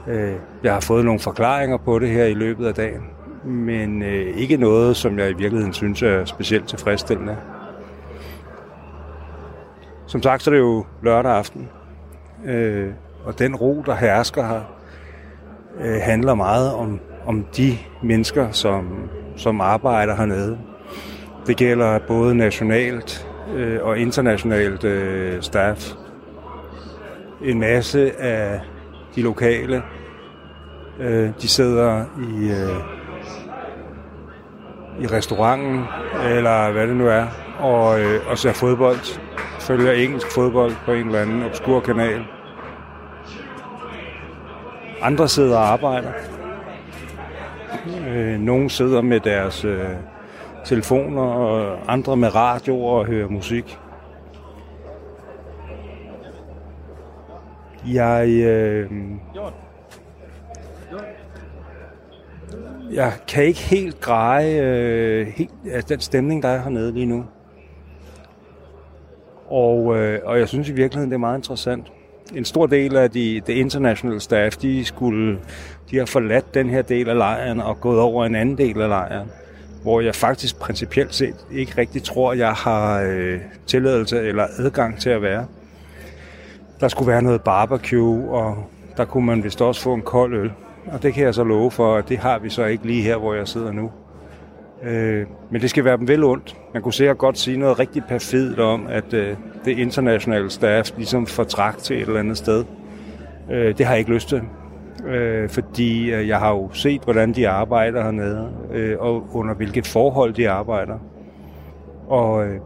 Øh, 0.07 0.33
jeg 0.63 0.73
har 0.73 0.79
fået 0.79 1.05
nogle 1.05 1.19
forklaringer 1.19 1.77
på 1.77 1.99
det 1.99 2.09
her 2.09 2.25
i 2.25 2.33
løbet 2.33 2.65
af 2.65 2.73
dagen, 2.73 3.01
men 3.43 4.01
øh, 4.01 4.37
ikke 4.37 4.57
noget, 4.57 4.95
som 4.95 5.19
jeg 5.19 5.29
i 5.29 5.33
virkeligheden 5.33 5.73
synes 5.73 6.01
er 6.01 6.25
specielt 6.25 6.67
tilfredsstillende. 6.67 7.37
Som 10.07 10.23
sagt, 10.23 10.43
så 10.43 10.49
er 10.49 10.53
det 10.53 10.59
jo 10.59 10.85
lørdag 11.03 11.31
aften, 11.31 11.69
øh, 12.45 12.89
og 13.25 13.39
den 13.39 13.55
ro, 13.55 13.83
der 13.85 13.95
hersker 13.95 14.47
her, 14.47 14.61
øh, 15.79 16.01
handler 16.01 16.33
meget 16.33 16.73
om, 16.73 16.99
om 17.25 17.45
de 17.57 17.77
mennesker, 18.03 18.51
som, 18.51 19.09
som 19.35 19.61
arbejder 19.61 20.15
hernede. 20.15 20.57
Det 21.47 21.57
gælder 21.57 21.99
både 21.99 22.35
nationalt 22.35 23.27
øh, 23.55 23.79
og 23.81 23.99
internationalt 23.99 24.83
øh, 24.83 25.41
staff. 25.41 25.91
En 27.41 27.59
masse 27.59 28.21
af 28.21 28.59
de 29.15 29.21
lokale, 29.21 29.83
øh, 30.99 31.29
de 31.41 31.47
sidder 31.47 32.05
i, 32.19 32.51
øh, 32.51 33.01
i 35.03 35.07
restauranten, 35.07 35.83
eller 36.25 36.71
hvad 36.71 36.87
det 36.87 36.95
nu 36.95 37.07
er, 37.07 37.25
og, 37.59 38.01
øh, 38.01 38.29
og 38.29 38.37
ser 38.37 38.53
fodbold. 38.53 39.19
Følger 39.59 39.91
engelsk 39.91 40.31
fodbold 40.31 40.73
på 40.85 40.91
en 40.91 41.05
eller 41.05 41.21
anden 41.21 41.43
obskur 41.43 41.79
kanal. 41.79 42.21
Andre 45.01 45.27
sidder 45.27 45.57
og 45.57 45.67
arbejder. 45.67 46.11
Øh, 48.07 48.39
nogle 48.39 48.69
sidder 48.69 49.01
med 49.01 49.19
deres 49.19 49.65
øh, 49.65 49.89
telefoner, 50.65 51.21
og 51.21 51.79
andre 51.93 52.17
med 52.17 52.35
radio 52.35 52.83
og 52.83 53.05
høre 53.05 53.27
musik. 53.27 53.77
Jeg, 57.87 58.29
øh, 58.29 58.91
jeg 62.93 63.13
kan 63.27 63.43
ikke 63.43 63.59
helt 63.59 64.01
greje 64.01 64.61
øh, 64.61 65.27
helt, 65.27 65.51
altså 65.71 65.87
den 65.93 65.99
stemning, 65.99 66.43
der 66.43 66.49
er 66.49 66.61
hernede 66.61 66.93
lige 66.93 67.05
nu. 67.05 67.25
Og, 69.49 69.97
øh, 69.97 70.19
og 70.25 70.39
jeg 70.39 70.47
synes 70.47 70.69
i 70.69 70.73
virkeligheden, 70.73 71.09
det 71.09 71.15
er 71.15 71.19
meget 71.19 71.37
interessant. 71.37 71.91
En 72.35 72.45
stor 72.45 72.65
del 72.65 72.95
af 72.95 73.11
de, 73.11 73.41
det 73.47 73.53
internationale 73.53 74.19
staff, 74.19 74.57
de, 74.57 74.85
skulle, 74.85 75.39
de 75.91 75.97
har 75.97 76.05
forladt 76.05 76.53
den 76.53 76.69
her 76.69 76.81
del 76.81 77.09
af 77.09 77.17
lejren 77.17 77.59
og 77.59 77.81
gået 77.81 77.99
over 77.99 78.25
en 78.25 78.35
anden 78.35 78.57
del 78.57 78.81
af 78.81 78.89
lejren, 78.89 79.27
hvor 79.81 80.01
jeg 80.01 80.15
faktisk 80.15 80.59
principielt 80.59 81.15
set 81.15 81.35
ikke 81.51 81.73
rigtig 81.77 82.03
tror, 82.03 82.33
jeg 82.33 82.53
har 82.53 83.01
øh, 83.01 83.39
tilladelse 83.67 84.21
eller 84.21 84.47
adgang 84.57 84.99
til 84.99 85.09
at 85.09 85.21
være. 85.21 85.45
Der 86.79 86.87
skulle 86.87 87.11
være 87.11 87.21
noget 87.21 87.41
barbecue, 87.41 88.29
og 88.29 88.69
der 88.97 89.05
kunne 89.05 89.25
man 89.25 89.43
vist 89.43 89.61
også 89.61 89.81
få 89.81 89.93
en 89.93 90.01
kold 90.01 90.33
øl. 90.33 90.51
Og 90.87 91.03
det 91.03 91.13
kan 91.13 91.23
jeg 91.23 91.33
så 91.33 91.43
love 91.43 91.71
for, 91.71 91.97
at 91.97 92.09
det 92.09 92.17
har 92.17 92.39
vi 92.39 92.49
så 92.49 92.65
ikke 92.65 92.87
lige 92.87 93.03
her, 93.03 93.17
hvor 93.17 93.33
jeg 93.33 93.47
sidder 93.47 93.71
nu. 93.71 93.91
Øh, 94.83 95.25
men 95.49 95.61
det 95.61 95.69
skal 95.69 95.85
være 95.85 95.97
dem 95.97 96.07
vel 96.07 96.23
ondt. 96.23 96.55
Man 96.73 96.83
kunne 96.83 96.93
sikkert 96.93 97.17
godt 97.17 97.37
sige 97.37 97.57
noget 97.57 97.79
rigtig 97.79 98.03
perfidt 98.03 98.59
om, 98.59 98.87
at 98.89 99.13
øh, 99.13 99.35
det 99.65 99.77
internationale 99.77 100.49
staff 100.49 100.91
ligesom 100.97 101.27
får 101.27 101.43
træk 101.43 101.77
til 101.77 101.95
et 101.95 102.07
eller 102.07 102.19
andet 102.19 102.37
sted. 102.37 102.65
Øh, 103.51 103.77
det 103.77 103.85
har 103.85 103.93
jeg 103.93 103.99
ikke 103.99 104.13
lyst 104.13 104.29
til. 104.29 104.41
Øh, 105.05 105.49
fordi 105.49 106.11
øh, 106.11 106.27
jeg 106.27 106.39
har 106.39 106.51
jo 106.51 106.69
set, 106.73 107.01
hvordan 107.01 107.33
de 107.33 107.49
arbejder 107.49 108.03
hernede, 108.03 108.49
øh, 108.71 108.97
og 108.99 109.27
under 109.33 109.53
hvilket 109.53 109.87
forhold 109.87 110.33
de 110.33 110.49
arbejder. 110.49 110.99
Og 112.07 112.45
øh, 112.45 112.59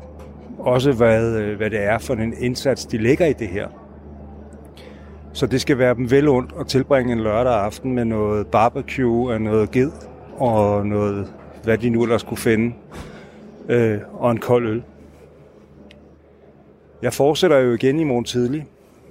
også 0.60 0.92
hvad, 0.92 1.38
øh, 1.38 1.58
hvad 1.58 1.70
det 1.70 1.84
er 1.84 1.98
for 1.98 2.14
en 2.14 2.34
indsats, 2.40 2.86
de 2.86 2.98
lægger 2.98 3.26
i 3.26 3.34
det 3.34 3.48
her. 3.48 3.68
Så 5.34 5.48
det 5.48 5.62
skal 5.62 5.78
være 5.78 5.94
dem 5.96 6.12
vel 6.12 6.28
ondt 6.28 6.54
at 6.60 6.68
tilbringe 6.68 7.14
en 7.14 7.20
lørdag 7.20 7.54
aften 7.54 7.96
med 7.96 8.06
noget 8.06 8.48
barbecue 8.48 9.34
og 9.34 9.42
noget 9.42 9.72
ged 9.72 9.92
og 10.38 10.88
noget, 10.88 11.34
hvad 11.64 11.78
de 11.78 11.90
nu 11.90 12.04
ellers 12.04 12.24
kunne 12.24 12.38
finde, 12.38 12.76
øh, 13.70 13.98
og 14.14 14.32
en 14.32 14.38
kold 14.38 14.68
øl. 14.68 14.84
Jeg 17.02 17.14
fortsætter 17.14 17.58
jo 17.58 17.74
igen 17.74 18.00
i 18.00 18.04
morgen 18.04 18.26
tidlig. 18.26 18.68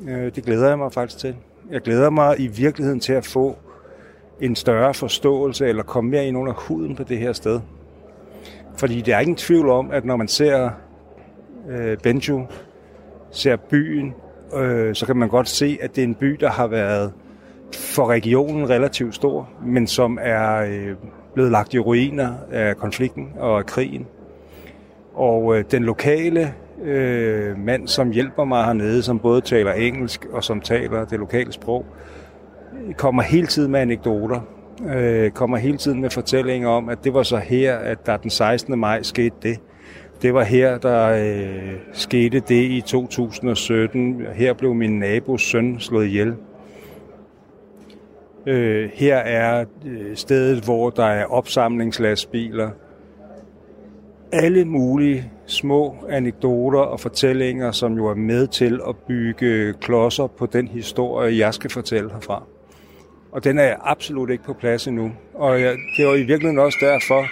Øh, 0.08 0.34
det 0.34 0.44
glæder 0.44 0.68
jeg 0.68 0.78
mig 0.78 0.92
faktisk 0.92 1.18
til. 1.18 1.36
Jeg 1.70 1.80
glæder 1.80 2.10
mig 2.10 2.40
i 2.40 2.46
virkeligheden 2.46 3.00
til 3.00 3.12
at 3.12 3.26
få 3.26 3.56
en 4.40 4.56
større 4.56 4.94
forståelse 4.94 5.66
eller 5.66 5.82
komme 5.82 6.10
mere 6.10 6.26
ind 6.26 6.36
under 6.36 6.52
huden 6.52 6.96
på 6.96 7.02
det 7.02 7.18
her 7.18 7.32
sted. 7.32 7.60
Fordi 8.76 9.00
der 9.00 9.16
er 9.16 9.20
ingen 9.20 9.36
tvivl 9.36 9.68
om, 9.68 9.90
at 9.90 10.04
når 10.04 10.16
man 10.16 10.28
ser 10.28 10.70
øh, 11.70 11.98
Benjo, 11.98 12.46
ser 13.30 13.56
byen, 13.56 14.14
øh, 14.56 14.94
så 14.94 15.06
kan 15.06 15.16
man 15.16 15.28
godt 15.28 15.48
se, 15.48 15.78
at 15.80 15.96
det 15.96 16.02
er 16.02 16.06
en 16.06 16.14
by, 16.14 16.30
der 16.40 16.50
har 16.50 16.66
været 16.66 17.12
for 17.74 18.06
regionen 18.06 18.70
relativt 18.70 19.14
stor, 19.14 19.48
men 19.66 19.86
som 19.86 20.18
er 20.22 20.56
øh, 20.56 20.96
blevet 21.34 21.50
lagt 21.50 21.74
i 21.74 21.78
ruiner 21.78 22.34
af 22.52 22.76
konflikten 22.76 23.32
og 23.38 23.58
af 23.58 23.66
krigen. 23.66 24.06
Og 25.14 25.56
øh, 25.58 25.64
den 25.70 25.84
lokale 25.84 26.54
øh, 26.84 27.58
mand, 27.58 27.88
som 27.88 28.10
hjælper 28.10 28.44
mig 28.44 28.64
hernede, 28.64 29.02
som 29.02 29.18
både 29.18 29.40
taler 29.40 29.72
engelsk 29.72 30.26
og 30.32 30.44
som 30.44 30.60
taler 30.60 31.04
det 31.04 31.18
lokale 31.18 31.52
sprog, 31.52 31.86
kommer 32.96 33.22
hele 33.22 33.46
tiden 33.46 33.72
med 33.72 33.80
anekdoter, 33.80 34.40
øh, 34.94 35.30
kommer 35.30 35.56
hele 35.56 35.76
tiden 35.76 36.00
med 36.00 36.10
fortællinger 36.10 36.68
om, 36.68 36.88
at 36.88 37.04
det 37.04 37.14
var 37.14 37.22
så 37.22 37.36
her, 37.36 37.76
at 37.76 38.06
der 38.06 38.16
den 38.16 38.30
16. 38.30 38.78
maj 38.78 39.02
skete 39.02 39.36
det. 39.42 39.60
Det 40.22 40.34
var 40.34 40.42
her, 40.42 40.78
der 40.78 41.08
øh, 41.08 41.74
skete 41.92 42.40
det 42.40 42.64
i 42.64 42.80
2017. 42.80 44.26
Her 44.34 44.52
blev 44.52 44.74
min 44.74 44.98
nabos 44.98 45.42
søn 45.42 45.80
slået 45.80 46.06
ihjel. 46.06 46.34
Øh, 48.46 48.90
her 48.94 49.16
er 49.16 49.64
øh, 49.86 50.16
stedet, 50.16 50.64
hvor 50.64 50.90
der 50.90 51.04
er 51.04 51.24
opsamlingslastbiler. 51.24 52.70
Alle 54.36 54.64
mulige 54.64 55.30
små 55.46 55.96
anekdoter 56.08 56.78
og 56.78 57.00
fortællinger, 57.00 57.72
som 57.72 57.96
jo 57.96 58.06
er 58.06 58.14
med 58.14 58.46
til 58.46 58.80
at 58.88 58.96
bygge 58.96 59.74
klodser 59.80 60.26
på 60.26 60.46
den 60.46 60.68
historie, 60.68 61.38
jeg 61.38 61.54
skal 61.54 61.70
fortælle 61.70 62.10
herfra. 62.12 62.42
Og 63.32 63.44
den 63.44 63.58
er 63.58 63.74
absolut 63.80 64.30
ikke 64.30 64.44
på 64.44 64.52
plads 64.52 64.86
endnu. 64.86 65.12
Og 65.34 65.60
jeg, 65.60 65.74
det 65.96 66.06
var 66.06 66.14
i 66.14 66.22
virkeligheden 66.22 66.58
også 66.58 66.78
derfor, 66.80 67.24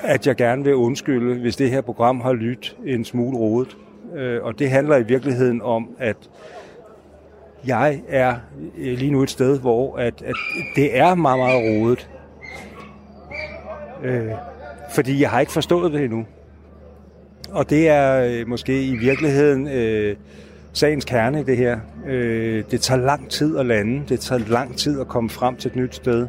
at 0.00 0.26
jeg 0.26 0.36
gerne 0.36 0.64
vil 0.64 0.74
undskylde, 0.74 1.40
hvis 1.40 1.56
det 1.56 1.70
her 1.70 1.80
program 1.80 2.20
har 2.20 2.32
lyttet 2.32 2.76
en 2.86 3.04
smule 3.04 3.38
rodet. 3.38 3.76
Øh, 4.16 4.42
og 4.42 4.58
det 4.58 4.70
handler 4.70 4.96
i 4.96 5.02
virkeligheden 5.02 5.62
om, 5.62 5.90
at 5.98 6.16
jeg 7.66 8.00
er 8.08 8.36
lige 8.76 9.10
nu 9.10 9.22
et 9.22 9.30
sted, 9.30 9.60
hvor 9.60 9.96
at, 9.96 10.22
at 10.22 10.34
det 10.76 10.98
er 10.98 11.14
meget, 11.14 11.38
meget 11.38 11.80
rodet. 11.82 12.10
Øh, 14.02 14.49
fordi 14.94 15.20
jeg 15.20 15.30
har 15.30 15.40
ikke 15.40 15.52
forstået 15.52 15.92
det 15.92 16.04
endnu. 16.04 16.26
Og 17.50 17.70
det 17.70 17.88
er 17.88 18.24
øh, 18.24 18.48
måske 18.48 18.84
i 18.84 18.96
virkeligheden 18.96 19.68
øh, 19.68 20.16
sagens 20.72 21.04
kerne, 21.04 21.42
det 21.46 21.56
her. 21.56 21.78
Øh, 22.06 22.64
det 22.70 22.80
tager 22.80 23.00
lang 23.00 23.28
tid 23.28 23.58
at 23.58 23.66
lande. 23.66 24.02
Det 24.08 24.20
tager 24.20 24.48
lang 24.48 24.76
tid 24.76 25.00
at 25.00 25.08
komme 25.08 25.30
frem 25.30 25.56
til 25.56 25.68
et 25.68 25.76
nyt 25.76 25.94
sted. 25.94 26.26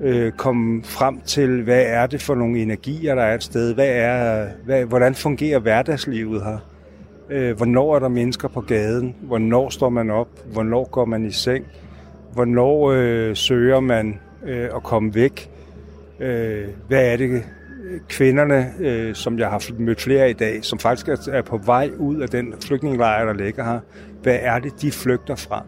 Øh, 0.00 0.32
komme 0.32 0.84
frem 0.84 1.20
til, 1.20 1.62
hvad 1.62 1.82
er 1.86 2.06
det 2.06 2.22
for 2.22 2.34
nogle 2.34 2.62
energier, 2.62 3.14
der 3.14 3.22
er 3.22 3.34
et 3.34 3.42
sted? 3.42 3.74
Hvad 3.74 3.88
er, 3.88 4.48
hvad, 4.64 4.84
hvordan 4.84 5.14
fungerer 5.14 5.58
hverdagslivet 5.58 6.42
her? 6.42 6.58
Øh, 7.30 7.56
hvornår 7.56 7.94
er 7.94 7.98
der 7.98 8.08
mennesker 8.08 8.48
på 8.48 8.60
gaden? 8.60 9.14
Hvornår 9.20 9.70
står 9.70 9.88
man 9.88 10.10
op? 10.10 10.28
Hvornår 10.52 10.88
går 10.90 11.04
man 11.04 11.26
i 11.26 11.30
seng? 11.30 11.66
Hvornår 12.32 12.90
øh, 12.90 13.36
søger 13.36 13.80
man 13.80 14.20
øh, 14.46 14.64
at 14.64 14.82
komme 14.82 15.14
væk? 15.14 15.50
Øh, 16.20 16.64
hvad 16.88 17.12
er 17.12 17.16
det, 17.16 17.42
kvinderne, 18.08 18.72
øh, 18.78 19.14
som 19.14 19.38
jeg 19.38 19.48
har 19.48 19.70
mødt 19.78 20.00
flere 20.00 20.30
i 20.30 20.32
dag, 20.32 20.64
som 20.64 20.78
faktisk 20.78 21.08
er 21.08 21.42
på 21.42 21.56
vej 21.56 21.90
ud 21.98 22.20
af 22.20 22.28
den 22.28 22.54
flygtningelejr, 22.64 23.24
der 23.24 23.32
ligger 23.32 23.64
her, 23.64 23.80
hvad 24.22 24.38
er 24.42 24.58
det, 24.58 24.72
de 24.82 24.92
flygter 24.92 25.34
fra? 25.34 25.64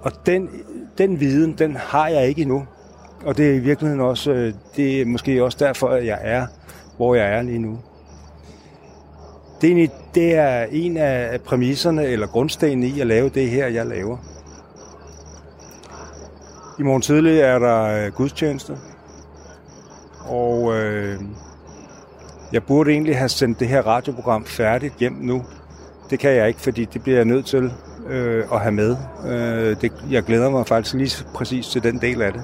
Og 0.00 0.12
den, 0.26 0.48
den 0.98 1.20
viden, 1.20 1.52
den 1.58 1.76
har 1.76 2.08
jeg 2.08 2.28
ikke 2.28 2.42
endnu. 2.42 2.66
Og 3.24 3.36
det 3.36 3.50
er 3.50 3.54
i 3.54 3.58
virkeligheden 3.58 4.00
også, 4.00 4.32
øh, 4.32 4.52
det 4.76 5.00
er 5.00 5.06
måske 5.06 5.44
også 5.44 5.58
derfor, 5.60 5.88
at 5.88 6.06
jeg 6.06 6.18
er, 6.22 6.46
hvor 6.96 7.14
jeg 7.14 7.38
er 7.38 7.42
lige 7.42 7.58
nu. 7.58 7.78
Det 9.60 9.72
er, 9.72 9.76
en, 9.76 9.90
det 10.14 10.34
er 10.34 10.66
en 10.70 10.96
af 10.96 11.40
præmisserne 11.40 12.04
eller 12.04 12.26
grundstenene 12.26 12.86
i 12.86 13.00
at 13.00 13.06
lave 13.06 13.28
det 13.28 13.50
her, 13.50 13.66
jeg 13.66 13.86
laver. 13.86 14.16
I 16.78 16.82
morgen 16.82 17.02
tidlig 17.02 17.40
er 17.40 17.58
der 17.58 17.82
øh, 17.82 18.12
gudstjeneste, 18.12 18.76
og 20.26 20.74
øh, 20.74 21.20
jeg 22.54 22.62
burde 22.62 22.90
egentlig 22.90 23.18
have 23.18 23.28
sendt 23.28 23.60
det 23.60 23.68
her 23.68 23.82
radioprogram 23.82 24.44
færdigt 24.44 24.94
hjem 24.98 25.12
nu. 25.12 25.44
Det 26.10 26.18
kan 26.18 26.30
jeg 26.30 26.48
ikke, 26.48 26.60
fordi 26.60 26.84
det 26.84 27.02
bliver 27.02 27.18
jeg 27.18 27.24
nødt 27.24 27.46
til 27.46 27.72
øh, 28.08 28.44
at 28.52 28.60
have 28.60 28.72
med. 28.72 28.96
Øh, 29.26 29.76
det, 29.80 29.92
jeg 30.10 30.22
glæder 30.22 30.50
mig 30.50 30.66
faktisk 30.66 30.94
lige 30.94 31.24
præcis 31.34 31.66
til 31.66 31.82
den 31.82 31.98
del 32.00 32.22
af 32.22 32.32
det. 32.32 32.42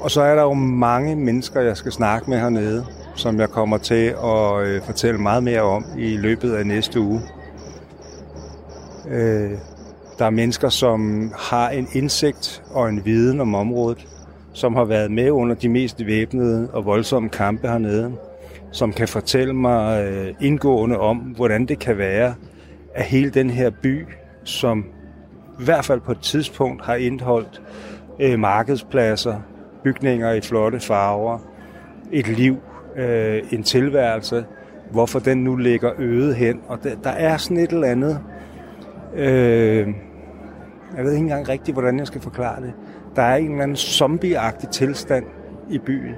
Og 0.00 0.10
så 0.10 0.22
er 0.22 0.34
der 0.34 0.42
jo 0.42 0.54
mange 0.54 1.16
mennesker, 1.16 1.60
jeg 1.60 1.76
skal 1.76 1.92
snakke 1.92 2.30
med 2.30 2.38
hernede, 2.38 2.86
som 3.14 3.40
jeg 3.40 3.48
kommer 3.48 3.78
til 3.78 4.14
at 4.24 4.60
øh, 4.62 4.82
fortælle 4.82 5.20
meget 5.20 5.42
mere 5.42 5.62
om 5.62 5.84
i 5.98 6.16
løbet 6.16 6.52
af 6.52 6.66
næste 6.66 7.00
uge. 7.00 7.20
Øh, 9.08 9.50
der 10.18 10.24
er 10.26 10.30
mennesker, 10.30 10.68
som 10.68 11.32
har 11.38 11.70
en 11.70 11.88
indsigt 11.92 12.62
og 12.70 12.88
en 12.88 13.04
viden 13.04 13.40
om 13.40 13.54
området, 13.54 14.06
som 14.60 14.74
har 14.74 14.84
været 14.84 15.10
med 15.10 15.30
under 15.30 15.54
de 15.54 15.68
mest 15.68 16.06
væbnede 16.06 16.70
og 16.72 16.84
voldsomme 16.84 17.28
kampe 17.28 17.68
hernede, 17.68 18.12
som 18.72 18.92
kan 18.92 19.08
fortælle 19.08 19.52
mig 19.52 20.04
øh, 20.04 20.34
indgående 20.40 20.98
om, 20.98 21.16
hvordan 21.16 21.66
det 21.66 21.78
kan 21.78 21.98
være, 21.98 22.34
at 22.94 23.04
hele 23.04 23.30
den 23.30 23.50
her 23.50 23.70
by, 23.82 24.06
som 24.44 24.84
i 25.60 25.64
hvert 25.64 25.84
fald 25.84 26.00
på 26.00 26.12
et 26.12 26.20
tidspunkt 26.20 26.84
har 26.84 26.94
indholdt 26.94 27.62
øh, 28.20 28.38
markedspladser, 28.38 29.40
bygninger 29.84 30.32
i 30.32 30.40
flotte 30.40 30.80
farver, 30.80 31.38
et 32.12 32.28
liv, 32.28 32.56
øh, 32.96 33.42
en 33.52 33.62
tilværelse, 33.62 34.44
hvorfor 34.90 35.18
den 35.18 35.44
nu 35.44 35.56
ligger 35.56 35.92
øde 35.98 36.34
hen. 36.34 36.60
Og 36.68 36.84
der, 36.84 36.94
der 37.04 37.10
er 37.10 37.36
sådan 37.36 37.56
et 37.56 37.70
eller 37.70 37.88
andet, 37.88 38.20
øh, 39.14 39.88
jeg 40.96 41.04
ved 41.04 41.12
ikke 41.12 41.22
engang 41.22 41.48
rigtigt, 41.48 41.74
hvordan 41.74 41.98
jeg 41.98 42.06
skal 42.06 42.20
forklare 42.20 42.62
det, 42.62 42.72
der 43.16 43.22
er 43.22 43.36
en 43.36 43.50
eller 43.50 43.62
anden 43.62 43.76
zombieagtig 43.76 44.68
tilstand 44.68 45.24
i 45.70 45.78
byen. 45.78 46.14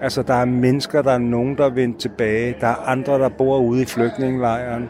Altså, 0.00 0.22
der 0.22 0.34
er 0.34 0.44
mennesker, 0.44 1.02
der 1.02 1.12
er 1.12 1.18
nogen, 1.18 1.56
der 1.56 1.64
er 1.64 1.70
vendt 1.70 1.98
tilbage. 1.98 2.56
Der 2.60 2.66
er 2.66 2.88
andre, 2.88 3.18
der 3.18 3.28
bor 3.28 3.58
ude 3.58 3.82
i 3.82 3.84
flygtningelejren. 3.84 4.88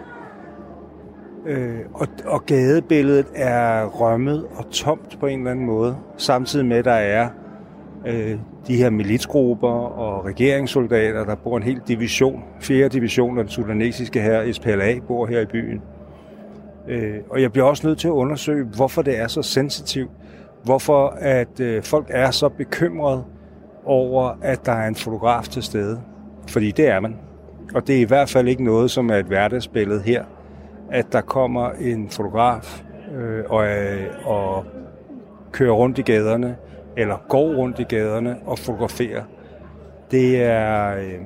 Øh, 1.47 1.79
og, 1.95 2.09
og 2.27 2.47
gadebilledet 2.47 3.27
er 3.35 3.85
rømmet 3.85 4.47
og 4.55 4.71
tomt 4.71 5.17
på 5.21 5.27
en 5.27 5.39
eller 5.39 5.51
anden 5.51 5.67
måde. 5.67 5.97
Samtidig 6.17 6.67
med, 6.67 6.77
at 6.77 6.85
der 6.85 6.93
er 6.93 7.29
øh, 8.07 8.39
de 8.67 8.77
her 8.77 8.91
militsgrupper 8.91 9.69
og 9.69 10.25
regeringssoldater, 10.25 11.25
der 11.25 11.35
bor 11.35 11.57
en 11.57 11.63
hel 11.63 11.81
division, 11.89 12.45
fjerde 12.61 12.89
division 12.89 13.39
af 13.39 13.45
den 13.45 13.51
sudanesiske 13.51 14.21
her, 14.21 14.53
SPLA, 14.53 14.99
bor 15.09 15.27
her 15.27 15.41
i 15.41 15.47
byen. 15.47 15.83
Øh, 16.89 17.17
og 17.31 17.43
jeg 17.43 17.53
bliver 17.53 17.67
også 17.67 17.87
nødt 17.87 17.99
til 17.99 18.09
at 18.09 18.13
undersøge, 18.13 18.65
hvorfor 18.65 19.03
det 19.03 19.19
er 19.19 19.27
så 19.27 19.43
sensitivt 19.43 20.11
hvorfor 20.65 21.09
at 21.09 21.61
øh, 21.61 21.83
folk 21.83 22.07
er 22.11 22.31
så 22.31 22.49
bekymrede 22.49 23.25
over, 23.85 24.39
at 24.43 24.67
der 24.67 24.73
er 24.73 24.89
en 24.89 24.95
fotograf 24.95 25.49
til 25.49 25.63
stede. 25.63 26.01
Fordi 26.49 26.71
det 26.71 26.89
er 26.89 27.01
man. 27.01 27.17
Og 27.75 27.87
det 27.87 27.97
er 27.97 28.01
i 28.01 28.05
hvert 28.05 28.29
fald 28.29 28.49
ikke 28.49 28.65
noget, 28.65 28.91
som 28.91 29.11
er 29.11 29.17
et 29.17 29.27
hverdagsbillede 29.27 30.01
her, 30.01 30.25
at 30.91 31.13
der 31.13 31.21
kommer 31.21 31.71
en 31.71 32.11
fotograf 32.11 32.83
øh, 33.17 33.45
og, 33.49 33.67
øh, 33.67 34.07
og 34.25 34.65
kører 35.53 35.73
rundt 35.73 35.99
i 35.99 36.03
gaderne, 36.03 36.57
eller 36.97 37.17
går 37.29 37.55
rundt 37.55 37.79
i 37.79 37.83
gaderne 37.83 38.37
og 38.47 38.59
fotograferer. 38.59 39.23
Det 40.11 40.43
er, 40.43 40.97
øh, 40.97 41.21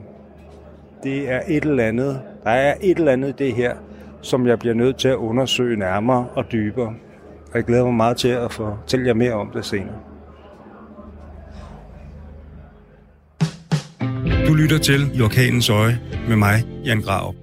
det 1.03 1.30
er 1.30 1.41
et 1.49 1.64
eller 1.64 1.84
andet, 1.84 2.20
der 2.45 2.51
er 2.51 2.74
et 2.80 2.99
eller 2.99 3.12
andet 3.12 3.39
det 3.39 3.55
her, 3.55 3.74
som 4.20 4.47
jeg 4.47 4.59
bliver 4.59 4.74
nødt 4.74 4.97
til 4.97 5.09
at 5.09 5.16
undersøge 5.16 5.76
nærmere 5.76 6.26
og 6.34 6.53
dybere 6.53 6.95
og 7.51 7.57
jeg 7.57 7.64
glæder 7.64 7.84
mig 7.84 7.94
meget 7.94 8.16
til 8.16 8.28
at 8.28 8.53
fortælle 8.53 9.07
jer 9.07 9.14
mere 9.14 9.32
om 9.32 9.51
det 9.51 9.64
senere. 9.64 9.99
Du 14.46 14.55
lytter 14.55 14.78
til 14.78 15.11
I 15.14 15.22
Orkanens 15.22 15.70
Øje 15.70 16.01
med 16.28 16.36
mig, 16.36 16.64
Jan 16.84 17.01
Grav. 17.01 17.34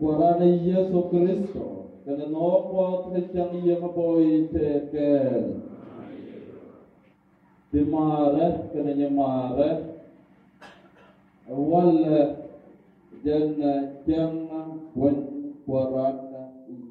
Au 0.00 0.06
kwarana 0.06 0.44
yesu 0.44 1.02
kristo 1.10 1.86
kana 2.04 2.26
no 2.26 2.50
kwa 2.70 3.12
ka 3.12 3.20
chang 3.32 3.66
ye 3.66 4.48
te 4.52 4.80
kel 4.92 5.44
di 7.72 7.80
mare 7.80 8.70
kana 8.72 8.94
nye 8.94 9.08
mare. 9.08 9.84
Wala 11.48 12.36
janna 13.24 13.72
janna 14.06 14.60
wan 14.94 15.16
kwarana 15.66 16.42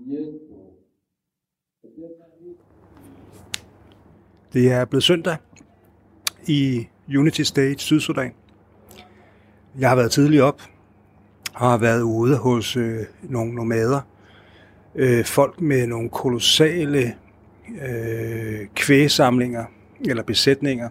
yesu 0.07 0.39
Det 4.53 4.71
er 4.71 4.85
blevet 4.85 5.03
søndag 5.03 5.37
i 6.47 6.87
Unity 7.19 7.41
State, 7.41 7.81
Sydsudan. 7.81 8.31
Jeg 9.79 9.89
har 9.89 9.95
været 9.95 10.11
tidligt 10.11 10.41
op 10.41 10.61
har 11.59 11.77
været 11.77 12.01
ude 12.01 12.37
hos 12.37 12.77
øh, 12.77 12.99
nogle 13.21 13.55
nomader. 13.55 14.01
Øh, 14.95 15.25
folk 15.25 15.61
med 15.61 15.87
nogle 15.87 16.09
kolossale 16.09 17.13
øh, 17.81 18.67
kvægsamlinger 18.75 19.65
eller 20.09 20.23
besætninger, 20.23 20.89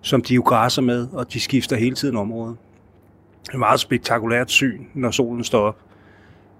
som 0.00 0.22
de 0.22 0.34
jo 0.34 0.42
græsser 0.42 0.82
med, 0.82 1.08
og 1.12 1.32
de 1.32 1.40
skifter 1.40 1.76
hele 1.76 1.94
tiden 1.94 2.16
område. 2.16 2.56
Det 3.42 3.48
er 3.48 3.52
et 3.52 3.58
meget 3.58 3.80
spektakulært 3.80 4.50
syn, 4.50 4.84
når 4.94 5.10
solen 5.10 5.44
står 5.44 5.60
op, 5.60 5.78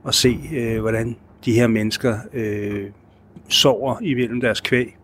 og 0.02 0.14
se, 0.14 0.40
øh, 0.52 0.80
hvordan 0.80 1.16
de 1.44 1.52
her 1.52 1.66
mennesker 1.66 2.18
øh, 2.32 2.90
sover 3.48 3.96
imellem 4.02 4.40
deres 4.40 4.60
kvæg 4.60 4.96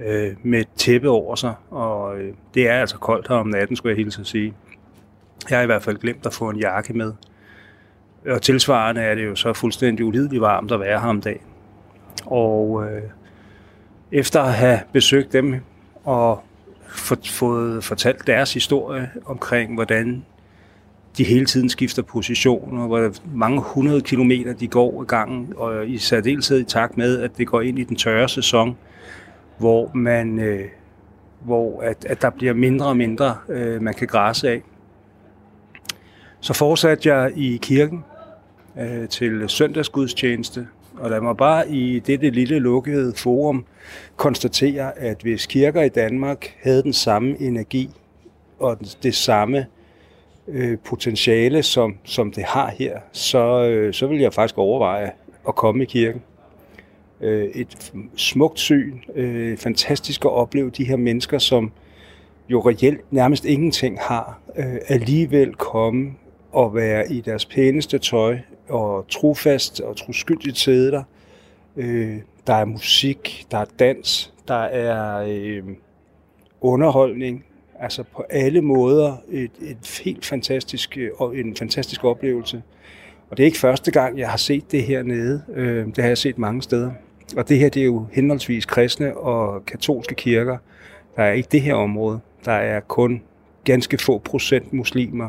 øh, 0.00 0.36
med 0.42 0.60
et 0.60 0.68
tæppe 0.76 1.08
over 1.08 1.34
sig, 1.34 1.54
og 1.70 2.18
øh, 2.18 2.34
det 2.54 2.68
er 2.68 2.80
altså 2.80 2.98
koldt 2.98 3.28
her 3.28 3.36
om 3.36 3.46
natten, 3.46 3.76
skulle 3.76 3.90
jeg 3.90 4.04
hilse 4.04 4.20
at 4.20 4.26
sige. 4.26 4.54
Jeg 5.50 5.58
har 5.58 5.62
i 5.62 5.66
hvert 5.66 5.82
fald 5.82 5.98
glemt 5.98 6.26
at 6.26 6.34
få 6.34 6.50
en 6.50 6.56
jakke 6.56 6.92
med. 6.92 7.12
Og 8.26 8.42
tilsvarende 8.42 9.00
er 9.00 9.14
det 9.14 9.26
jo 9.26 9.36
så 9.36 9.52
fuldstændig 9.52 10.06
ulideligt 10.06 10.40
varmt 10.40 10.72
at 10.72 10.80
være 10.80 11.00
her 11.00 11.08
om 11.08 11.20
dagen. 11.20 11.40
Og 12.26 12.84
øh, 12.84 13.02
efter 14.12 14.42
at 14.42 14.52
have 14.52 14.80
besøgt 14.92 15.32
dem 15.32 15.54
og 16.04 16.42
fået 17.24 17.84
fortalt 17.84 18.26
deres 18.26 18.54
historie 18.54 19.10
omkring, 19.26 19.74
hvordan 19.74 20.24
de 21.16 21.24
hele 21.24 21.46
tiden 21.46 21.68
skifter 21.68 22.02
position, 22.02 22.78
og 22.78 22.86
hvor 22.86 23.10
mange 23.34 23.60
hundrede 23.60 24.00
kilometer 24.00 24.52
de 24.52 24.68
går 24.68 25.02
i 25.02 25.06
gangen, 25.06 25.52
og 25.56 25.88
i 25.88 25.98
særdeleshed 25.98 26.60
i 26.60 26.64
takt 26.64 26.96
med, 26.96 27.20
at 27.20 27.38
det 27.38 27.46
går 27.46 27.60
ind 27.60 27.78
i 27.78 27.84
den 27.84 27.96
tørre 27.96 28.28
sæson, 28.28 28.76
hvor 29.58 29.90
man 29.94 30.38
øh, 30.38 30.64
hvor 31.40 31.82
at, 31.82 32.04
at 32.04 32.22
der 32.22 32.30
bliver 32.30 32.54
mindre 32.54 32.86
og 32.86 32.96
mindre, 32.96 33.36
øh, 33.48 33.82
man 33.82 33.94
kan 33.94 34.06
græsse 34.06 34.48
af. 34.48 34.62
Så 36.40 36.54
fortsatte 36.54 37.14
jeg 37.14 37.32
i 37.36 37.58
kirken 37.62 38.04
øh, 38.80 39.08
til 39.08 39.44
søndagsgudstjeneste, 39.48 40.66
og 40.98 41.10
lad 41.10 41.20
mig 41.20 41.36
bare 41.36 41.70
i 41.70 41.98
dette 41.98 42.30
lille 42.30 42.58
lukkede 42.58 43.12
forum 43.16 43.64
konstatere, 44.16 44.98
at 44.98 45.22
hvis 45.22 45.46
kirker 45.46 45.82
i 45.82 45.88
Danmark 45.88 46.56
havde 46.62 46.82
den 46.82 46.92
samme 46.92 47.40
energi 47.40 47.90
og 48.58 48.78
det 49.02 49.14
samme 49.14 49.66
øh, 50.48 50.78
potentiale, 50.84 51.62
som, 51.62 51.96
som 52.04 52.32
det 52.32 52.44
har 52.44 52.74
her, 52.78 52.98
så, 53.12 53.64
øh, 53.64 53.94
så 53.94 54.06
vil 54.06 54.20
jeg 54.20 54.34
faktisk 54.34 54.58
overveje 54.58 55.10
at 55.48 55.54
komme 55.54 55.82
i 55.82 55.86
kirken. 55.86 56.22
Øh, 57.20 57.44
et 57.44 57.92
smukt 58.16 58.58
syn, 58.58 58.98
øh, 59.14 59.56
fantastisk 59.56 60.24
at 60.24 60.30
opleve 60.30 60.70
de 60.70 60.84
her 60.84 60.96
mennesker, 60.96 61.38
som 61.38 61.72
jo 62.48 62.60
reelt 62.60 63.12
nærmest 63.12 63.44
ingenting 63.44 63.98
har, 64.00 64.40
øh, 64.56 64.76
alligevel 64.88 65.54
komme 65.54 66.12
og 66.52 66.74
være 66.74 67.12
i 67.12 67.20
deres 67.20 67.46
pæneste 67.46 67.98
tøj 67.98 68.38
og 68.68 69.08
trofast 69.08 69.80
og 69.80 69.96
troskyldigt 69.96 70.58
sidde 70.58 70.90
der. 70.90 71.02
Øh, 71.76 72.18
der 72.46 72.54
er 72.54 72.64
musik, 72.64 73.46
der 73.50 73.58
er 73.58 73.64
dans, 73.78 74.32
der 74.48 74.62
er 74.62 75.26
øh, 75.28 75.62
underholdning, 76.60 77.44
altså 77.80 78.02
på 78.02 78.24
alle 78.30 78.60
måder 78.60 79.16
et, 79.30 79.50
et 79.62 80.00
helt 80.04 80.26
fantastisk 80.26 80.98
øh, 80.98 81.10
og 81.16 81.36
en 81.36 81.56
fantastisk 81.56 82.04
oplevelse. 82.04 82.62
Og 83.30 83.36
det 83.36 83.42
er 83.42 83.46
ikke 83.46 83.58
første 83.58 83.90
gang, 83.90 84.18
jeg 84.18 84.30
har 84.30 84.36
set 84.36 84.72
det 84.72 84.82
hernede. 84.82 85.42
Øh, 85.54 85.86
det 85.86 85.98
har 85.98 86.08
jeg 86.08 86.18
set 86.18 86.38
mange 86.38 86.62
steder. 86.62 86.90
Og 87.36 87.48
det 87.48 87.58
her 87.58 87.68
det 87.68 87.80
er 87.80 87.86
jo 87.86 88.06
henholdsvis 88.12 88.66
kristne 88.66 89.16
og 89.16 89.66
katolske 89.66 90.14
kirker. 90.14 90.58
Der 91.16 91.22
er 91.22 91.32
ikke 91.32 91.48
det 91.52 91.62
her 91.62 91.74
område. 91.74 92.20
Der 92.44 92.52
er 92.52 92.80
kun 92.80 93.22
ganske 93.64 93.98
få 93.98 94.18
procent 94.18 94.72
muslimer 94.72 95.28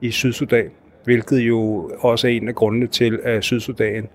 i 0.00 0.10
Sydsudan, 0.10 0.70
hvilket 1.04 1.38
jo 1.38 1.90
også 1.98 2.26
er 2.26 2.32
en 2.32 2.48
af 2.48 2.54
grundene 2.54 2.86
til, 2.86 3.20
at 3.22 3.44
Sydsudan 3.44 4.08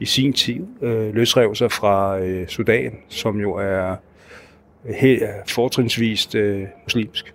i 0.00 0.04
sin 0.04 0.32
tid 0.32 0.66
øh, 0.82 1.14
løsrev 1.14 1.54
sig 1.54 1.72
fra 1.72 2.18
øh, 2.18 2.48
Sudan, 2.48 2.92
som 3.08 3.40
jo 3.40 3.54
er 3.54 3.96
helt 4.94 5.22
fortrinsvist 5.48 6.34
øh, 6.34 6.66
muslimsk. 6.84 7.34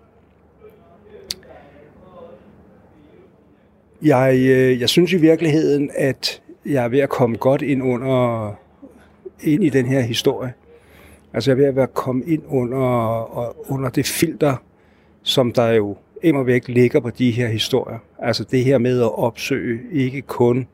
Jeg, 4.02 4.36
øh, 4.36 4.82
jeg 4.82 4.90
synes 4.90 5.14
i 5.14 5.18
virkeligheden, 5.18 5.92
at 5.96 6.42
jeg 6.66 6.84
er 6.84 6.88
ved 6.88 7.00
at 7.00 7.10
komme 7.10 7.38
godt 7.38 7.62
ind 7.62 7.84
under 7.84 8.54
ind 9.44 9.64
i 9.64 9.70
den 9.70 9.86
her 9.86 10.02
historie. 10.02 10.54
Altså 11.34 11.52
jeg 11.52 11.66
er 11.66 11.72
ved 11.72 11.84
at 11.84 11.94
komme 11.94 12.24
ind 12.26 12.44
under, 12.48 13.72
under 13.72 13.90
det 13.90 14.06
filter, 14.06 14.56
som 15.24 15.52
der 15.52 15.68
jo 15.68 15.98
immer 16.24 16.44
væk 16.44 16.68
ligger 16.68 17.00
på 17.00 17.10
de 17.10 17.32
her 17.32 17.48
historier. 17.48 17.98
Altså 18.20 18.44
det 18.44 18.64
her 18.64 18.78
med 18.78 19.02
at 19.02 19.20
opsøge 19.20 19.80
ikke 19.92 20.22
kun 20.22 20.68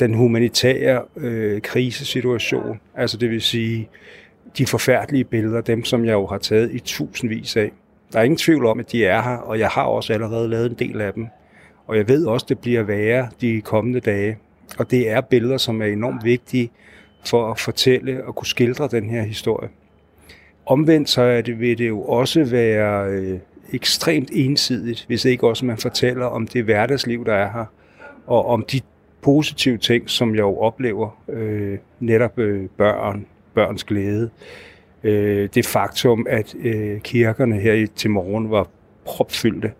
den 0.00 0.14
humanitære 0.14 1.02
øh, 1.16 1.60
krisesituation, 1.60 2.80
altså 2.94 3.16
det 3.16 3.30
vil 3.30 3.42
sige 3.42 3.88
de 4.58 4.66
forfærdelige 4.66 5.24
billeder, 5.24 5.60
dem 5.60 5.84
som 5.84 6.04
jeg 6.04 6.12
jo 6.12 6.26
har 6.26 6.38
taget 6.38 6.70
i 6.72 6.78
tusindvis 6.78 7.56
af. 7.56 7.72
Der 8.12 8.18
er 8.18 8.22
ingen 8.22 8.38
tvivl 8.38 8.66
om, 8.66 8.80
at 8.80 8.92
de 8.92 9.04
er 9.04 9.22
her, 9.22 9.36
og 9.36 9.58
jeg 9.58 9.68
har 9.68 9.82
også 9.82 10.12
allerede 10.12 10.48
lavet 10.48 10.70
en 10.70 10.76
del 10.78 11.00
af 11.00 11.12
dem. 11.12 11.26
Og 11.86 11.96
jeg 11.96 12.08
ved 12.08 12.26
også, 12.26 12.44
at 12.44 12.48
det 12.48 12.58
bliver 12.58 12.82
værre 12.82 13.28
de 13.40 13.60
kommende 13.60 14.00
dage. 14.00 14.38
Og 14.78 14.90
det 14.90 15.10
er 15.10 15.20
billeder, 15.20 15.56
som 15.56 15.82
er 15.82 15.86
enormt 15.86 16.24
vigtige 16.24 16.70
for 17.26 17.50
at 17.50 17.60
fortælle 17.60 18.24
og 18.26 18.34
kunne 18.34 18.46
skildre 18.46 18.88
den 18.88 19.10
her 19.10 19.22
historie. 19.22 19.68
Omvendt 20.66 21.08
så 21.08 21.22
er 21.22 21.40
det, 21.40 21.60
vil 21.60 21.78
det 21.78 21.88
jo 21.88 22.02
også 22.02 22.44
være 22.44 23.10
øh, 23.10 23.38
ekstremt 23.72 24.30
ensidigt, 24.32 25.04
hvis 25.06 25.24
ikke 25.24 25.46
også 25.46 25.64
man 25.64 25.78
fortæller 25.78 26.26
om 26.26 26.46
det 26.46 26.64
hverdagsliv, 26.64 27.24
der 27.24 27.34
er 27.34 27.52
her, 27.52 27.64
og 28.26 28.46
om 28.46 28.64
de 28.72 28.80
positive 29.22 29.78
ting, 29.78 30.10
som 30.10 30.34
jeg 30.34 30.40
jo 30.40 30.58
oplever, 30.58 31.22
øh, 31.28 31.78
netop 32.00 32.38
øh, 32.38 32.68
børn, 32.76 33.26
børns 33.54 33.84
glæde. 33.84 34.30
Øh, 35.02 35.48
det 35.54 35.66
faktum, 35.66 36.26
at 36.28 36.54
øh, 36.58 37.00
kirkerne 37.00 37.60
her 37.60 37.72
i, 37.72 37.86
til 37.86 38.10
morgen 38.10 38.50
var 38.50 38.66
propfyldte. 39.04 39.72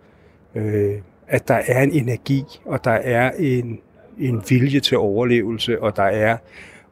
Øh, 0.54 0.94
at 1.28 1.48
der 1.48 1.60
er 1.66 1.82
en 1.82 1.92
energi, 1.92 2.42
og 2.64 2.84
der 2.84 2.90
er 2.90 3.30
en, 3.38 3.80
en 4.18 4.42
vilje 4.48 4.80
til 4.80 4.98
overlevelse, 4.98 5.82
og 5.82 5.96
der 5.96 6.02
er 6.02 6.36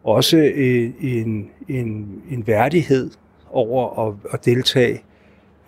også 0.05 0.37
øh, 0.37 0.91
en, 1.01 1.51
en, 1.69 2.23
en 2.31 2.47
værdighed 2.47 3.11
over 3.51 4.09
at, 4.09 4.15
at 4.33 4.45
deltage, 4.45 5.03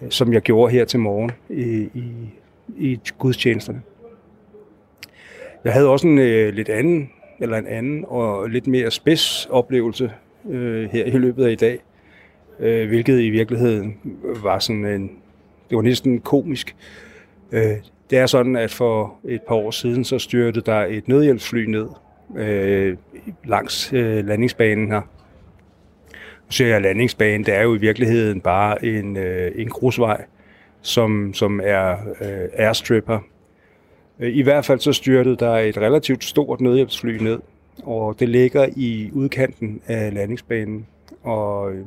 som 0.09 0.33
jeg 0.33 0.43
gjorde 0.43 0.73
her 0.73 0.85
til 0.85 1.01
morgen 1.01 1.31
i, 1.51 1.89
i, 1.95 2.13
i 2.77 3.01
gudstjenesterne. 3.19 3.83
Jeg 5.65 5.73
havde 5.73 5.89
også 5.89 6.07
en 6.07 6.19
øh, 6.19 6.55
lidt 6.55 6.69
anden, 6.69 7.11
eller 7.41 7.57
en 7.59 7.67
anden 7.67 8.05
og 8.09 8.51
lidt 8.51 8.67
mere 8.67 8.91
spids 8.91 9.47
oplevelse 9.47 10.11
øh, 10.51 10.91
her 10.91 11.05
i 11.05 11.11
løbet 11.11 11.45
af 11.45 11.51
i 11.51 11.55
dag, 11.55 11.79
øh, 12.61 12.89
hvilket 12.89 13.21
i 13.21 13.31
virkeligheden 13.31 13.97
var 14.43 14.59
sådan 14.59 14.85
en, 14.85 15.11
det 15.71 15.77
var 15.77 15.83
næsten 15.83 16.21
komisk. 16.21 16.77
Øh, 17.53 17.77
det 18.11 18.19
er 18.19 18.27
sådan, 18.27 18.57
at 18.57 18.71
for 18.71 19.15
et 19.25 19.43
par 19.43 19.55
år 19.55 19.71
siden, 19.71 20.05
så 20.05 20.19
styrte 20.19 20.61
der 20.61 20.85
et 20.85 21.09
nødhjælpsfly 21.09 21.65
ned 21.65 21.89
øh, 22.37 22.97
langs 23.45 23.93
øh, 23.93 24.27
landingsbanen 24.27 24.91
her. 24.91 25.03
Nu 26.59 26.67
jeg 26.67 26.83
landingsbanen, 26.83 27.47
det 27.47 27.55
er 27.55 27.63
jo 27.63 27.75
i 27.75 27.79
virkeligheden 27.79 28.41
bare 28.41 28.85
en, 28.85 29.17
øh, 29.17 29.53
en 29.55 29.69
grusvej, 29.69 30.25
som, 30.83 31.35
som 31.35 31.61
er 31.65 31.93
øh, 32.21 32.49
airstripper. 32.53 33.19
Øh, 34.21 34.37
I 34.37 34.43
hvert 34.43 34.65
fald 34.65 34.81
så 34.81 34.93
styrtede 34.93 35.37
der 35.37 35.57
et 35.57 35.79
relativt 35.79 36.25
stort 36.25 36.61
nødhjælpsfly 36.61 37.23
ned, 37.23 37.41
og 37.83 38.21
det 38.21 38.29
ligger 38.29 38.69
i 38.77 39.11
udkanten 39.13 39.81
af 39.87 40.15
landingsbanen. 40.15 40.87
Og 41.23 41.73
øh, 41.73 41.87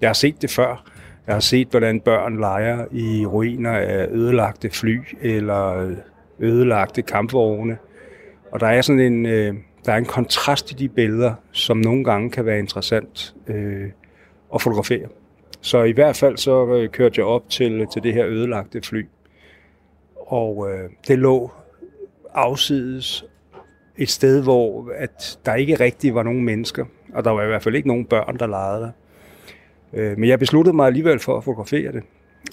jeg 0.00 0.08
har 0.08 0.14
set 0.14 0.42
det 0.42 0.50
før. 0.50 0.84
Jeg 1.26 1.34
har 1.34 1.40
set, 1.40 1.68
hvordan 1.68 2.00
børn 2.00 2.40
leger 2.40 2.84
i 2.92 3.26
ruiner 3.26 3.72
af 3.72 4.06
ødelagte 4.10 4.70
fly 4.70 5.00
eller 5.22 5.78
øh, 5.78 5.96
ødelagte 6.40 7.02
kampvogne. 7.02 7.78
Og 8.52 8.60
der 8.60 8.66
er 8.66 8.82
sådan 8.82 9.00
en, 9.00 9.26
øh, 9.26 9.54
der 9.86 9.92
er 9.92 9.96
en 9.96 10.04
kontrast 10.04 10.70
i 10.70 10.74
de 10.74 10.88
billeder, 10.88 11.34
som 11.52 11.76
nogle 11.76 12.04
gange 12.04 12.30
kan 12.30 12.46
være 12.46 12.58
interessant 12.58 13.34
øh, 13.46 13.90
at 14.54 14.62
fotografere. 14.62 15.08
Så 15.60 15.82
i 15.82 15.92
hvert 15.92 16.16
fald 16.16 16.36
så 16.36 16.66
øh, 16.66 16.88
kørte 16.88 17.14
jeg 17.18 17.26
op 17.26 17.50
til, 17.50 17.86
til 17.92 18.02
det 18.02 18.14
her 18.14 18.26
ødelagte 18.26 18.82
fly. 18.82 19.06
Og 20.16 20.70
øh, 20.70 20.90
det 21.08 21.18
lå 21.18 21.50
afsides 22.34 23.24
et 23.96 24.08
sted, 24.08 24.42
hvor 24.42 24.90
at 24.94 25.38
der 25.46 25.54
ikke 25.54 25.74
rigtig 25.74 26.14
var 26.14 26.22
nogen 26.22 26.44
mennesker, 26.44 26.84
og 27.14 27.24
der 27.24 27.30
var 27.30 27.42
i 27.42 27.46
hvert 27.46 27.62
fald 27.62 27.74
ikke 27.74 27.88
nogen 27.88 28.04
børn, 28.04 28.36
der 28.38 28.46
legede 28.46 28.80
der. 28.82 28.90
Øh, 29.92 30.18
men 30.18 30.28
jeg 30.28 30.38
besluttede 30.38 30.76
mig 30.76 30.86
alligevel 30.86 31.18
for 31.18 31.36
at 31.36 31.44
fotografere 31.44 31.92
det. 31.92 32.02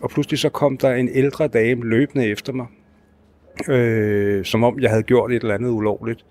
Og 0.02 0.10
pludselig 0.10 0.40
så 0.40 0.50
kom 0.50 0.78
der 0.78 0.94
en 0.94 1.10
ældre 1.10 1.48
dame 1.48 1.86
løbende 1.86 2.26
efter 2.26 2.54
mig, 2.54 2.66
øh, 3.70 4.46
som 4.46 4.64
om 4.64 4.80
jeg 4.80 4.90
havde 4.90 5.04
gjort 5.04 5.32
et 5.32 5.42
eller 5.42 5.56
andet 5.56 5.70
ulovligt. 5.70 6.26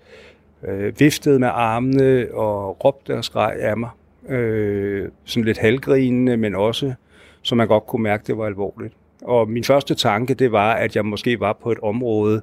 Øh, 0.67 0.99
viftede 0.99 1.39
med 1.39 1.47
armene 1.51 2.27
og 2.33 2.85
råbte 2.85 3.17
og 3.17 3.25
skreg 3.25 3.55
af 3.59 3.77
mig. 3.77 3.89
Øh, 4.29 5.09
sådan 5.25 5.45
lidt 5.45 5.57
halvgrinende, 5.57 6.37
men 6.37 6.55
også, 6.55 6.93
så 7.41 7.55
man 7.55 7.67
godt 7.67 7.85
kunne 7.85 8.03
mærke, 8.03 8.23
det 8.27 8.37
var 8.37 8.45
alvorligt. 8.45 8.93
Og 9.21 9.49
min 9.49 9.63
første 9.63 9.95
tanke, 9.95 10.33
det 10.33 10.51
var, 10.51 10.73
at 10.73 10.95
jeg 10.95 11.05
måske 11.05 11.39
var 11.39 11.53
på 11.53 11.71
et 11.71 11.79
område, 11.79 12.41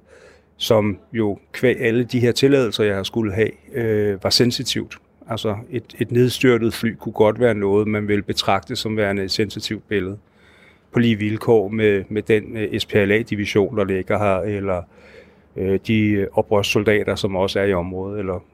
som 0.56 0.98
jo 1.12 1.38
kvæg 1.52 1.80
alle 1.80 2.04
de 2.04 2.20
her 2.20 2.32
tilladelser, 2.32 2.84
jeg 2.84 3.06
skulle 3.06 3.32
have, 3.32 3.50
øh, 3.74 4.24
var 4.24 4.30
sensitivt. 4.30 4.96
Altså 5.28 5.56
et, 5.70 5.84
et 5.98 6.10
nedstyrtet 6.10 6.74
fly 6.74 6.94
kunne 6.94 7.12
godt 7.12 7.40
være 7.40 7.54
noget, 7.54 7.88
man 7.88 8.08
ville 8.08 8.22
betragte 8.22 8.76
som 8.76 8.96
værende 8.96 9.24
et 9.24 9.30
sensitivt 9.30 9.88
billede. 9.88 10.18
På 10.92 10.98
lige 10.98 11.16
vilkår 11.16 11.68
med, 11.68 12.04
med 12.08 12.22
den 12.22 12.56
øh, 12.56 12.80
SPLA-division, 12.80 13.76
der 13.76 13.84
ligger 13.84 14.18
her, 14.18 14.56
eller 14.56 14.82
øh, 15.56 15.78
de 15.86 16.28
oprørssoldater, 16.32 17.14
som 17.14 17.36
også 17.36 17.60
er 17.60 17.64
i 17.64 17.74
området. 17.74 18.18
Eller... 18.18 18.44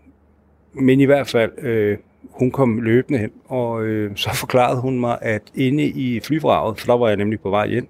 Men 0.73 1.01
i 1.01 1.05
hvert 1.05 1.29
fald, 1.29 1.65
øh, 1.65 1.99
hun 2.31 2.51
kom 2.51 2.81
løbende 2.81 3.19
hen, 3.19 3.31
og 3.47 3.85
øh, 3.85 4.17
så 4.17 4.31
forklarede 4.41 4.81
hun 4.81 5.01
mig, 5.01 5.19
at 5.23 5.43
inde 5.55 5.85
i 5.85 6.21
flyvraget, 6.21 6.79
for 6.79 6.87
der 6.87 6.99
var 6.99 7.09
jeg 7.09 7.17
nemlig 7.17 7.41
på 7.41 7.51
vej 7.51 7.65
ind, 7.65 7.87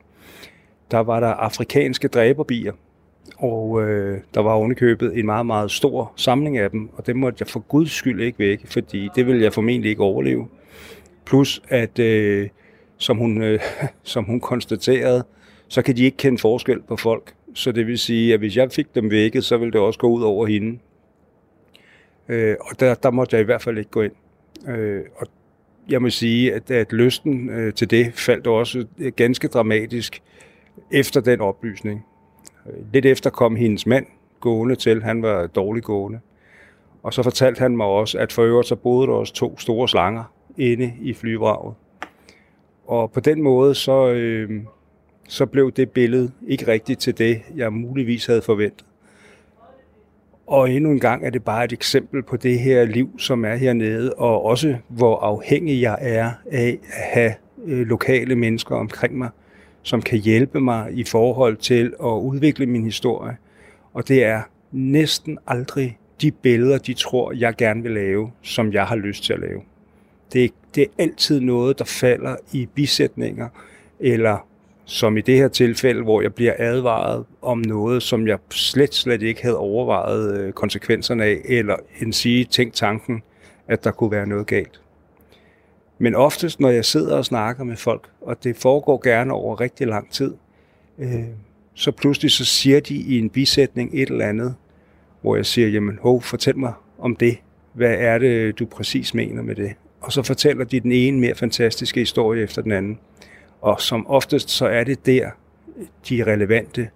der 0.91 0.99
var 0.99 1.21
der 1.21 1.29
afrikanske 1.29 2.09
dræberbier, 2.09 2.73
og 3.39 3.83
øh, 3.83 4.21
der 4.35 4.41
var 4.41 4.53
ovenikøbet 4.53 5.19
en 5.19 5.27
meget, 5.27 5.47
meget 5.47 5.71
stor 5.71 6.13
samling 6.17 6.59
af 6.59 6.71
dem, 6.71 6.89
og 6.97 7.07
det 7.07 7.17
måtte 7.17 7.37
jeg 7.41 7.49
for 7.49 7.61
guds 7.61 7.91
skyld 7.91 8.21
ikke 8.21 8.39
væk, 8.39 8.67
fordi 8.67 9.09
det 9.15 9.27
ville 9.27 9.43
jeg 9.43 9.53
formentlig 9.53 9.91
ikke 9.91 10.03
overleve. 10.03 10.49
Plus 11.25 11.63
at, 11.69 11.99
øh, 11.99 12.49
som, 12.97 13.17
hun, 13.17 13.43
øh, 13.43 13.61
som 14.03 14.25
hun 14.25 14.41
konstaterede, 14.41 15.25
så 15.69 15.83
kan 15.83 15.97
de 15.97 16.05
ikke 16.05 16.17
kende 16.17 16.39
forskel 16.39 16.83
på 16.83 16.97
folk. 16.97 17.35
Så 17.59 17.73
det 17.73 17.87
vil 17.87 17.99
sige, 17.99 18.35
at 18.35 18.39
hvis 18.39 18.57
jeg 18.57 18.73
fik 18.73 18.95
dem 18.95 19.11
vækket, 19.11 19.45
så 19.45 19.57
ville 19.57 19.73
det 19.73 19.81
også 19.81 19.99
gå 19.99 20.09
ud 20.09 20.23
over 20.23 20.47
hende. 20.47 20.79
Øh, 22.29 22.57
og 22.61 22.81
der, 22.81 22.95
der 22.95 23.11
måtte 23.11 23.37
jeg 23.37 23.41
i 23.41 23.45
hvert 23.45 23.63
fald 23.63 23.79
ikke 23.79 23.91
gå 23.91 24.03
ind. 24.03 24.13
Øh, 24.69 25.03
og 25.17 25.27
jeg 25.89 26.03
må 26.03 26.11
sige, 26.11 26.55
at, 26.55 26.71
at 26.71 26.93
lysten 26.93 27.51
øh, 27.51 27.75
til 27.75 27.91
det 27.91 28.15
faldt 28.15 28.47
også 28.47 28.87
øh, 28.99 29.13
ganske 29.17 29.49
dramatisk 29.49 30.23
efter 30.91 31.21
den 31.21 31.41
oplysning. 31.41 32.07
Øh, 32.67 32.93
lidt 32.93 33.07
efter 33.07 33.31
kom 33.31 33.57
hendes 33.57 33.87
mand 33.87 34.07
gående 34.41 34.77
til. 34.77 35.03
Han 35.03 35.23
var 35.23 35.47
dårlig 35.47 35.83
gående. 35.83 36.21
Og 37.03 37.15
så 37.15 37.23
fortalte 37.23 37.59
han 37.59 37.77
mig 37.77 37.87
også, 37.87 38.19
at 38.19 38.33
for 38.33 38.43
øvrigt 38.43 38.69
så 38.69 38.77
boede 38.77 39.07
der 39.07 39.13
også 39.13 39.35
to 39.35 39.59
store 39.59 39.89
slanger 39.89 40.33
inde 40.59 40.95
i 41.01 41.15
flyvraget. 41.15 41.75
Og 42.87 43.13
på 43.13 43.21
den 43.21 43.43
måde, 43.43 43.75
så, 43.75 44.09
øh, 44.09 44.51
så 45.29 45.47
blev 45.47 45.72
det 45.72 45.91
billede 45.91 46.31
ikke 46.47 46.68
rigtigt 46.68 47.01
til 47.01 47.18
det, 47.18 47.43
jeg 47.57 47.72
muligvis 47.72 48.26
havde 48.26 48.43
forventet. 48.43 48.85
Og 50.47 50.70
endnu 50.70 50.91
en 50.91 51.01
gang 51.01 51.26
er 51.26 51.31
det 51.31 51.45
bare 51.45 51.64
et 51.64 51.72
eksempel 51.72 52.22
på 52.22 52.37
det 52.37 52.59
her 52.59 52.85
liv, 52.85 53.11
som 53.18 53.45
er 53.45 53.55
hernede, 53.55 54.12
og 54.12 54.45
også 54.45 54.76
hvor 54.89 55.18
afhængig 55.18 55.81
jeg 55.81 55.99
er 56.01 56.31
af 56.51 56.79
at 56.93 57.03
have 57.12 57.35
øh, 57.66 57.87
lokale 57.87 58.37
mennesker 58.37 58.76
omkring 58.76 59.18
mig, 59.18 59.29
som 59.83 60.03
kan 60.03 60.18
hjælpe 60.18 60.61
mig 60.61 60.93
i 60.93 61.05
forhold 61.05 61.57
til 61.57 61.95
at 62.01 62.09
udvikle 62.09 62.66
min 62.66 62.85
historie. 62.85 63.37
Og 63.93 64.09
det 64.09 64.24
er 64.24 64.43
næsten 64.72 65.39
aldrig 65.47 65.99
de 66.20 66.31
billeder, 66.31 66.79
de 66.79 66.95
tror, 66.95 67.33
jeg 67.33 67.55
gerne 67.57 67.83
vil 67.83 67.93
lave, 67.93 68.31
som 68.43 68.72
jeg 68.72 68.87
har 68.87 68.97
lyst 68.97 69.24
til 69.24 69.33
at 69.33 69.41
lave. 69.41 69.61
Det 70.33 70.53
det 70.74 70.83
er 70.83 71.03
altid 71.03 71.41
noget, 71.41 71.79
der 71.79 71.85
falder 71.85 72.37
i 72.53 72.68
bisætninger, 72.74 73.49
eller 74.01 74.48
som 74.89 75.16
i 75.16 75.20
det 75.20 75.36
her 75.36 75.49
tilfælde, 75.49 76.03
hvor 76.03 76.22
jeg 76.22 76.34
bliver 76.34 76.55
advaret 76.59 77.24
om 77.43 77.59
noget, 77.59 78.03
som 78.03 78.26
jeg 78.26 78.39
slet, 78.51 78.95
slet 78.95 79.22
ikke 79.22 79.43
havde 79.43 79.57
overvejet 79.57 80.41
øh, 80.41 80.53
konsekvenserne 80.53 81.24
af, 81.24 81.41
eller 81.45 81.76
end 82.01 82.12
sige 82.12 82.45
tænkt 82.45 82.74
tanken, 82.74 83.22
at 83.66 83.84
der 83.84 83.91
kunne 83.91 84.11
være 84.11 84.26
noget 84.26 84.47
galt. 84.47 84.80
Men 85.99 86.14
oftest, 86.14 86.61
når 86.61 86.70
jeg 86.70 86.84
sidder 86.84 87.16
og 87.16 87.24
snakker 87.24 87.64
med 87.64 87.76
folk, 87.76 88.09
og 88.20 88.45
det 88.45 88.57
foregår 88.57 89.01
gerne 89.05 89.32
over 89.32 89.61
rigtig 89.61 89.86
lang 89.86 90.11
tid, 90.11 90.34
øh, 90.99 91.24
så 91.74 91.93
pludselig 91.93 92.30
så 92.30 92.45
siger 92.45 92.80
de 92.80 92.95
i 92.95 93.18
en 93.18 93.30
bisætning 93.30 93.91
et 93.95 94.09
eller 94.09 94.26
andet, 94.26 94.55
hvor 95.20 95.36
jeg 95.36 95.47
siger, 95.47 95.68
jamen 95.68 95.99
hov, 96.03 96.22
fortæl 96.22 96.59
mig 96.59 96.72
om 96.99 97.16
det. 97.16 97.36
Hvad 97.72 97.95
er 97.99 98.18
det, 98.18 98.59
du 98.59 98.66
præcis 98.66 99.14
mener 99.14 99.43
med 99.43 99.55
det? 99.55 99.74
Og 100.01 100.12
så 100.12 100.22
fortæller 100.22 100.64
de 100.64 100.80
den 100.80 100.93
ene 100.93 101.20
mere 101.20 101.34
fantastiske 101.34 102.01
historie 102.01 102.43
efter 102.43 102.62
den 102.62 102.72
anden. 102.72 102.99
Og 103.61 103.81
som 103.81 104.07
oftest 104.07 104.51
så 104.51 104.67
er 104.67 104.85
det 104.85 105.07
der, 105.07 105.31
de 106.09 106.25
relevante 106.25 106.89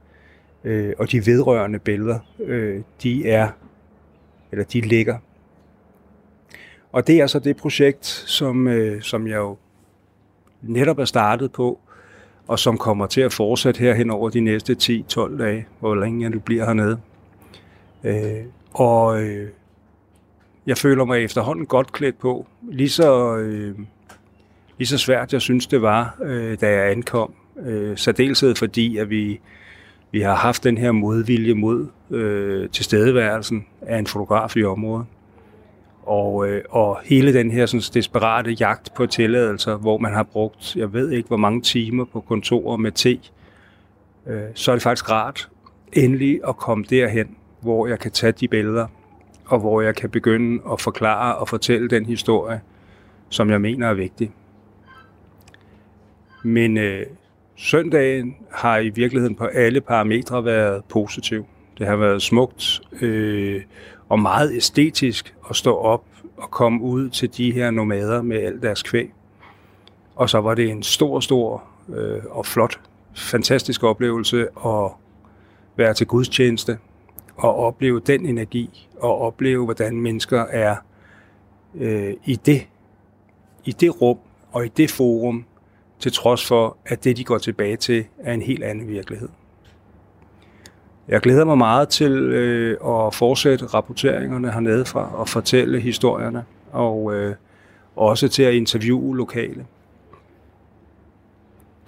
øh, 0.64 0.92
og 0.98 1.12
de 1.12 1.26
vedrørende 1.26 1.78
billeder, 1.78 2.18
øh, 2.38 2.80
de 3.02 3.28
er, 3.28 3.48
eller 4.52 4.64
de 4.64 4.80
ligger. 4.80 5.18
Og 6.92 7.06
det 7.06 7.20
er 7.20 7.26
så 7.26 7.38
det 7.38 7.56
projekt, 7.56 8.06
som, 8.06 8.68
øh, 8.68 9.02
som 9.02 9.26
jeg 9.26 9.36
jo 9.36 9.56
netop 10.62 10.98
er 10.98 11.04
startet 11.04 11.52
på, 11.52 11.80
og 12.46 12.58
som 12.58 12.78
kommer 12.78 13.06
til 13.06 13.20
at 13.20 13.32
fortsætte 13.32 13.78
her 13.80 13.94
hen 13.94 14.10
over 14.10 14.30
de 14.30 14.40
næste 14.40 14.76
10-12 14.82 15.38
dage, 15.38 15.66
hvor 15.80 15.94
længe 15.94 16.22
jeg 16.22 16.30
nu 16.30 16.38
bliver 16.38 16.64
hernede. 16.64 17.00
Øh, 18.04 18.44
og 18.72 19.22
øh, 19.22 19.48
jeg 20.66 20.78
føler 20.78 21.04
mig 21.04 21.24
efterhånden 21.24 21.66
godt 21.66 21.92
klædt 21.92 22.18
på. 22.18 22.46
Lige 22.62 22.88
så, 22.88 23.36
øh, 23.36 23.78
lige 24.82 24.88
så 24.88 24.98
svært 24.98 25.32
jeg 25.32 25.40
synes 25.40 25.66
det 25.66 25.82
var, 25.82 26.16
øh, 26.22 26.58
da 26.60 26.70
jeg 26.70 26.90
ankom. 26.90 27.34
Øh, 27.66 27.96
særdeleshed 27.96 28.54
fordi, 28.54 28.96
at 28.96 29.10
vi, 29.10 29.40
vi 30.10 30.20
har 30.20 30.34
haft 30.34 30.64
den 30.64 30.78
her 30.78 30.92
modvilje 30.92 31.54
mod 31.54 31.86
øh, 32.10 32.68
tilstedeværelsen 32.68 33.66
af 33.82 33.98
en 33.98 34.06
fotograf 34.06 34.56
i 34.56 34.64
området. 34.64 35.06
Og, 36.02 36.48
øh, 36.48 36.62
og 36.70 36.98
hele 37.04 37.32
den 37.32 37.50
her 37.50 37.66
sådan, 37.66 37.82
desperate 37.94 38.50
jagt 38.50 38.94
på 38.94 39.06
tilladelser, 39.06 39.76
hvor 39.76 39.98
man 39.98 40.12
har 40.12 40.22
brugt, 40.22 40.76
jeg 40.76 40.92
ved 40.92 41.10
ikke 41.10 41.28
hvor 41.28 41.36
mange 41.36 41.60
timer 41.60 42.04
på 42.04 42.20
kontorer 42.20 42.76
med 42.76 42.92
te, 42.92 43.18
øh, 44.26 44.42
så 44.54 44.70
er 44.70 44.74
det 44.74 44.82
faktisk 44.82 45.10
rart 45.10 45.48
endelig 45.92 46.40
at 46.48 46.56
komme 46.56 46.84
derhen, 46.90 47.36
hvor 47.60 47.86
jeg 47.86 47.98
kan 47.98 48.10
tage 48.10 48.32
de 48.32 48.48
billeder, 48.48 48.86
og 49.44 49.58
hvor 49.58 49.80
jeg 49.80 49.94
kan 49.94 50.10
begynde 50.10 50.62
at 50.72 50.80
forklare 50.80 51.36
og 51.36 51.48
fortælle 51.48 51.88
den 51.88 52.06
historie, 52.06 52.60
som 53.28 53.50
jeg 53.50 53.60
mener 53.60 53.88
er 53.88 53.94
vigtig. 53.94 54.30
Men 56.42 56.76
øh, 56.76 57.06
søndagen 57.56 58.36
har 58.50 58.78
i 58.78 58.88
virkeligheden 58.88 59.34
på 59.34 59.44
alle 59.44 59.80
parametre 59.80 60.44
været 60.44 60.84
positiv. 60.88 61.46
Det 61.78 61.86
har 61.86 61.96
været 61.96 62.22
smukt 62.22 62.80
øh, 63.00 63.62
og 64.08 64.20
meget 64.20 64.56
æstetisk 64.56 65.34
at 65.50 65.56
stå 65.56 65.76
op 65.76 66.04
og 66.36 66.50
komme 66.50 66.82
ud 66.82 67.08
til 67.08 67.36
de 67.36 67.52
her 67.52 67.70
nomader 67.70 68.22
med 68.22 68.36
al 68.36 68.62
deres 68.62 68.82
kvæg. 68.82 69.12
Og 70.16 70.30
så 70.30 70.38
var 70.38 70.54
det 70.54 70.70
en 70.70 70.82
stor, 70.82 71.20
stor 71.20 71.62
øh, 71.88 72.22
og 72.30 72.46
flot, 72.46 72.80
fantastisk 73.14 73.82
oplevelse 73.82 74.46
at 74.66 74.90
være 75.76 75.94
til 75.94 76.06
gudstjeneste 76.06 76.78
og 77.36 77.56
opleve 77.56 78.00
den 78.00 78.26
energi 78.26 78.88
og 79.00 79.20
opleve, 79.20 79.64
hvordan 79.64 80.00
mennesker 80.00 80.40
er 80.40 80.76
øh, 81.74 82.14
i 82.24 82.36
det 82.36 82.66
i 83.64 83.72
det 83.72 84.00
rum 84.00 84.18
og 84.52 84.66
i 84.66 84.68
det 84.68 84.90
forum, 84.90 85.44
til 86.02 86.12
trods 86.12 86.46
for, 86.46 86.76
at 86.86 87.04
det, 87.04 87.16
de 87.16 87.24
går 87.24 87.38
tilbage 87.38 87.76
til, 87.76 88.04
er 88.18 88.34
en 88.34 88.42
helt 88.42 88.64
anden 88.64 88.88
virkelighed. 88.88 89.28
Jeg 91.08 91.20
glæder 91.20 91.44
mig 91.44 91.58
meget 91.58 91.88
til 91.88 92.12
øh, 92.12 92.70
at 92.72 93.14
fortsætte 93.14 93.66
rapporteringerne 93.66 94.52
hernede 94.52 94.84
fra 94.84 95.14
og 95.14 95.28
fortælle 95.28 95.80
historierne, 95.80 96.44
og 96.72 97.14
øh, 97.14 97.34
også 97.96 98.28
til 98.28 98.42
at 98.42 98.54
interviewe 98.54 99.16
lokale. 99.16 99.66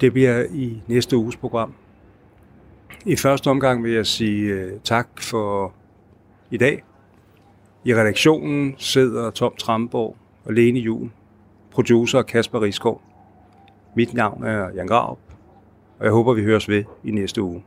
Det 0.01 0.13
bliver 0.13 0.45
i 0.51 0.81
næste 0.87 1.17
uges 1.17 1.35
program. 1.35 1.73
I 3.05 3.15
første 3.15 3.47
omgang 3.47 3.83
vil 3.83 3.91
jeg 3.91 4.05
sige 4.05 4.53
øh, 4.53 4.71
tak 4.83 5.07
for 5.21 5.73
i 6.51 6.57
dag. 6.57 6.83
I 7.85 7.95
redaktionen 7.95 8.75
sidder 8.77 9.29
Tom 9.29 9.53
Tramborg 9.59 10.15
og 10.45 10.53
Lene 10.53 10.79
Jul, 10.79 11.09
producer 11.71 12.21
Kasper 12.21 12.61
Riskov. 12.61 13.01
Mit 13.95 14.13
navn 14.13 14.43
er 14.43 14.69
Jan 14.75 14.87
Graup, 14.87 15.19
og 15.99 16.05
jeg 16.05 16.11
håber, 16.11 16.33
vi 16.33 16.43
høres 16.43 16.69
ved 16.69 16.83
i 17.03 17.11
næste 17.11 17.41
uge. 17.41 17.63